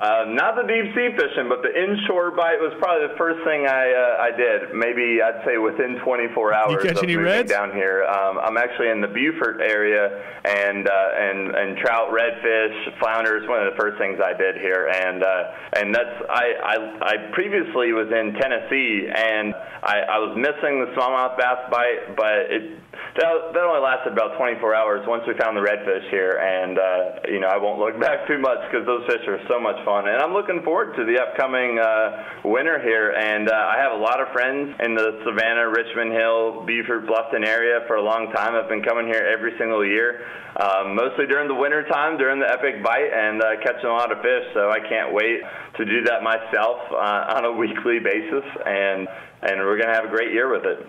Uh, 0.00 0.26
not 0.26 0.58
the 0.58 0.66
deep 0.66 0.90
sea 0.90 1.14
fishing, 1.14 1.46
but 1.46 1.62
the 1.62 1.70
inshore 1.70 2.34
bite 2.34 2.58
was 2.58 2.74
probably 2.82 3.06
the 3.06 3.14
first 3.14 3.38
thing 3.46 3.62
I 3.62 3.94
uh, 3.94 4.26
I 4.26 4.34
did. 4.34 4.74
Maybe 4.74 5.22
I'd 5.22 5.46
say 5.46 5.54
within 5.54 6.02
24 6.02 6.34
hours 6.50 6.82
you 6.82 6.82
catch 6.82 6.98
of 6.98 7.06
any 7.06 7.14
reds? 7.14 7.46
down 7.46 7.70
here. 7.70 8.02
Um, 8.02 8.42
I'm 8.42 8.58
actually 8.58 8.90
in 8.90 8.98
the 8.98 9.06
Beaufort 9.06 9.62
area, 9.62 10.10
and 10.42 10.82
uh, 10.82 10.90
and 10.90 11.54
and 11.54 11.78
trout, 11.78 12.10
redfish, 12.10 12.74
flounders. 12.98 13.46
One 13.46 13.62
of 13.62 13.70
the 13.70 13.78
first 13.78 13.94
things 14.02 14.18
I 14.18 14.34
did 14.34 14.58
here, 14.58 14.90
and 14.90 15.22
uh, 15.22 15.78
and 15.78 15.94
that's 15.94 16.18
I, 16.26 16.42
I 16.58 16.74
I 16.98 17.14
previously 17.30 17.94
was 17.94 18.10
in 18.10 18.34
Tennessee, 18.34 19.06
and 19.06 19.54
I, 19.78 20.10
I 20.10 20.18
was 20.18 20.34
missing 20.34 20.82
the 20.82 20.90
smallmouth 20.98 21.38
bass 21.38 21.70
bite, 21.70 22.18
but 22.18 22.50
it 22.50 22.82
that, 23.14 23.54
that 23.54 23.62
only 23.62 23.78
lasted 23.78 24.10
about 24.10 24.34
24 24.38 24.74
hours 24.74 25.06
once 25.06 25.22
we 25.26 25.38
found 25.38 25.54
the 25.54 25.62
redfish 25.62 26.02
here, 26.10 26.34
and 26.34 26.74
uh, 26.78 27.30
you 27.30 27.38
know 27.38 27.46
I 27.46 27.58
won't 27.62 27.78
look 27.78 27.94
back 28.02 28.26
too 28.26 28.42
much 28.42 28.58
because 28.66 28.82
those 28.86 29.06
fish 29.06 29.22
are 29.30 29.38
so 29.46 29.62
much 29.62 29.78
fun, 29.84 30.08
and 30.08 30.20
I'm 30.20 30.32
looking 30.32 30.62
forward 30.62 30.96
to 30.96 31.04
the 31.04 31.20
upcoming 31.20 31.78
uh, 31.78 32.42
winter 32.44 32.80
here. 32.82 33.12
And 33.12 33.48
uh, 33.48 33.54
I 33.54 33.78
have 33.78 33.92
a 33.92 34.00
lot 34.02 34.20
of 34.20 34.28
friends 34.32 34.74
in 34.82 34.94
the 34.94 35.20
Savannah, 35.24 35.68
Richmond 35.68 36.12
Hill, 36.12 36.64
Beaufort, 36.66 37.06
Bluffton 37.06 37.46
area 37.46 37.80
for 37.86 37.96
a 37.96 38.02
long 38.02 38.32
time. 38.32 38.54
I've 38.54 38.68
been 38.68 38.82
coming 38.82 39.06
here 39.06 39.22
every 39.22 39.52
single 39.58 39.84
year, 39.84 40.26
um, 40.60 40.94
mostly 40.94 41.26
during 41.26 41.48
the 41.48 41.54
winter 41.54 41.86
time, 41.88 42.18
during 42.18 42.40
the 42.40 42.48
epic 42.48 42.82
bite, 42.82 43.12
and 43.12 43.42
uh, 43.42 43.60
catching 43.62 43.88
a 43.88 43.92
lot 43.92 44.10
of 44.10 44.18
fish. 44.18 44.44
So 44.54 44.70
I 44.70 44.80
can't 44.80 45.12
wait 45.12 45.40
to 45.76 45.84
do 45.84 46.02
that 46.04 46.22
myself 46.22 46.80
uh, 46.90 47.36
on 47.36 47.44
a 47.44 47.52
weekly 47.52 47.98
basis, 48.00 48.44
and 48.66 49.08
and 49.42 49.60
we're 49.60 49.78
gonna 49.78 49.94
have 49.94 50.06
a 50.06 50.14
great 50.14 50.32
year 50.32 50.50
with 50.50 50.64
it. 50.64 50.80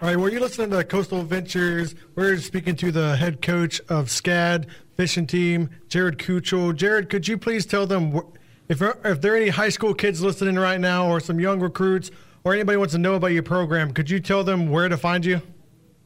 All 0.00 0.08
right, 0.08 0.16
well, 0.16 0.30
you're 0.30 0.40
listening 0.40 0.70
to 0.70 0.84
Coastal 0.84 1.20
Adventures. 1.20 1.96
We're 2.14 2.38
speaking 2.38 2.76
to 2.76 2.92
the 2.92 3.16
head 3.16 3.42
coach 3.42 3.80
of 3.88 4.06
SCAD 4.06 4.66
fishing 4.94 5.26
team, 5.26 5.70
Jared 5.88 6.18
Kutil. 6.18 6.74
Jared, 6.74 7.08
could 7.08 7.26
you 7.26 7.36
please 7.36 7.66
tell 7.66 7.84
them 7.84 8.20
if, 8.68 8.82
if 8.82 9.20
there 9.20 9.32
are 9.32 9.36
any 9.36 9.48
high 9.48 9.70
school 9.70 9.94
kids 9.94 10.22
listening 10.22 10.56
right 10.56 10.80
now 10.80 11.08
or 11.08 11.20
some 11.20 11.40
young 11.40 11.60
recruits 11.60 12.10
or 12.44 12.52
anybody 12.52 12.76
wants 12.76 12.92
to 12.92 12.98
know 12.98 13.14
about 13.14 13.28
your 13.28 13.42
program, 13.42 13.92
could 13.92 14.10
you 14.10 14.20
tell 14.20 14.44
them 14.44 14.70
where 14.70 14.88
to 14.88 14.96
find 14.96 15.24
you? 15.24 15.40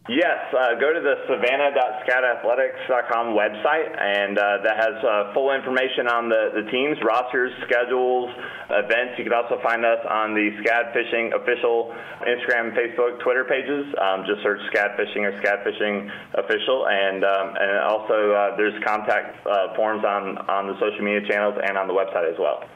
Yes, 0.08 0.50
uh, 0.50 0.74
go 0.82 0.90
to 0.90 0.98
the 0.98 1.14
savannah.scadathletics.com 1.30 3.38
website, 3.38 3.86
and 3.94 4.34
uh, 4.36 4.58
that 4.66 4.74
has 4.74 4.98
uh, 4.98 5.30
full 5.32 5.54
information 5.54 6.10
on 6.10 6.28
the, 6.28 6.50
the 6.58 6.66
teams, 6.74 6.98
rosters, 7.06 7.54
schedules, 7.70 8.26
events. 8.66 9.14
You 9.14 9.22
can 9.22 9.32
also 9.32 9.62
find 9.62 9.86
us 9.86 10.02
on 10.10 10.34
the 10.34 10.58
SCAD 10.58 10.90
Fishing 10.92 11.30
official 11.38 11.94
Instagram, 12.26 12.74
Facebook, 12.74 13.22
Twitter 13.22 13.46
pages. 13.46 13.86
Um, 13.94 14.26
just 14.26 14.42
search 14.42 14.58
SCAD 14.74 14.98
Fishing 14.98 15.22
or 15.22 15.38
SCAD 15.38 15.62
Fishing 15.62 16.10
official, 16.34 16.90
and 16.90 17.22
um, 17.22 17.54
and 17.62 17.78
also 17.86 18.34
uh, 18.34 18.58
there's 18.58 18.74
contact 18.82 19.38
uh, 19.46 19.70
forms 19.78 20.02
on 20.04 20.34
on 20.50 20.66
the 20.66 20.74
social 20.82 21.06
media 21.06 21.22
channels 21.30 21.54
and 21.62 21.78
on 21.78 21.86
the 21.86 21.94
website 21.94 22.26
as 22.26 22.34
well. 22.42 22.66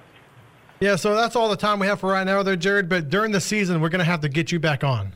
Yeah, 0.79 0.95
so 0.95 1.17
that's 1.17 1.35
all 1.35 1.49
the 1.49 1.57
time 1.57 1.81
we 1.81 1.89
have 1.89 1.99
for 1.99 2.13
right 2.13 2.23
now, 2.23 2.45
there, 2.45 2.55
Jared. 2.55 2.89
But 2.89 3.11
during 3.11 3.33
the 3.33 3.41
season, 3.41 3.81
we're 3.81 3.89
going 3.89 3.99
to 3.99 4.05
have 4.05 4.21
to 4.21 4.29
get 4.29 4.53
you 4.53 4.61
back 4.61 4.85
on. 4.85 5.13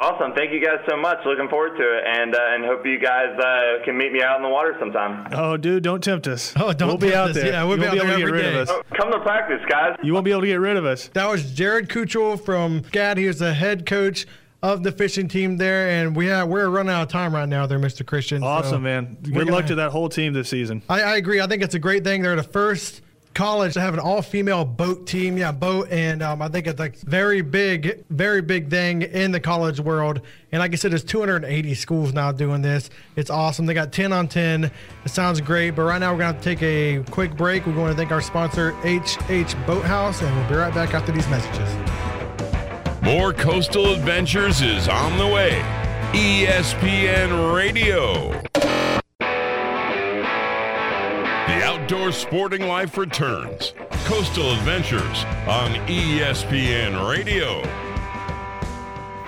Awesome. 0.00 0.32
Thank 0.34 0.50
you 0.52 0.64
guys 0.64 0.78
so 0.88 0.96
much. 0.96 1.18
Looking 1.26 1.48
forward 1.48 1.76
to 1.76 1.82
it, 1.82 2.04
and 2.06 2.34
uh, 2.34 2.38
and 2.54 2.64
hope 2.64 2.86
you 2.86 2.98
guys 2.98 3.38
uh, 3.38 3.84
can 3.84 3.98
meet 3.98 4.12
me 4.12 4.22
out 4.22 4.36
in 4.38 4.42
the 4.42 4.48
water 4.48 4.74
sometime. 4.80 5.28
Oh, 5.32 5.58
dude, 5.58 5.82
don't 5.82 6.02
tempt 6.02 6.26
us. 6.26 6.54
Oh, 6.56 6.72
don't 6.72 6.88
We'll 6.88 6.96
be 6.96 7.14
out 7.14 7.30
us. 7.30 7.36
there. 7.36 7.48
Yeah, 7.52 7.64
we'll 7.64 7.76
you 7.76 7.82
be 7.82 7.88
out 7.88 7.92
be 7.92 7.98
able 7.98 8.06
there 8.06 8.16
to 8.16 8.20
get 8.22 8.28
every 8.28 8.42
rid 8.42 8.54
of 8.56 8.68
us. 8.68 8.70
Oh, 8.70 8.82
come 8.96 9.12
to 9.12 9.20
practice, 9.20 9.60
guys. 9.68 9.96
You 10.02 10.14
won't 10.14 10.24
be 10.24 10.30
able 10.30 10.40
to 10.40 10.46
get 10.46 10.54
rid 10.56 10.78
of 10.78 10.86
us. 10.86 11.08
That 11.08 11.28
was 11.28 11.52
Jared 11.52 11.88
Kutil 11.90 12.42
from 12.42 12.80
SCAD. 12.84 13.18
He 13.18 13.26
is 13.26 13.38
the 13.40 13.52
head 13.52 13.84
coach 13.84 14.26
of 14.62 14.82
the 14.82 14.92
fishing 14.92 15.28
team 15.28 15.58
there, 15.58 15.90
and 15.90 16.16
we 16.16 16.26
have, 16.26 16.48
we're 16.48 16.68
running 16.70 16.92
out 16.94 17.02
of 17.02 17.08
time 17.08 17.34
right 17.34 17.48
now 17.48 17.66
there, 17.66 17.78
Mr. 17.78 18.04
Christian. 18.04 18.40
So 18.40 18.46
Awesome, 18.46 18.82
man. 18.82 19.18
we're 19.22 19.44
Good 19.44 19.48
luck 19.48 19.60
gonna- 19.64 19.68
to 19.68 19.74
that 19.76 19.90
whole 19.90 20.08
team 20.08 20.32
this 20.32 20.48
season. 20.48 20.82
I, 20.88 21.02
I 21.02 21.16
agree. 21.16 21.40
I 21.42 21.46
think 21.46 21.62
it's 21.62 21.74
a 21.74 21.78
great 21.78 22.04
thing. 22.04 22.22
They're 22.22 22.36
the 22.36 22.42
first 22.42 23.02
college 23.34 23.74
to 23.74 23.80
have 23.80 23.94
an 23.94 24.00
all-female 24.00 24.64
boat 24.64 25.06
team. 25.06 25.36
Yeah, 25.36 25.52
boat, 25.52 25.88
and 25.90 26.22
um, 26.22 26.42
I 26.42 26.48
think 26.48 26.66
it's 26.66 26.78
like 26.78 26.96
very 26.98 27.40
big, 27.42 28.04
very 28.10 28.42
big 28.42 28.70
thing 28.70 29.02
in 29.02 29.32
the 29.32 29.40
college 29.40 29.80
world. 29.80 30.20
And 30.52 30.60
like 30.60 30.72
I 30.72 30.76
said, 30.76 30.90
there's 30.90 31.04
280 31.04 31.74
schools 31.74 32.12
now 32.12 32.32
doing 32.32 32.62
this. 32.62 32.90
It's 33.16 33.30
awesome. 33.30 33.66
They 33.66 33.74
got 33.74 33.92
10 33.92 34.12
on 34.12 34.28
10. 34.28 34.64
It 34.64 34.72
sounds 35.06 35.40
great. 35.40 35.70
But 35.70 35.82
right 35.82 35.98
now 35.98 36.12
we're 36.12 36.20
gonna 36.20 36.38
to 36.38 36.44
take 36.44 36.62
a 36.62 37.02
quick 37.10 37.36
break. 37.36 37.66
We're 37.66 37.74
going 37.74 37.90
to 37.90 37.96
thank 37.96 38.10
our 38.10 38.20
sponsor, 38.20 38.72
HH 38.82 39.54
Boathouse, 39.66 40.22
and 40.22 40.36
we'll 40.36 40.48
be 40.48 40.54
right 40.54 40.74
back 40.74 40.94
after 40.94 41.12
these 41.12 41.28
messages. 41.28 41.68
More 43.02 43.32
Coastal 43.32 43.92
Adventures 43.92 44.60
is 44.60 44.88
on 44.88 45.16
the 45.18 45.26
way. 45.26 45.62
ESPN 46.12 47.54
Radio. 47.54 48.42
The 51.50 51.64
outdoor 51.64 52.12
sporting 52.12 52.68
life 52.68 52.96
returns. 52.96 53.74
Coastal 54.04 54.52
Adventures 54.52 55.24
on 55.48 55.74
ESPN 55.88 57.10
Radio. 57.10 57.62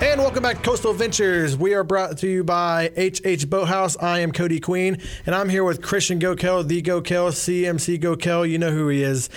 And 0.01 0.21
welcome 0.21 0.45
back 0.45 0.59
to 0.59 0.63
Coastal 0.63 0.93
Ventures. 0.93 1.57
We 1.57 1.75
are 1.75 1.83
brought 1.83 2.19
to 2.19 2.29
you 2.29 2.45
by 2.45 2.93
HH 2.97 3.51
Boathouse. 3.51 3.97
I 4.01 4.21
am 4.21 4.31
Cody 4.31 4.61
Queen, 4.61 4.99
and 5.27 5.35
I'm 5.35 5.49
here 5.49 5.65
with 5.65 5.83
Christian 5.83 6.21
Gokel, 6.21 6.67
the 6.67 6.81
Gokel, 6.81 7.33
CMC 7.33 8.01
Gokel. 8.01 8.49
You 8.49 8.59
know 8.59 8.71
who 8.71 8.87
he 8.87 9.03
is. 9.03 9.29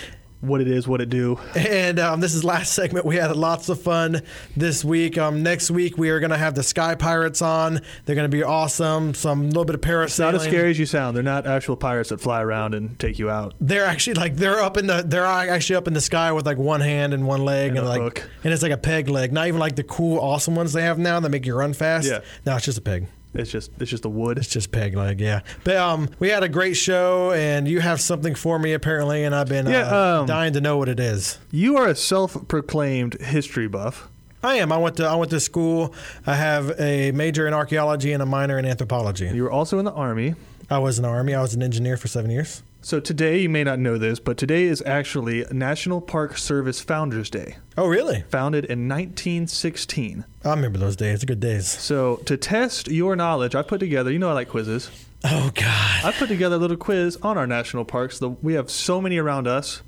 What 0.46 0.62
it 0.62 0.68
is, 0.68 0.88
what 0.88 1.02
it 1.02 1.10
do. 1.10 1.40
And 1.56 2.00
um, 2.00 2.20
this 2.20 2.34
is 2.34 2.44
last 2.44 2.74
segment. 2.74 3.06
We 3.06 3.16
had 3.16 3.36
lots 3.36 3.70
of 3.70 3.82
fun 3.82 4.22
this 4.56 4.84
week. 4.86 5.18
Um, 5.18 5.44
next 5.44 5.72
week 5.72 5.98
we 5.98 6.10
are 6.10 6.20
going 6.20 6.30
to 6.32 6.38
have 6.38 6.56
the 6.56 6.64
Sky 6.64 6.96
Pirates 6.96 7.42
on. 7.42 7.82
They're 8.06 8.16
going 8.16 8.30
to 8.30 8.36
be 8.38 8.44
awesome. 8.44 9.14
Some 9.14 9.48
little 9.48 9.66
bit 9.66 9.76
of 9.76 9.82
parasailing. 9.82 10.20
Not 10.20 10.36
as 10.36 10.44
scary 10.44 10.70
as 10.72 10.80
you 10.80 10.86
sound. 10.86 11.16
They're 11.16 11.24
not 11.24 11.48
actual 11.48 11.76
pirates 11.76 12.10
that 12.10 12.22
fly 12.22 12.42
around 12.42 12.74
and 12.76 12.98
take 13.00 13.20
you 13.20 13.30
out. 13.30 13.54
They're 13.60 13.86
actually 13.86 14.16
like 14.16 14.36
they're 14.36 14.62
up 14.62 14.78
in 14.78 14.88
the 14.88 15.04
they're 15.06 15.26
actually 15.26 15.76
up 15.78 15.88
in 15.88 15.94
the 15.94 16.02
sky 16.02 16.32
with 16.32 16.46
like 16.46 16.58
one 16.58 16.82
hand 16.82 17.14
and 17.14 17.26
one 17.28 17.44
leg 17.46 17.70
And 17.70 17.80
and, 17.80 17.88
like 17.88 18.02
hook. 18.02 18.30
and 18.44 18.54
it's 18.54 18.64
like 18.64 18.72
a 18.72 18.78
peg 18.78 19.10
leg. 19.10 19.32
Not 19.34 19.48
even 19.48 19.60
like 19.60 19.76
the 19.76 19.84
cool 19.84 20.20
awesome 20.20 20.56
ones 20.56 20.74
they 20.74 20.84
have 20.84 20.98
now 21.00 21.20
that 21.20 21.30
make 21.30 21.46
you 21.46 21.56
run 21.56 21.74
fast. 21.74 22.08
Yeah. 22.08 22.20
No, 22.46 22.56
it's 22.56 22.66
just 22.66 22.78
a 22.78 22.82
peg. 22.82 23.08
It's 23.36 23.52
just 23.52 23.72
it's 23.80 23.92
just 23.92 24.06
a 24.06 24.10
wood. 24.10 24.38
It's 24.38 24.48
just 24.48 24.72
peg 24.72 24.96
leg, 24.96 25.20
yeah. 25.20 25.42
But 25.64 25.76
um, 25.78 26.10
we 26.20 26.30
had 26.30 26.44
a 26.44 26.50
great 26.50 26.76
show, 26.76 27.32
and 27.34 27.68
you 27.68 27.82
have 27.82 28.00
something 28.02 28.34
for 28.36 28.58
me 28.58 28.74
apparently, 28.74 29.24
and 29.24 29.36
I've 29.36 29.50
been 29.50 29.68
Yeah, 29.68 29.90
uh, 29.92 30.20
um, 30.22 30.26
dying 30.26 30.54
to 30.54 30.62
know 30.62 30.78
what 30.78 30.90
it 30.90 31.00
is. 31.00 31.38
You 31.52 31.78
are 31.78 31.88
a 31.88 31.96
self-proclaimed 31.96 33.16
history 33.22 33.68
buff. 33.68 34.08
I 34.44 34.56
am. 34.56 34.72
I 34.72 34.78
went 34.78 34.98
to 34.98 35.06
I 35.06 35.16
went 35.16 35.32
to 35.32 35.40
school. 35.40 35.94
I 36.26 36.36
have 36.36 36.80
a 36.80 37.12
major 37.12 37.48
in 37.48 37.54
archaeology 37.54 38.14
and 38.14 38.22
a 38.22 38.26
minor 38.26 38.60
in 38.60 38.66
anthropology. 38.66 39.28
You 39.28 39.44
were 39.44 39.52
also 39.52 39.80
in 39.80 39.86
the 39.86 39.92
army. 39.94 40.36
I 40.70 40.80
was 40.80 40.98
in 40.98 41.04
the 41.04 41.10
army. 41.10 41.34
I 41.34 41.42
was 41.42 41.54
an 41.56 41.64
engineer 41.64 41.98
for 41.98 42.08
seven 42.08 42.30
years. 42.32 42.62
So 42.86 43.00
today, 43.00 43.40
you 43.40 43.50
may 43.50 43.64
not 43.64 43.80
know 43.80 43.98
this, 43.98 44.20
but 44.20 44.38
today 44.38 44.66
is 44.66 44.84
actually 44.86 45.44
National 45.52 46.00
Park 46.02 46.38
Service 46.38 46.82
Founders 46.82 47.32
Day, 47.32 47.56
Oh, 47.76 47.88
really? 47.88 48.24
founded 48.30 48.64
in 48.66 48.88
1916. 48.88 50.24
I 50.44 50.50
remember 50.52 50.78
those 50.78 50.96
days. 50.96 51.24
Good 51.24 51.40
days. 51.40 51.68
So 51.68 52.18
to 52.28 52.38
test 52.38 52.88
your 52.88 53.16
knowledge, 53.16 53.56
I 53.56 53.64
put 53.64 53.80
together. 53.80 54.12
You 54.12 54.20
know 54.20 54.30
I 54.30 54.34
like 54.34 54.50
quizzes. 54.50 54.92
Oh 55.24 55.50
God. 55.56 56.06
I 56.06 56.12
put 56.16 56.28
together 56.28 56.58
a 56.58 56.60
little 56.60 56.78
quiz 56.78 57.18
on 57.24 57.40
our 57.40 57.48
national 57.48 57.86
parks. 57.86 58.20
The, 58.20 58.30
we 58.30 58.54
have 58.54 58.70
so 58.70 59.02
many 59.02 59.18
around 59.18 59.48
us, 59.48 59.82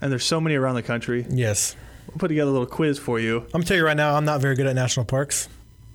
and 0.00 0.10
there's 0.10 0.24
so 0.24 0.40
many 0.40 0.56
around 0.56 0.76
the 0.76 0.82
country. 0.82 1.26
Yes. 1.28 1.76
We'll 2.08 2.16
put 2.16 2.28
together 2.28 2.48
a 2.48 2.52
little 2.54 2.66
quiz 2.66 2.98
for 2.98 3.20
you. 3.20 3.40
I'm 3.40 3.50
gonna 3.60 3.64
tell 3.64 3.76
you 3.76 3.84
right 3.84 3.94
now, 3.94 4.14
I'm 4.16 4.24
not 4.24 4.40
very 4.40 4.54
good 4.56 4.64
at 4.66 4.74
national 4.74 5.04
parks. 5.04 5.50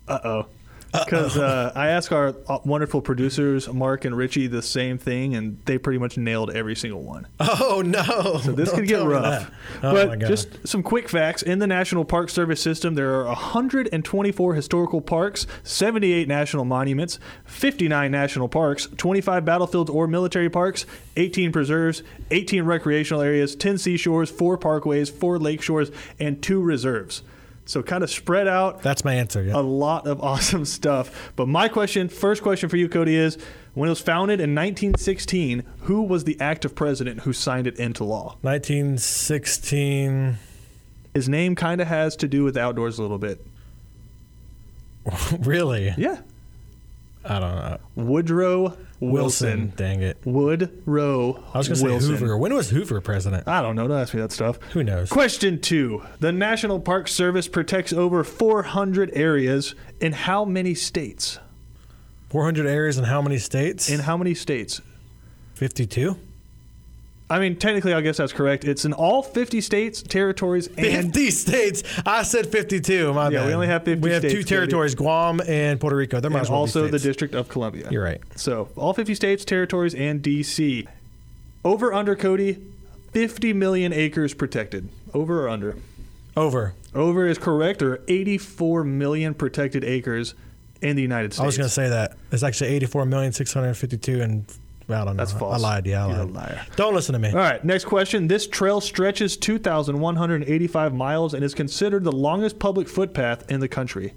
Uh 0.07 0.19
oh. 0.23 0.45
Because 0.91 1.37
uh, 1.37 1.71
I 1.75 1.87
asked 1.87 2.11
our 2.11 2.35
uh, 2.47 2.59
wonderful 2.63 3.01
producers, 3.01 3.71
Mark 3.71 4.05
and 4.05 4.15
Richie, 4.15 4.47
the 4.47 4.61
same 4.61 4.97
thing, 4.97 5.35
and 5.35 5.59
they 5.65 5.77
pretty 5.77 5.99
much 5.99 6.17
nailed 6.17 6.51
every 6.51 6.75
single 6.75 7.01
one. 7.01 7.27
Oh 7.59 7.81
no! 7.85 8.39
So 8.43 8.51
this 8.51 8.69
Don't 8.69 8.79
could 8.79 8.87
get 8.87 9.03
rough. 9.03 9.51
Oh 9.83 9.93
but 9.93 10.07
my 10.09 10.15
God. 10.15 10.27
just 10.27 10.67
some 10.67 10.83
quick 10.83 11.09
facts. 11.09 11.41
In 11.41 11.59
the 11.59 11.67
National 11.67 12.05
Park 12.05 12.29
Service 12.29 12.61
system, 12.61 12.95
there 12.95 13.13
are 13.15 13.25
124 13.25 14.53
historical 14.53 15.01
parks, 15.01 15.45
78 15.63 16.27
national 16.27 16.65
monuments, 16.65 17.19
59 17.45 18.11
national 18.11 18.47
parks, 18.47 18.87
25 18.97 19.43
battlefields 19.45 19.89
or 19.89 20.07
military 20.07 20.49
parks, 20.49 20.85
18 21.15 21.51
preserves, 21.51 22.03
18 22.31 22.63
recreational 22.63 23.21
areas, 23.21 23.55
10 23.55 23.77
seashores, 23.77 24.29
4 24.29 24.57
parkways, 24.57 25.11
4 25.11 25.39
lake 25.39 25.61
shores, 25.61 25.91
and 26.19 26.41
2 26.41 26.61
reserves. 26.61 27.23
So 27.67 27.83
kind 27.83 28.01
of 28.03 28.09
spread 28.09 28.47
out 28.47 28.81
That's 28.81 29.03
my 29.03 29.13
answer. 29.13 29.43
Yeah. 29.43 29.57
a 29.57 29.61
lot 29.61 30.07
of 30.07 30.21
awesome 30.23 30.65
stuff. 30.65 31.31
But 31.35 31.47
my 31.47 31.67
question, 31.67 32.07
first 32.09 32.41
question 32.41 32.69
for 32.69 32.77
you, 32.77 32.87
Cody, 32.89 33.15
is 33.15 33.37
when 33.73 33.87
it 33.87 33.91
was 33.91 33.99
founded 33.99 34.39
in 34.39 34.55
1916, 34.55 35.63
who 35.81 36.01
was 36.01 36.23
the 36.23 36.39
active 36.39 36.73
president 36.75 37.21
who 37.21 37.33
signed 37.33 37.67
it 37.67 37.77
into 37.77 38.03
law? 38.03 38.37
1916. 38.41 40.37
His 41.13 41.27
name 41.29 41.55
kind 41.55 41.81
of 41.81 41.87
has 41.87 42.15
to 42.17 42.27
do 42.27 42.43
with 42.43 42.57
outdoors 42.57 42.97
a 42.99 43.01
little 43.01 43.17
bit. 43.17 43.45
really? 45.39 45.93
Yeah. 45.97 46.21
I 47.25 47.39
don't 47.39 47.55
know. 47.55 47.77
Woodrow 47.95 48.77
Wilson. 48.99 49.73
Dang 49.75 50.01
it. 50.01 50.17
Woodrow 50.25 51.43
I 51.53 51.57
was 51.57 51.67
gonna 51.67 51.75
say 51.75 51.85
Wilson. 51.85 52.11
Hoover. 52.15 52.37
When 52.37 52.53
was 52.53 52.69
Hoover 52.69 52.99
president? 53.01 53.47
I 53.47 53.61
don't 53.61 53.75
know. 53.75 53.87
Don't 53.87 53.97
ask 53.99 54.13
me 54.13 54.21
that 54.21 54.31
stuff. 54.31 54.59
Who 54.73 54.83
knows? 54.83 55.09
Question 55.09 55.61
two. 55.61 56.03
The 56.19 56.31
National 56.31 56.79
Park 56.79 57.07
Service 57.07 57.47
protects 57.47 57.93
over 57.93 58.23
400 58.23 59.11
areas 59.13 59.75
in 59.99 60.13
how 60.13 60.45
many 60.45 60.73
states? 60.73 61.39
400 62.29 62.65
areas 62.65 62.97
in 62.97 63.05
how 63.05 63.21
many 63.21 63.37
states? 63.37 63.89
In 63.89 64.01
how 64.01 64.17
many 64.17 64.33
states? 64.33 64.81
52. 65.53 66.17
I 67.29 67.39
mean, 67.39 67.57
technically, 67.57 67.93
I 67.93 67.99
guess 68.01 68.17
that's 68.17 68.31
correct. 68.31 68.63
It's 68.63 68.85
in 68.85 68.93
all 68.93 69.21
50 69.21 69.59
states, 69.59 70.01
territories, 70.01 70.67
and 70.77 71.13
50 71.13 71.29
states. 71.31 71.83
I 72.05 72.23
said 72.23 72.47
52. 72.47 73.13
My 73.13 73.29
Yeah, 73.29 73.39
bad. 73.39 73.47
we 73.47 73.53
only 73.53 73.67
have 73.67 73.83
50 73.83 74.01
We 74.01 74.11
have 74.11 74.21
two 74.21 74.29
states, 74.29 74.45
Cody. 74.45 74.55
territories, 74.55 74.95
Guam 74.95 75.41
and 75.45 75.77
Puerto 75.79 75.97
Rico. 75.97 76.21
There 76.21 76.29
might 76.31 76.37
and 76.37 76.45
as 76.45 76.49
well 76.49 76.59
also 76.61 76.87
the. 76.87 76.99
District 76.99 77.35
of 77.35 77.49
Columbia. 77.49 77.87
You're 77.91 78.03
right. 78.03 78.21
So 78.35 78.69
all 78.77 78.93
50 78.93 79.13
states, 79.13 79.43
territories, 79.43 79.93
and 79.93 80.21
D.C. 80.21 80.87
Over 81.65 81.93
under 81.93 82.15
Cody, 82.15 82.59
50 83.11 83.51
million 83.53 83.91
acres 83.91 84.33
protected. 84.33 84.87
Over 85.13 85.45
or 85.45 85.49
under? 85.49 85.75
Over. 86.37 86.75
Over 86.95 87.27
is 87.27 87.37
correct. 87.37 87.79
There 87.79 87.89
are 87.89 88.01
84 88.07 88.83
million 88.85 89.33
protected 89.33 89.83
acres 89.83 90.33
in 90.81 90.95
the 90.95 91.01
United 91.01 91.33
States. 91.33 91.41
I 91.41 91.45
was 91.45 91.57
going 91.57 91.67
to 91.67 91.73
say 91.73 91.89
that. 91.89 92.15
It's 92.31 92.43
actually 92.43 92.69
84,652 92.69 94.21
and 94.21 94.45
I 94.89 95.03
don't 95.03 95.17
know. 95.17 95.25
That's 95.25 95.33
false. 95.33 95.55
I 95.55 95.57
lied. 95.57 95.85
Yeah, 95.85 96.05
I 96.05 96.09
You're 96.09 96.19
a 96.21 96.25
lied. 96.25 96.33
liar. 96.33 96.65
Don't 96.77 96.93
listen 96.93 97.11
to 97.13 97.19
me. 97.19 97.29
All 97.29 97.35
right, 97.35 97.61
next 97.63 97.85
question. 97.85 98.27
This 98.27 98.47
trail 98.47 98.79
stretches 98.79 99.35
2,185 99.37 100.93
miles 100.93 101.33
and 101.33 101.43
is 101.43 101.53
considered 101.53 102.03
the 102.05 102.11
longest 102.11 102.57
public 102.59 102.87
footpath 102.87 103.49
in 103.51 103.59
the 103.59 103.67
country. 103.67 104.13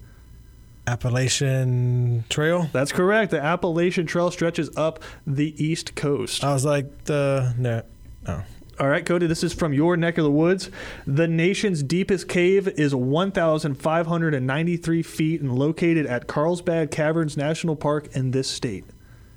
Appalachian 0.87 2.25
Trail. 2.29 2.69
That's 2.73 2.93
correct. 2.93 3.31
The 3.33 3.41
Appalachian 3.41 4.07
Trail 4.07 4.31
stretches 4.31 4.71
up 4.77 5.03
the 5.27 5.55
East 5.63 5.95
Coast. 5.95 6.43
I 6.45 6.53
was 6.53 6.65
like 6.65 7.05
the 7.05 7.55
no. 7.59 7.83
Oh. 8.27 8.43
All 8.79 8.89
right, 8.89 9.05
Cody, 9.05 9.27
this 9.27 9.45
is 9.45 9.53
from 9.53 9.75
your 9.75 9.95
neck 9.99 10.17
of 10.17 10.25
the 10.25 10.31
woods. 10.31 10.71
The 11.07 11.29
nation's 11.29 11.83
deepest 11.83 12.29
cave 12.29 12.67
is 12.67 12.95
1,593 12.95 15.03
feet 15.03 15.43
and 15.43 15.59
located 15.59 16.07
at 16.07 16.27
Carlsbad 16.27 16.91
Caverns 16.91 17.37
National 17.37 17.77
Park 17.77 18.09
in 18.17 18.31
this 18.31 18.49
state. 18.49 18.87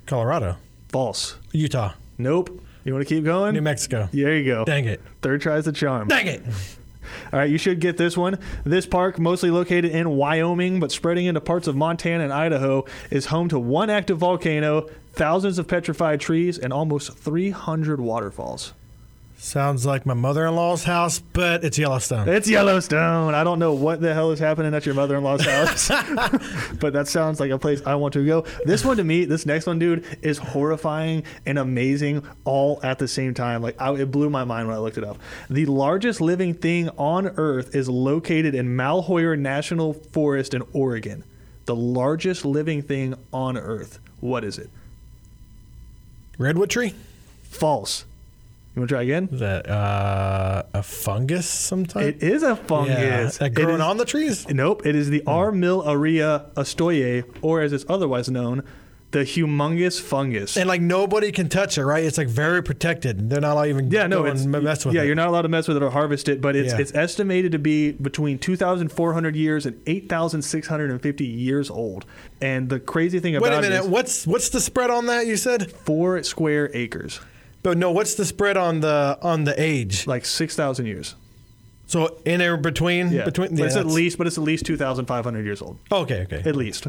Colorado. 0.06 0.56
False. 0.94 1.38
Utah. 1.50 1.94
Nope. 2.18 2.62
You 2.84 2.94
want 2.94 3.04
to 3.04 3.12
keep 3.12 3.24
going? 3.24 3.54
New 3.54 3.62
Mexico. 3.62 4.08
There 4.12 4.36
you 4.36 4.44
go. 4.44 4.64
Dang 4.64 4.84
it. 4.84 5.00
Third 5.22 5.40
try's 5.40 5.64
the 5.64 5.72
charm. 5.72 6.06
Dang 6.06 6.28
it. 6.28 6.40
All 7.32 7.40
right, 7.40 7.50
you 7.50 7.58
should 7.58 7.80
get 7.80 7.96
this 7.96 8.16
one. 8.16 8.38
This 8.62 8.86
park, 8.86 9.18
mostly 9.18 9.50
located 9.50 9.86
in 9.86 10.10
Wyoming 10.10 10.78
but 10.78 10.92
spreading 10.92 11.26
into 11.26 11.40
parts 11.40 11.66
of 11.66 11.74
Montana 11.74 12.22
and 12.22 12.32
Idaho, 12.32 12.84
is 13.10 13.26
home 13.26 13.48
to 13.48 13.58
one 13.58 13.90
active 13.90 14.18
volcano, 14.18 14.88
thousands 15.14 15.58
of 15.58 15.66
petrified 15.66 16.20
trees, 16.20 16.58
and 16.58 16.72
almost 16.72 17.18
300 17.18 18.00
waterfalls. 18.00 18.72
Sounds 19.36 19.84
like 19.84 20.06
my 20.06 20.14
mother-in-law's 20.14 20.84
house, 20.84 21.18
but 21.18 21.64
it's 21.64 21.76
Yellowstone. 21.76 22.28
It's 22.28 22.48
Yellowstone. 22.48 23.34
I 23.34 23.44
don't 23.44 23.58
know 23.58 23.74
what 23.74 24.00
the 24.00 24.14
hell 24.14 24.30
is 24.30 24.38
happening 24.38 24.72
at 24.74 24.86
your 24.86 24.94
mother-in-law's 24.94 25.44
house, 25.44 25.88
but 26.80 26.94
that 26.94 27.08
sounds 27.08 27.40
like 27.40 27.50
a 27.50 27.58
place 27.58 27.82
I 27.84 27.96
want 27.96 28.14
to 28.14 28.24
go. 28.24 28.46
This 28.64 28.84
one 28.84 28.96
to 28.96 29.04
me, 29.04 29.26
this 29.26 29.44
next 29.44 29.66
one, 29.66 29.78
dude, 29.78 30.04
is 30.22 30.38
horrifying 30.38 31.24
and 31.44 31.58
amazing 31.58 32.26
all 32.44 32.80
at 32.82 32.98
the 32.98 33.08
same 33.08 33.34
time. 33.34 33.60
Like 33.60 33.78
I, 33.80 33.92
it 33.94 34.10
blew 34.10 34.30
my 34.30 34.44
mind 34.44 34.68
when 34.68 34.76
I 34.76 34.80
looked 34.80 34.98
it 34.98 35.04
up. 35.04 35.18
The 35.50 35.66
largest 35.66 36.20
living 36.22 36.54
thing 36.54 36.88
on 36.90 37.26
Earth 37.36 37.74
is 37.74 37.88
located 37.88 38.54
in 38.54 38.74
Malheur 38.74 39.36
National 39.36 39.92
Forest 39.92 40.54
in 40.54 40.62
Oregon. 40.72 41.22
The 41.66 41.76
largest 41.76 42.44
living 42.44 42.82
thing 42.82 43.14
on 43.32 43.58
Earth. 43.58 43.98
What 44.20 44.42
is 44.44 44.58
it? 44.58 44.70
Redwood 46.38 46.70
tree. 46.70 46.94
False. 47.42 48.04
You 48.74 48.80
want 48.80 48.88
to 48.88 48.94
try 48.94 49.02
again? 49.02 49.28
Is 49.30 49.38
that 49.40 49.68
uh, 49.70 50.64
a 50.74 50.82
fungus 50.82 51.48
sometimes? 51.48 52.06
It 52.06 52.22
is 52.24 52.42
a 52.42 52.56
fungus. 52.56 52.98
Yeah. 52.98 53.28
That 53.48 53.54
growing 53.54 53.76
is- 53.76 53.80
on 53.80 53.98
the 53.98 54.04
trees? 54.04 54.48
Nope, 54.48 54.84
it 54.84 54.96
is 54.96 55.10
the 55.10 55.22
R. 55.26 55.52
Armillaria 55.52 56.52
ostoyae, 56.54 57.24
or 57.40 57.60
as 57.60 57.72
it's 57.72 57.84
otherwise 57.88 58.28
known, 58.28 58.64
the 59.12 59.20
humongous 59.20 60.00
fungus. 60.00 60.56
And 60.56 60.66
like 60.66 60.80
nobody 60.80 61.30
can 61.30 61.48
touch 61.48 61.78
it, 61.78 61.84
right? 61.84 62.02
It's 62.02 62.18
like 62.18 62.26
very 62.26 62.64
protected. 62.64 63.30
They're 63.30 63.40
not 63.40 63.52
allowed 63.52 63.64
to 63.64 63.68
even 63.70 63.90
yeah, 63.92 64.08
no, 64.08 64.24
it's 64.24 64.42
and 64.42 64.50
mess 64.50 64.84
with 64.84 64.96
yeah, 64.96 65.02
it. 65.02 65.06
you're 65.06 65.14
not 65.14 65.28
allowed 65.28 65.42
to 65.42 65.48
mess 65.48 65.68
with 65.68 65.76
it 65.76 65.82
or 65.84 65.90
harvest 65.90 66.28
it, 66.28 66.40
but 66.40 66.56
it's 66.56 66.72
Yeah. 66.72 66.80
it's 66.80 66.92
estimated 66.96 67.52
to 67.52 67.60
be 67.60 67.92
between 67.92 68.38
2,400 68.40 69.36
years 69.36 69.66
and 69.66 69.80
8,650 69.86 71.24
years 71.24 71.70
old. 71.70 72.06
And 72.40 72.68
the 72.68 72.80
crazy 72.80 73.20
thing 73.20 73.36
about 73.36 73.50
Wait 73.50 73.58
a 73.58 73.60
minute. 73.62 73.86
What's 73.86 74.26
what's 74.26 74.48
the 74.48 74.60
spread 74.60 74.90
on 74.90 75.06
that? 75.06 75.28
You 75.28 75.36
said, 75.36 75.70
four 75.70 76.20
square 76.24 76.70
acres, 76.74 77.20
but 77.64 77.76
no. 77.76 77.90
What's 77.90 78.14
the 78.14 78.24
spread 78.24 78.56
on 78.56 78.78
the 78.80 79.18
on 79.20 79.42
the 79.42 79.60
age? 79.60 80.06
like 80.06 80.24
6,000 80.24 80.86
years. 80.86 81.16
So 81.86 82.18
in 82.24 82.38
there 82.38 82.56
between 82.56 83.10
Yeah, 83.10 83.24
between. 83.24 83.50
But 83.50 83.58
Yeah, 83.58 83.64
it's 83.66 83.76
at 83.76 83.86
least, 83.86 84.16
but 84.18 84.26
it's 84.28 84.38
at 84.38 84.44
least 84.44 84.64
2,500 84.66 85.44
years 85.44 85.60
old, 85.60 85.78
Okay, 85.90 86.22
okay. 86.22 86.42
at 86.48 86.54
least. 86.56 86.86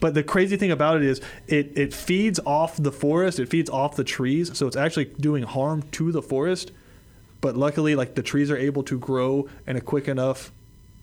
But 0.00 0.14
the 0.14 0.22
crazy 0.22 0.56
thing 0.56 0.70
about 0.70 0.96
it 0.98 1.02
is 1.02 1.20
it, 1.48 1.76
it 1.76 1.92
feeds 1.92 2.38
off 2.46 2.76
the 2.76 2.92
forest, 2.92 3.40
it 3.40 3.48
feeds 3.48 3.68
off 3.68 3.96
the 3.96 4.04
trees, 4.04 4.56
so 4.56 4.66
it's 4.68 4.76
actually 4.76 5.06
doing 5.06 5.42
harm 5.42 5.82
to 5.92 6.12
the 6.12 6.22
forest. 6.22 6.70
But 7.40 7.56
luckily, 7.56 7.94
like 7.96 8.14
the 8.14 8.22
trees 8.22 8.50
are 8.50 8.56
able 8.56 8.82
to 8.84 8.98
grow 8.98 9.48
in 9.66 9.76
a 9.76 9.80
quick 9.80 10.06
enough 10.06 10.52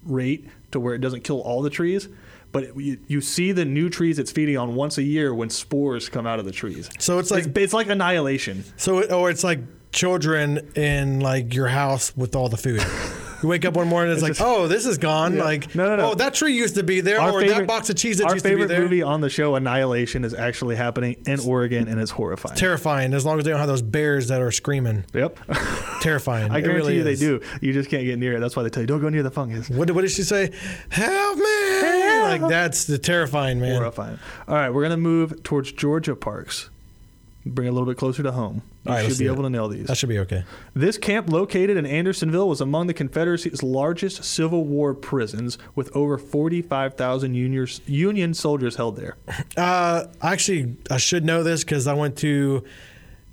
rate 0.05 0.47
to 0.71 0.79
where 0.79 0.93
it 0.93 0.99
doesn't 0.99 1.23
kill 1.23 1.41
all 1.41 1.61
the 1.61 1.69
trees. 1.69 2.07
But 2.55 2.75
you, 2.77 2.97
you 3.07 3.21
see 3.21 3.51
the 3.51 3.65
new 3.65 3.89
trees 3.89 4.17
it's 4.19 4.31
feeding 4.31 4.57
on 4.57 4.75
once 4.75 4.97
a 4.97 5.03
year 5.03 5.33
when 5.33 5.49
spores 5.49 6.09
come 6.09 6.25
out 6.25 6.39
of 6.39 6.45
the 6.45 6.51
trees. 6.51 6.89
So 6.99 7.19
it's 7.19 7.31
like 7.31 7.45
It's, 7.45 7.57
it's 7.57 7.73
like 7.73 7.87
annihilation. 7.89 8.63
so, 8.77 8.99
it, 8.99 9.11
or 9.11 9.29
it's 9.29 9.43
like 9.43 9.59
children 9.91 10.71
in 10.75 11.19
like 11.21 11.53
your 11.53 11.67
house 11.67 12.15
with 12.17 12.35
all 12.35 12.49
the 12.49 12.57
food. 12.57 12.83
You 13.43 13.49
wake 13.49 13.65
up 13.65 13.73
one 13.75 13.89
morning, 13.89 14.11
and 14.11 14.17
it's, 14.17 14.23
like, 14.23 14.31
just- 14.31 14.41
oh, 14.41 14.67
this 14.67 14.85
is 14.85 14.97
gone. 14.97 15.35
Yeah. 15.35 15.43
Like, 15.43 15.75
No, 15.75 15.89
no, 15.89 15.95
no. 15.97 16.11
oh, 16.11 16.15
that 16.15 16.33
tree 16.33 16.53
used 16.53 16.75
to 16.75 16.83
be 16.83 17.01
there, 17.01 17.21
or 17.21 17.43
that 17.45 17.67
box 17.67 17.89
of 17.89 17.97
cheese 17.97 18.17
that 18.17 18.27
our 18.27 18.33
used 18.33 18.45
to 18.45 18.49
be 18.49 18.55
there. 18.55 18.63
Our 18.63 18.69
favorite 18.69 18.83
movie 18.83 19.03
on 19.03 19.19
the 19.21 19.29
show, 19.29 19.55
Annihilation, 19.55 20.23
is 20.23 20.33
actually 20.33 20.77
happening 20.77 21.17
in 21.27 21.39
Oregon, 21.41 21.87
and 21.89 21.99
it's 21.99 22.11
horrifying. 22.11 22.55
Terrifying, 22.55 23.13
as 23.13 23.25
long 23.25 23.37
as 23.37 23.43
they 23.45 23.51
don't 23.51 23.59
have 23.59 23.67
those 23.67 23.81
bears 23.83 24.29
that 24.29 24.41
are 24.41 24.51
screaming. 24.51 25.03
yep. 25.13 25.37
Terrifying. 26.01 26.49
I 26.51 26.61
guarantee 26.61 26.75
really 26.77 26.95
you 26.97 27.03
they 27.03 27.15
do. 27.15 27.41
You 27.61 27.73
just 27.73 27.89
can't 27.89 28.05
get 28.05 28.17
near 28.17 28.33
it. 28.37 28.39
That's 28.39 28.55
why 28.55 28.63
they 28.63 28.69
tell 28.69 28.81
you 28.81 28.87
don't 28.87 29.01
go 29.01 29.09
near 29.09 29.21
the 29.21 29.29
fungus. 29.31 29.69
What, 29.69 29.91
what 29.91 30.01
did 30.01 30.11
she 30.11 30.23
say? 30.23 30.51
Help 30.89 31.37
me! 31.37 31.43
Like 32.27 32.49
that's 32.49 32.85
the 32.85 32.97
terrifying 32.97 33.59
man. 33.59 33.75
Horrifying. 33.75 34.19
All 34.47 34.55
right, 34.55 34.69
we're 34.69 34.83
gonna 34.83 34.97
move 34.97 35.43
towards 35.43 35.71
Georgia 35.71 36.15
parks. 36.15 36.69
Bring 37.47 37.67
it 37.67 37.69
a 37.69 37.73
little 37.73 37.87
bit 37.87 37.97
closer 37.97 38.23
to 38.23 38.31
home. 38.31 38.63
You 38.85 38.91
All 38.91 38.97
right, 38.97 39.07
should 39.07 39.19
be 39.19 39.27
able 39.27 39.41
it. 39.41 39.43
to 39.43 39.49
nail 39.51 39.67
these. 39.67 39.85
That 39.85 39.97
should 39.97 40.09
be 40.09 40.17
okay. 40.17 40.43
This 40.73 40.97
camp, 40.97 41.29
located 41.29 41.77
in 41.77 41.85
Andersonville, 41.85 42.49
was 42.49 42.59
among 42.59 42.87
the 42.87 42.93
Confederacy's 42.93 43.61
largest 43.61 44.23
Civil 44.23 44.65
War 44.65 44.95
prisons, 44.95 45.59
with 45.75 45.95
over 45.95 46.17
45,000 46.17 47.35
Union 47.35 47.67
Union 47.85 48.33
soldiers 48.33 48.75
held 48.77 48.95
there. 48.97 49.17
Uh, 49.57 50.07
actually, 50.21 50.75
I 50.91 50.97
should 50.97 51.23
know 51.23 51.41
this 51.41 51.63
because 51.63 51.87
I 51.87 51.93
went 51.93 52.17
to 52.17 52.63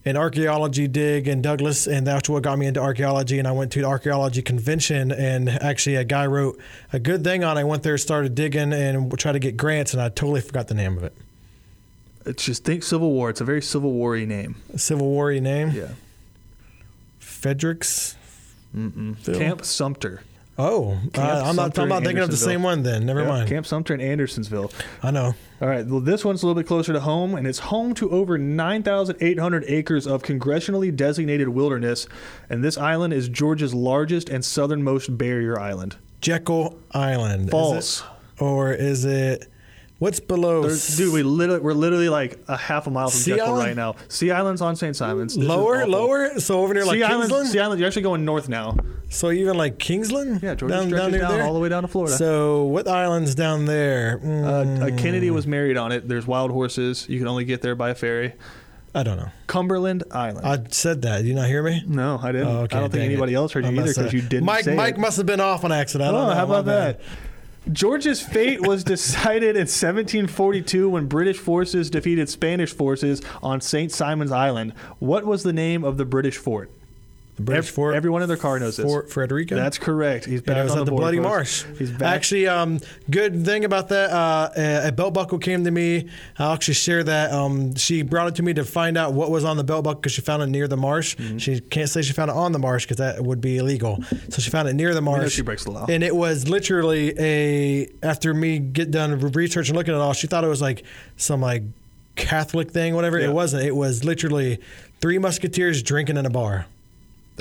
an 0.04 0.16
archaeology 0.16 0.88
dig 0.88 1.28
in 1.28 1.42
Douglas, 1.42 1.86
and 1.86 2.06
that's 2.06 2.28
what 2.28 2.42
got 2.42 2.58
me 2.58 2.66
into 2.66 2.80
archaeology. 2.80 3.38
And 3.38 3.46
I 3.46 3.52
went 3.52 3.72
to 3.72 3.80
the 3.80 3.86
archaeology 3.86 4.42
convention, 4.42 5.12
and 5.12 5.48
actually, 5.48 5.96
a 5.96 6.04
guy 6.04 6.26
wrote 6.26 6.58
a 6.92 6.98
good 6.98 7.22
thing 7.22 7.44
on. 7.44 7.56
it. 7.56 7.60
I 7.60 7.64
went 7.64 7.82
there, 7.82 7.96
started 7.98 8.34
digging, 8.34 8.72
and 8.72 9.16
tried 9.18 9.32
to 9.32 9.38
get 9.38 9.56
grants, 9.56 9.92
and 9.92 10.02
I 10.02 10.08
totally 10.08 10.40
forgot 10.40 10.68
the 10.68 10.74
name 10.74 10.96
of 10.96 11.04
it. 11.04 11.14
It's 12.24 12.44
just 12.44 12.64
think 12.64 12.82
Civil 12.82 13.10
War. 13.12 13.30
It's 13.30 13.40
a 13.40 13.44
very 13.44 13.62
Civil 13.62 13.92
War-y 13.92 14.24
name. 14.24 14.56
A 14.72 14.78
Civil 14.78 15.08
War 15.08 15.32
name. 15.32 15.70
Yeah. 15.70 15.88
Fredericks. 17.18 18.16
Camp 19.24 19.64
Sumter. 19.64 20.22
Oh, 20.58 20.98
uh, 21.16 21.42
I'm 21.46 21.56
not. 21.56 21.78
I'm 21.78 21.88
not 21.88 22.02
thinking 22.04 22.22
of 22.22 22.30
the 22.30 22.36
same 22.36 22.62
one. 22.62 22.82
Then 22.82 23.06
never 23.06 23.22
Yeah, 23.22 23.28
mind. 23.28 23.48
Camp 23.48 23.64
Sumter 23.66 23.94
in 23.94 24.00
Andersonsville. 24.00 24.70
I 25.02 25.10
know. 25.10 25.34
All 25.62 25.68
right. 25.68 25.86
Well, 25.86 26.00
this 26.00 26.24
one's 26.24 26.42
a 26.42 26.46
little 26.46 26.60
bit 26.60 26.66
closer 26.66 26.92
to 26.92 27.00
home, 27.00 27.34
and 27.34 27.46
it's 27.46 27.58
home 27.60 27.94
to 27.94 28.10
over 28.10 28.36
9,800 28.36 29.64
acres 29.68 30.06
of 30.06 30.22
congressionally 30.22 30.94
designated 30.94 31.48
wilderness. 31.48 32.06
And 32.50 32.62
this 32.62 32.76
island 32.76 33.14
is 33.14 33.28
Georgia's 33.28 33.72
largest 33.72 34.28
and 34.28 34.44
southernmost 34.44 35.16
barrier 35.16 35.58
island. 35.58 35.96
Jekyll 36.20 36.78
Island. 36.92 37.42
Is 37.42 37.48
it- 37.48 37.50
False. 37.52 38.02
or 38.38 38.72
is 38.72 39.04
it? 39.04 39.48
What's 40.02 40.18
below? 40.18 40.62
There's, 40.62 40.96
dude, 40.96 41.12
we 41.14 41.22
literally, 41.22 41.60
we're 41.60 41.74
literally 41.74 42.08
like 42.08 42.40
a 42.48 42.56
half 42.56 42.88
a 42.88 42.90
mile 42.90 43.08
from 43.08 43.20
Sea 43.20 43.30
Jekyll 43.36 43.46
Island? 43.54 43.66
right 43.66 43.76
now. 43.76 43.94
Sea 44.08 44.32
Island's 44.32 44.60
on 44.60 44.74
St. 44.74 44.96
Simon's. 44.96 45.36
This 45.36 45.46
lower, 45.46 45.86
lower. 45.86 46.40
So 46.40 46.58
over 46.60 46.74
near 46.74 46.84
like 46.84 46.96
sea 46.96 47.04
Island, 47.04 47.20
Kingsland. 47.30 47.48
sea 47.50 47.60
Island, 47.60 47.78
you're 47.78 47.86
actually 47.86 48.02
going 48.02 48.24
north 48.24 48.48
now. 48.48 48.74
So 49.10 49.30
even 49.30 49.56
like 49.56 49.78
Kingsland. 49.78 50.42
Yeah, 50.42 50.56
Georgia 50.56 50.74
down, 50.74 50.86
stretches 50.88 51.20
down 51.20 51.30
down, 51.30 51.40
all 51.42 51.54
the 51.54 51.60
way 51.60 51.68
down 51.68 51.82
to 51.82 51.88
Florida. 51.88 52.16
So 52.16 52.64
what 52.64 52.88
islands 52.88 53.36
down 53.36 53.64
there? 53.66 54.18
Mm, 54.18 54.44
uh, 54.44 54.86
uh, 54.86 54.98
Kennedy 54.98 55.30
was 55.30 55.46
married 55.46 55.76
on 55.76 55.92
it. 55.92 56.08
There's 56.08 56.26
wild 56.26 56.50
horses. 56.50 57.06
You 57.08 57.20
can 57.20 57.28
only 57.28 57.44
get 57.44 57.62
there 57.62 57.76
by 57.76 57.90
a 57.90 57.94
ferry. 57.94 58.32
I 58.96 59.04
don't 59.04 59.16
know. 59.16 59.28
Cumberland 59.46 60.02
Island. 60.10 60.44
I 60.44 60.58
said 60.70 61.02
that. 61.02 61.18
Did 61.18 61.28
you 61.28 61.34
not 61.34 61.46
hear 61.46 61.62
me? 61.62 61.84
no, 61.86 62.18
I 62.20 62.32
didn't. 62.32 62.48
Oh, 62.48 62.60
okay, 62.62 62.76
I 62.76 62.80
don't 62.80 62.90
think 62.90 63.04
anybody 63.04 63.34
it. 63.34 63.36
else 63.36 63.52
heard 63.52 63.64
you 63.66 63.70
either 63.70 63.86
because 63.94 64.12
you 64.12 64.20
didn't 64.20 64.46
Mike, 64.46 64.64
say 64.64 64.74
Mike 64.74 64.96
it. 64.96 65.00
must 65.00 65.16
have 65.18 65.26
been 65.26 65.40
off 65.40 65.62
on 65.64 65.70
accident. 65.70 66.08
I 66.08 66.12
don't 66.12 66.24
Oh, 66.24 66.28
know. 66.30 66.34
how 66.34 66.44
about 66.44 66.64
bad. 66.66 67.00
Georgia's 67.70 68.20
fate 68.20 68.66
was 68.66 68.82
decided 68.92 69.56
in 69.56 69.68
1742 69.68 70.88
when 70.88 71.06
British 71.06 71.38
forces 71.38 71.90
defeated 71.90 72.28
Spanish 72.28 72.72
forces 72.72 73.22
on 73.42 73.60
St. 73.60 73.92
Simon's 73.92 74.32
Island. 74.32 74.72
What 74.98 75.24
was 75.24 75.44
the 75.44 75.52
name 75.52 75.84
of 75.84 75.96
the 75.96 76.04
British 76.04 76.38
fort? 76.38 76.70
The 77.36 77.42
British 77.42 77.68
Ev- 77.68 77.74
fort. 77.74 77.94
everyone 77.94 78.20
in 78.22 78.28
their 78.28 78.36
car 78.36 78.58
knows 78.58 78.76
this. 78.76 78.84
Fort 78.84 79.10
Frederica. 79.10 79.54
That's 79.54 79.78
correct. 79.78 80.26
He's 80.26 80.42
back 80.42 80.50
And 80.50 80.58
it 80.58 80.64
was 80.64 80.72
on 80.72 80.78
at 80.80 80.84
the, 80.84 80.90
the, 80.90 80.96
Bloody. 80.96 81.18
Marsh. 81.18 81.64
He's 81.78 81.90
back. 81.90 82.14
Actually, 82.14 82.46
um, 82.46 82.78
good 83.10 83.44
thing 83.46 83.64
about 83.64 83.88
that, 83.88 84.10
uh, 84.10 84.50
a 84.54 84.88
a 84.88 84.92
belt 84.92 85.14
buckle 85.14 85.38
came 85.38 85.64
to 85.64 85.70
me. 85.70 86.10
I'll 86.38 86.52
actually 86.52 86.74
share 86.74 87.02
that. 87.04 87.32
Um, 87.32 87.74
she 87.74 88.02
brought 88.02 88.28
it 88.28 88.34
to 88.34 88.42
me 88.42 88.52
to 88.54 88.64
find 88.64 88.98
out 88.98 89.14
what 89.14 89.30
was 89.30 89.44
on 89.44 89.56
the 89.56 89.64
belt 89.64 89.84
buckle 89.84 90.00
because 90.00 90.12
she 90.12 90.20
found 90.20 90.42
it 90.42 90.48
near 90.48 90.68
the 90.68 90.76
marsh. 90.76 91.16
Mm-hmm. 91.16 91.38
She 91.38 91.60
can't 91.60 91.88
say 91.88 92.02
she 92.02 92.12
found 92.12 92.30
it 92.30 92.36
on 92.36 92.52
the 92.52 92.58
marsh 92.58 92.84
because 92.84 92.98
that 92.98 93.22
would 93.22 93.40
be 93.40 93.56
illegal. 93.56 93.98
So 94.28 94.42
she 94.42 94.50
found 94.50 94.68
it 94.68 94.74
near 94.74 94.92
the 94.92 95.00
marsh. 95.00 95.32
she 95.32 95.42
breaks 95.42 95.64
the 95.64 95.70
law. 95.70 95.86
And 95.88 96.04
it 96.04 96.14
was 96.14 96.48
literally 96.48 97.14
a. 97.18 97.88
After 98.02 98.34
me 98.34 98.58
get 98.58 98.90
done 98.90 99.18
research 99.18 99.68
and 99.68 99.76
looking 99.76 99.94
at 99.94 99.96
it 99.96 100.00
all, 100.00 100.12
she 100.12 100.26
thought 100.26 100.44
it 100.44 100.48
was 100.48 100.60
like 100.60 100.84
some 101.16 101.40
like 101.40 101.62
Catholic 102.14 102.70
thing, 102.70 102.94
whatever. 102.94 103.18
Yeah. 103.18 103.28
It 103.28 103.32
wasn't. 103.32 103.64
It 103.64 103.74
was 103.74 104.04
literally 104.04 104.60
three 105.00 105.18
musketeers 105.18 105.82
drinking 105.82 106.18
in 106.18 106.26
a 106.26 106.30
bar. 106.30 106.66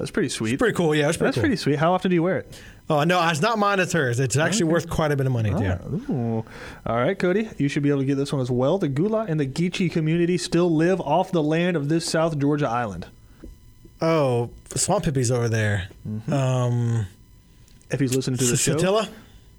That's 0.02 0.10
pretty 0.10 0.30
sweet. 0.30 0.54
It's 0.54 0.60
pretty 0.60 0.76
cool. 0.76 0.96
Yeah, 0.96 1.10
it's 1.10 1.18
pretty 1.18 1.28
That's 1.28 1.36
cool. 1.36 1.42
pretty 1.44 1.56
sweet. 1.58 1.78
How 1.78 1.94
often 1.94 2.10
do 2.10 2.16
you 2.16 2.24
wear 2.24 2.40
it? 2.40 2.60
Oh 2.90 3.04
no, 3.04 3.22
it's 3.30 3.40
not 3.40 3.60
mine. 3.60 3.80
It's 3.80 3.94
hers. 3.94 4.20
It's 4.20 4.36
actually 4.36 4.64
worth 4.72 4.90
quite 4.90 5.12
a 5.12 5.16
bit 5.16 5.28
of 5.28 5.32
money. 5.32 5.52
Yeah. 5.52 5.78
Ooh. 6.10 6.44
All 6.88 6.96
right, 6.96 7.18
Cody, 7.18 7.48
you 7.60 7.68
should 7.68 7.84
be 7.84 7.90
able 7.90 8.00
to 8.00 8.06
get 8.06 8.16
this 8.16 8.34
one 8.34 8.42
as 8.42 8.50
well. 8.50 8.80
The 8.80 8.88
Gullah 8.88 9.28
and 9.30 9.40
the 9.40 9.46
Geechee 9.46 9.92
community 9.92 10.40
still 10.40 10.72
live 10.76 11.00
off 11.00 11.32
the 11.32 11.44
land 11.44 11.78
of 11.78 11.88
this 11.88 12.04
South 12.04 12.40
Georgia 12.40 12.68
island. 12.68 13.06
Oh, 14.02 14.50
swamp 14.74 15.06
hippies 15.06 15.30
over 15.32 15.48
there. 15.48 15.88
Mm-hmm. 16.10 16.34
Um, 16.34 17.06
If 17.92 18.00
he's 18.00 18.16
listening 18.16 18.40
to 18.40 18.46
the 18.46 18.58
show, 18.58 18.76
Satilla. 18.76 19.08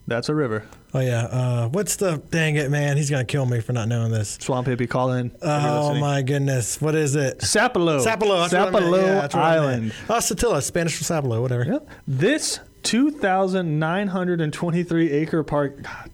that's 0.09 0.29
a 0.29 0.35
river. 0.35 0.65
Oh 0.95 1.01
yeah. 1.01 1.25
Uh, 1.25 1.69
what's 1.69 1.97
the 1.97 2.23
dang 2.31 2.57
it, 2.57 2.71
man? 2.71 2.97
He's 2.97 3.09
gonna 3.09 3.25
kill 3.25 3.47
me 3.47 3.61
for 3.61 3.73
not 3.73 3.89
knowing 3.89 4.13
this. 4.13 4.37
Swamp 4.41 4.67
hippie, 4.67 4.89
call 4.89 5.13
in. 5.13 5.31
Oh 5.41 5.95
my 5.95 6.23
goodness, 6.23 6.81
what 6.81 6.95
is 6.95 7.17
it? 7.17 7.39
Sapelo. 7.39 8.05
Sapelo. 8.05 8.49
That's 8.49 8.53
what 8.53 8.69
I 8.69 8.71
meant. 8.71 8.85
Sapelo 8.85 9.03
Yeah, 9.03 9.15
that's 9.15 9.35
what 9.35 9.45
I 9.45 9.55
meant. 9.57 9.65
Island. 9.65 9.95
Oh, 10.09 10.15
Satilla, 10.15 10.63
Spanish 10.63 10.97
for 10.97 11.05
Sapelo, 11.05 11.41
whatever. 11.41 11.65
Yep. 11.65 11.89
This 12.07 12.61
2,923 12.83 15.11
acre 15.11 15.43
park. 15.43 15.83
God. 15.83 16.11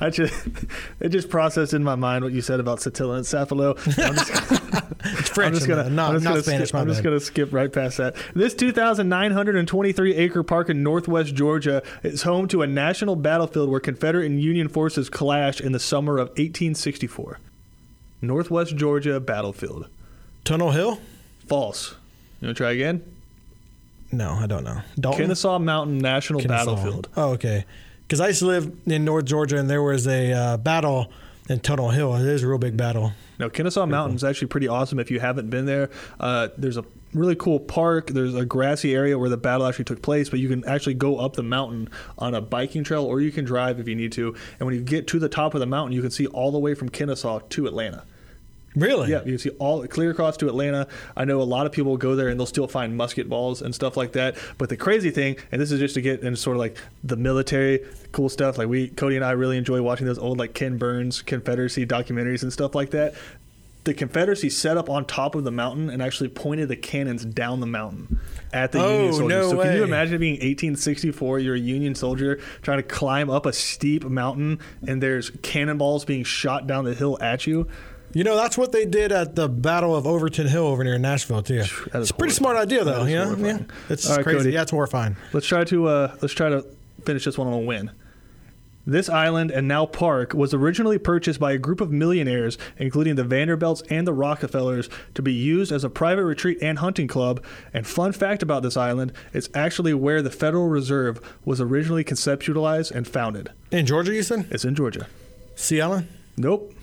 I 0.00 0.10
just 0.10 0.34
it 1.00 1.08
just 1.10 1.30
processed 1.30 1.72
in 1.72 1.82
my 1.82 1.94
mind 1.94 2.24
what 2.24 2.32
you 2.32 2.42
said 2.42 2.60
about 2.60 2.80
Satilla 2.80 3.16
and 3.16 3.24
Sapelo. 3.24 3.74
I'm 4.08 4.14
just, 4.14 4.30
It's 5.18 5.28
French, 5.30 5.48
I'm 5.48 5.54
just 5.54 5.66
gonna, 5.66 5.88
not, 5.88 6.10
I'm 6.10 6.16
just 6.16 6.24
not 6.24 6.30
gonna 6.30 6.42
Spanish. 6.42 6.68
skip, 6.68 6.80
I'm 6.80 6.88
just 6.88 7.02
gonna 7.02 7.20
skip 7.20 7.52
right 7.52 7.72
past 7.72 7.96
that. 7.98 8.16
This 8.34 8.54
2,923 8.54 10.14
acre 10.14 10.42
park 10.42 10.68
in 10.68 10.82
northwest 10.82 11.34
Georgia 11.34 11.82
is 12.02 12.22
home 12.22 12.48
to 12.48 12.62
a 12.62 12.66
national 12.66 13.16
battlefield 13.16 13.70
where 13.70 13.80
Confederate 13.80 14.26
and 14.26 14.42
Union 14.42 14.68
forces 14.68 15.08
clashed 15.08 15.60
in 15.60 15.72
the 15.72 15.80
summer 15.80 16.18
of 16.18 16.28
1864. 16.30 17.38
Northwest 18.20 18.76
Georgia 18.76 19.18
battlefield. 19.20 19.88
Tunnel 20.44 20.72
Hill? 20.72 21.00
False. 21.46 21.94
You 22.40 22.48
want 22.48 22.56
to 22.58 22.62
try 22.62 22.72
again? 22.72 23.02
No, 24.12 24.32
I 24.32 24.46
don't 24.46 24.64
know. 24.64 24.80
Dalton. 24.98 25.22
Kennesaw 25.22 25.58
Mountain 25.58 25.98
National 25.98 26.40
Kennesaw. 26.40 26.64
Battlefield. 26.64 27.08
Oh, 27.16 27.30
okay. 27.30 27.64
Because 28.02 28.20
I 28.20 28.28
used 28.28 28.40
to 28.40 28.46
live 28.46 28.72
in 28.86 29.04
North 29.04 29.24
Georgia, 29.24 29.56
and 29.56 29.70
there 29.70 29.82
was 29.82 30.06
a 30.08 30.32
uh, 30.32 30.56
battle 30.56 31.12
in 31.48 31.60
Tunnel 31.60 31.90
Hill. 31.90 32.14
It 32.16 32.26
is 32.26 32.42
a 32.42 32.48
real 32.48 32.58
big 32.58 32.76
battle. 32.76 33.12
Now, 33.38 33.48
Kennesaw 33.48 33.86
Mountain 33.86 34.16
is 34.16 34.24
actually 34.24 34.48
pretty 34.48 34.68
awesome 34.68 34.98
if 34.98 35.10
you 35.10 35.20
haven't 35.20 35.48
been 35.48 35.64
there. 35.64 35.90
Uh, 36.18 36.48
there's 36.58 36.76
a 36.76 36.84
really 37.14 37.34
cool 37.34 37.58
park. 37.58 38.08
There's 38.08 38.34
a 38.34 38.44
grassy 38.44 38.94
area 38.94 39.18
where 39.18 39.28
the 39.28 39.36
battle 39.36 39.66
actually 39.66 39.86
took 39.86 40.02
place, 40.02 40.28
but 40.28 40.40
you 40.40 40.48
can 40.48 40.64
actually 40.66 40.94
go 40.94 41.18
up 41.18 41.34
the 41.34 41.42
mountain 41.42 41.88
on 42.18 42.34
a 42.34 42.40
biking 42.40 42.84
trail 42.84 43.04
or 43.04 43.20
you 43.20 43.32
can 43.32 43.44
drive 43.44 43.80
if 43.80 43.88
you 43.88 43.94
need 43.94 44.12
to. 44.12 44.34
And 44.58 44.66
when 44.66 44.74
you 44.74 44.82
get 44.82 45.06
to 45.08 45.18
the 45.18 45.28
top 45.28 45.54
of 45.54 45.60
the 45.60 45.66
mountain, 45.66 45.92
you 45.94 46.02
can 46.02 46.10
see 46.10 46.26
all 46.26 46.52
the 46.52 46.58
way 46.58 46.74
from 46.74 46.88
Kennesaw 46.88 47.40
to 47.40 47.66
Atlanta. 47.66 48.04
Really? 48.76 49.10
Yeah, 49.10 49.24
you 49.24 49.36
see 49.36 49.50
all 49.58 49.84
clear 49.88 50.10
across 50.10 50.36
to 50.38 50.48
Atlanta. 50.48 50.86
I 51.16 51.24
know 51.24 51.40
a 51.40 51.44
lot 51.44 51.66
of 51.66 51.72
people 51.72 51.96
go 51.96 52.14
there 52.14 52.28
and 52.28 52.38
they'll 52.38 52.46
still 52.46 52.68
find 52.68 52.96
musket 52.96 53.28
balls 53.28 53.62
and 53.62 53.74
stuff 53.74 53.96
like 53.96 54.12
that. 54.12 54.36
But 54.58 54.68
the 54.68 54.76
crazy 54.76 55.10
thing, 55.10 55.36
and 55.50 55.60
this 55.60 55.72
is 55.72 55.80
just 55.80 55.94
to 55.94 56.00
get 56.00 56.20
into 56.22 56.36
sort 56.36 56.56
of 56.56 56.60
like 56.60 56.76
the 57.02 57.16
military 57.16 57.80
cool 58.12 58.28
stuff. 58.28 58.58
Like 58.58 58.68
we, 58.68 58.88
Cody 58.88 59.16
and 59.16 59.24
I, 59.24 59.32
really 59.32 59.56
enjoy 59.58 59.82
watching 59.82 60.06
those 60.06 60.18
old 60.18 60.38
like 60.38 60.54
Ken 60.54 60.78
Burns 60.78 61.20
Confederacy 61.22 61.84
documentaries 61.84 62.42
and 62.42 62.52
stuff 62.52 62.74
like 62.74 62.90
that. 62.90 63.14
The 63.82 63.94
Confederacy 63.94 64.50
set 64.50 64.76
up 64.76 64.90
on 64.90 65.06
top 65.06 65.34
of 65.34 65.42
the 65.44 65.50
mountain 65.50 65.88
and 65.88 66.02
actually 66.02 66.28
pointed 66.28 66.68
the 66.68 66.76
cannons 66.76 67.24
down 67.24 67.60
the 67.60 67.66
mountain 67.66 68.20
at 68.52 68.72
the 68.72 68.78
Oh, 68.78 68.90
Union 68.96 69.12
soldiers. 69.14 69.28
no 69.30 69.50
so 69.50 69.62
can 69.62 69.74
you 69.76 69.84
imagine 69.84 70.18
being 70.20 70.34
1864? 70.34 71.38
You're 71.38 71.54
a 71.54 71.58
Union 71.58 71.94
soldier 71.94 72.40
trying 72.60 72.76
to 72.76 72.82
climb 72.82 73.30
up 73.30 73.46
a 73.46 73.54
steep 73.54 74.04
mountain, 74.04 74.58
and 74.86 75.02
there's 75.02 75.30
cannonballs 75.42 76.04
being 76.04 76.24
shot 76.24 76.66
down 76.66 76.84
the 76.84 76.94
hill 76.94 77.16
at 77.22 77.46
you. 77.46 77.68
You 78.12 78.24
know, 78.24 78.36
that's 78.36 78.58
what 78.58 78.72
they 78.72 78.86
did 78.86 79.12
at 79.12 79.36
the 79.36 79.48
Battle 79.48 79.94
of 79.94 80.06
Overton 80.06 80.48
Hill 80.48 80.66
over 80.66 80.82
near 80.82 80.98
Nashville 80.98 81.42
too. 81.42 81.60
It's 81.60 81.70
a 81.70 81.88
pretty 81.88 82.06
horrifying. 82.08 82.30
smart 82.30 82.56
idea, 82.56 82.84
though. 82.84 83.04
That 83.04 83.06
is 83.06 83.10
You 83.10 83.16
know, 83.16 83.48
yeah, 83.48 83.58
it's 83.88 84.08
All 84.08 84.16
right, 84.16 84.24
crazy. 84.24 84.38
Cody. 84.38 84.50
Yeah, 84.52 84.62
it's 84.62 84.70
horrifying. 84.72 85.16
Let's 85.32 85.46
try 85.46 85.64
to 85.64 85.86
uh, 85.86 86.16
let's 86.20 86.34
try 86.34 86.48
to 86.48 86.64
finish 87.04 87.24
this 87.24 87.38
one 87.38 87.46
on 87.46 87.52
a 87.52 87.58
win. 87.58 87.92
This 88.86 89.08
island 89.08 89.50
and 89.52 89.68
now 89.68 89.86
park 89.86 90.34
was 90.34 90.52
originally 90.54 90.98
purchased 90.98 91.38
by 91.38 91.52
a 91.52 91.58
group 91.58 91.80
of 91.80 91.92
millionaires, 91.92 92.58
including 92.78 93.14
the 93.14 93.22
Vanderbilts 93.22 93.82
and 93.90 94.06
the 94.06 94.12
Rockefellers, 94.12 94.88
to 95.14 95.22
be 95.22 95.32
used 95.32 95.70
as 95.70 95.84
a 95.84 95.90
private 95.90 96.24
retreat 96.24 96.58
and 96.62 96.78
hunting 96.78 97.06
club. 97.06 97.44
And 97.72 97.86
fun 97.86 98.12
fact 98.12 98.42
about 98.42 98.62
this 98.62 98.76
island, 98.76 99.12
it's 99.32 99.50
actually 99.54 99.94
where 99.94 100.22
the 100.22 100.30
Federal 100.30 100.68
Reserve 100.68 101.20
was 101.44 101.60
originally 101.60 102.02
conceptualized 102.02 102.90
and 102.90 103.06
founded. 103.06 103.50
In 103.70 103.86
Georgia, 103.86 104.14
you 104.14 104.22
said? 104.22 104.48
It's 104.50 104.64
in 104.64 104.74
Georgia. 104.74 105.06
Sea 105.54 105.82
Island? 105.82 106.08
Nope. 106.36 106.74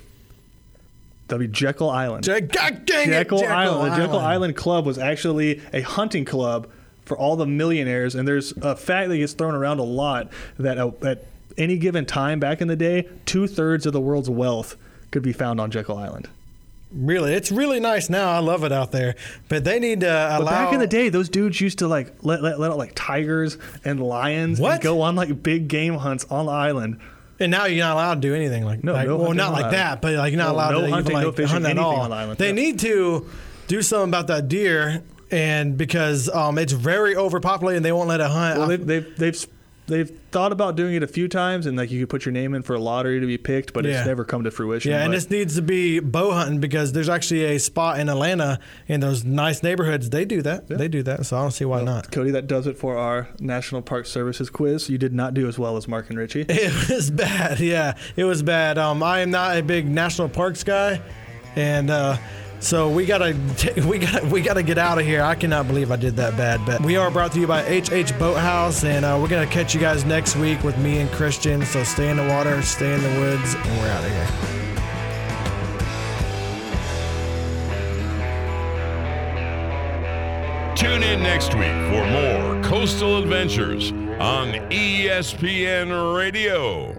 That'd 1.28 1.40
be 1.52 1.54
Jekyll 1.54 1.90
Island. 1.90 2.24
Je- 2.24 2.42
God 2.42 2.86
dang 2.86 3.08
Jekyll, 3.08 3.40
it, 3.40 3.42
Jekyll 3.42 3.58
Island. 3.58 3.92
The 3.94 3.98
Jekyll 3.98 4.20
Island 4.20 4.56
Club 4.56 4.86
was 4.86 4.98
actually 4.98 5.62
a 5.74 5.82
hunting 5.82 6.26
club 6.26 6.68
for 7.06 7.18
all 7.18 7.36
the 7.36 7.46
millionaires, 7.46 8.16
and 8.16 8.28
there's 8.28 8.52
a 8.62 8.76
fact 8.76 9.10
that 9.10 9.18
gets 9.18 9.34
thrown 9.34 9.54
around 9.56 9.80
a 9.80 9.84
lot 9.84 10.30
that 10.58 10.78
uh, 10.78 10.92
at 11.04 11.26
any 11.58 11.78
given 11.78 12.06
time 12.06 12.40
back 12.40 12.62
in 12.62 12.68
the 12.68 12.76
day, 12.76 13.08
two 13.26 13.48
thirds 13.48 13.86
of 13.86 13.94
the 13.94 14.02
world's 14.02 14.30
wealth 14.30 14.76
could 15.12 15.24
be 15.24 15.34
found 15.34 15.60
on 15.60 15.72
Jekyll 15.72 15.98
Island. 15.98 16.30
Really, 16.92 17.34
it's 17.34 17.52
really 17.52 17.82
nice 17.82 18.10
now. 18.10 18.30
I 18.32 18.40
love 18.40 18.64
it 18.64 18.72
out 18.72 18.94
there, 18.94 19.16
but 19.50 19.66
they 19.66 19.78
need 19.80 20.00
to 20.02 20.08
allow. 20.10 20.40
But 20.40 20.46
back 20.46 20.74
in 20.74 20.80
the 20.80 20.88
day, 20.88 21.10
those 21.10 21.28
dudes 21.28 21.60
used 21.60 21.80
to 21.80 21.88
like 21.90 22.14
let, 22.22 22.42
let, 22.42 22.60
let 22.62 22.72
out 22.72 22.78
like 22.78 22.94
tigers 22.96 23.58
and 23.84 24.02
lions 24.02 24.58
What? 24.60 24.76
and 24.76 24.82
go 24.82 25.02
on 25.02 25.16
like 25.18 25.44
big 25.44 25.68
game 25.68 25.96
hunts 25.96 26.24
on 26.30 26.46
the 26.46 26.52
island. 26.54 27.02
And 27.40 27.52
now 27.52 27.66
you're 27.66 27.86
not 27.86 27.94
allowed 27.94 28.16
to 28.16 28.22
do 28.22 28.34
anything 28.36 28.66
like 28.66 28.84
No, 28.84 28.94
like, 28.94 29.08
no 29.08 29.18
well, 29.18 29.34
not 29.34 29.52
like 29.54 29.72
that, 29.72 30.02
but 30.02 30.14
like 30.16 30.32
you're 30.32 30.38
not 30.40 30.50
No- 30.50 30.56
allowed 30.56 30.72
no 30.72 30.78
to 30.80 30.84
even, 30.84 30.94
hunting, 30.94 31.14
like, 31.14 31.24
no 31.24 31.32
fishing, 31.32 31.54
hunt 31.54 31.66
at 31.66 31.78
all. 31.78 31.98
on 32.02 32.12
island. 32.12 32.38
They 32.40 32.48
Yeah. 32.48 32.54
need 32.54 32.80
to 32.80 33.28
do 33.68 33.82
something 33.82 34.10
about 34.10 34.28
that 34.28 34.48
deer, 34.48 35.04
and 35.30 35.78
because 35.78 36.30
um, 36.30 36.58
it's 36.58 36.74
very 36.74 37.16
overpopulated, 37.16 37.78
and 37.78 37.86
they 37.86 37.92
won't 37.92 38.08
let 38.10 38.22
it 38.22 38.28
hunt. 38.32 38.58
Well, 38.60 38.68
they've, 38.70 38.86
they've 38.86 39.18
they've 39.18 39.48
they've 39.88 40.12
thought 40.32 40.52
about 40.52 40.76
doing 40.76 40.94
it 40.96 41.02
a 41.04 41.08
few 41.08 41.28
times, 41.28 41.66
and 41.66 41.78
like 41.78 41.90
you 41.90 42.00
could 42.02 42.10
put 42.10 42.26
your 42.26 42.32
name 42.34 42.54
in 42.54 42.62
for 42.62 42.76
a 42.76 42.80
lottery 42.80 43.20
to 43.20 43.26
be 43.26 43.38
picked, 43.38 43.74
but 43.74 43.84
Yeah. 43.86 43.98
it's 44.00 44.08
never 44.08 44.24
come 44.24 44.44
to 44.44 44.52
fruition. 44.52 44.92
yeah, 44.92 45.04
and 45.04 45.14
this 45.14 45.30
needs 45.30 45.56
to 45.56 45.62
be 45.62 46.00
bow 46.00 46.32
hunting 46.32 46.60
because 46.60 46.92
there's 46.94 47.10
actually 47.10 47.46
a 47.46 47.58
spot 47.58 48.00
in 48.00 48.10
Atlanta 48.10 48.60
in 48.88 49.00
those 49.00 49.24
nice 49.24 49.64
neighborhoods. 49.64 50.10
They 50.10 50.26
do 50.26 50.42
that. 50.44 50.68
They 50.68 50.88
do 50.88 51.02
that. 51.04 51.26
So 51.26 51.38
I 51.38 51.42
don't 51.42 51.52
see 51.52 51.66
why 51.66 51.82
not. 51.84 52.12
Cody, 52.12 52.32
that 52.32 52.48
does 52.48 52.68
it 52.68 52.78
for 52.78 52.98
our 52.98 53.30
National 53.40 53.82
Park 53.82 54.06
Services 54.06 54.50
quiz. 54.50 54.90
You 54.90 54.98
did 54.98 55.14
not 55.14 55.34
do 55.34 55.48
as 55.48 55.58
well 55.58 55.78
as 55.78 55.88
Mark 55.88 56.10
and 56.10 56.18
Richie. 56.20 56.46
It 56.50 56.90
was 56.90 57.10
bad. 57.10 57.60
Yeah, 57.60 57.94
it 58.16 58.24
was 58.26 58.44
bad. 58.44 58.78
Um, 58.78 59.02
I 59.02 59.20
am 59.22 59.32
not 59.32 59.58
a 59.58 59.64
big 59.64 59.88
national 59.88 60.30
parks 60.30 60.64
guy, 60.64 61.02
and 61.56 61.90
uh, 61.90 62.18
so 62.60 62.90
we 62.90 63.06
gotta 63.06 63.36
we 63.88 64.00
got 64.00 64.22
to 64.22 64.28
we 64.28 64.42
gotta 64.42 64.64
get 64.64 64.78
out 64.78 65.00
of 65.00 65.06
here. 65.06 65.22
I 65.22 65.36
cannot 65.36 65.68
believe 65.68 65.92
I 65.92 65.96
did 65.96 66.16
that 66.18 66.36
bad. 66.38 66.66
But 66.66 66.82
we 66.84 66.98
are 66.98 67.12
brought 67.12 67.32
to 67.34 67.40
you 67.40 67.48
by 67.48 67.62
HH 67.64 68.18
Boathouse, 68.18 68.84
and 68.84 69.06
uh, 69.06 69.18
we're 69.22 69.28
gonna 69.28 69.48
catch 69.48 69.74
you 69.74 69.80
guys 69.80 70.06
next 70.06 70.36
week 70.36 70.64
with 70.64 70.78
me 70.78 71.00
and 71.00 71.10
Christian. 71.12 71.66
So 71.66 71.84
stay 71.84 72.10
in 72.10 72.18
the 72.18 72.28
water, 72.28 72.62
stay 72.62 72.94
in 72.94 73.02
the 73.02 73.20
woods, 73.20 73.56
and 73.56 73.80
we're 73.80 73.90
out 73.90 74.04
of 74.04 74.12
here. 74.12 74.58
Tune 80.76 81.02
in 81.02 81.24
next 81.24 81.56
week 81.56 81.74
for 81.90 82.06
more 82.12 82.64
coastal 82.64 83.18
adventures 83.18 83.92
on 84.20 84.54
ESPN 84.70 86.16
Radio. 86.16 86.96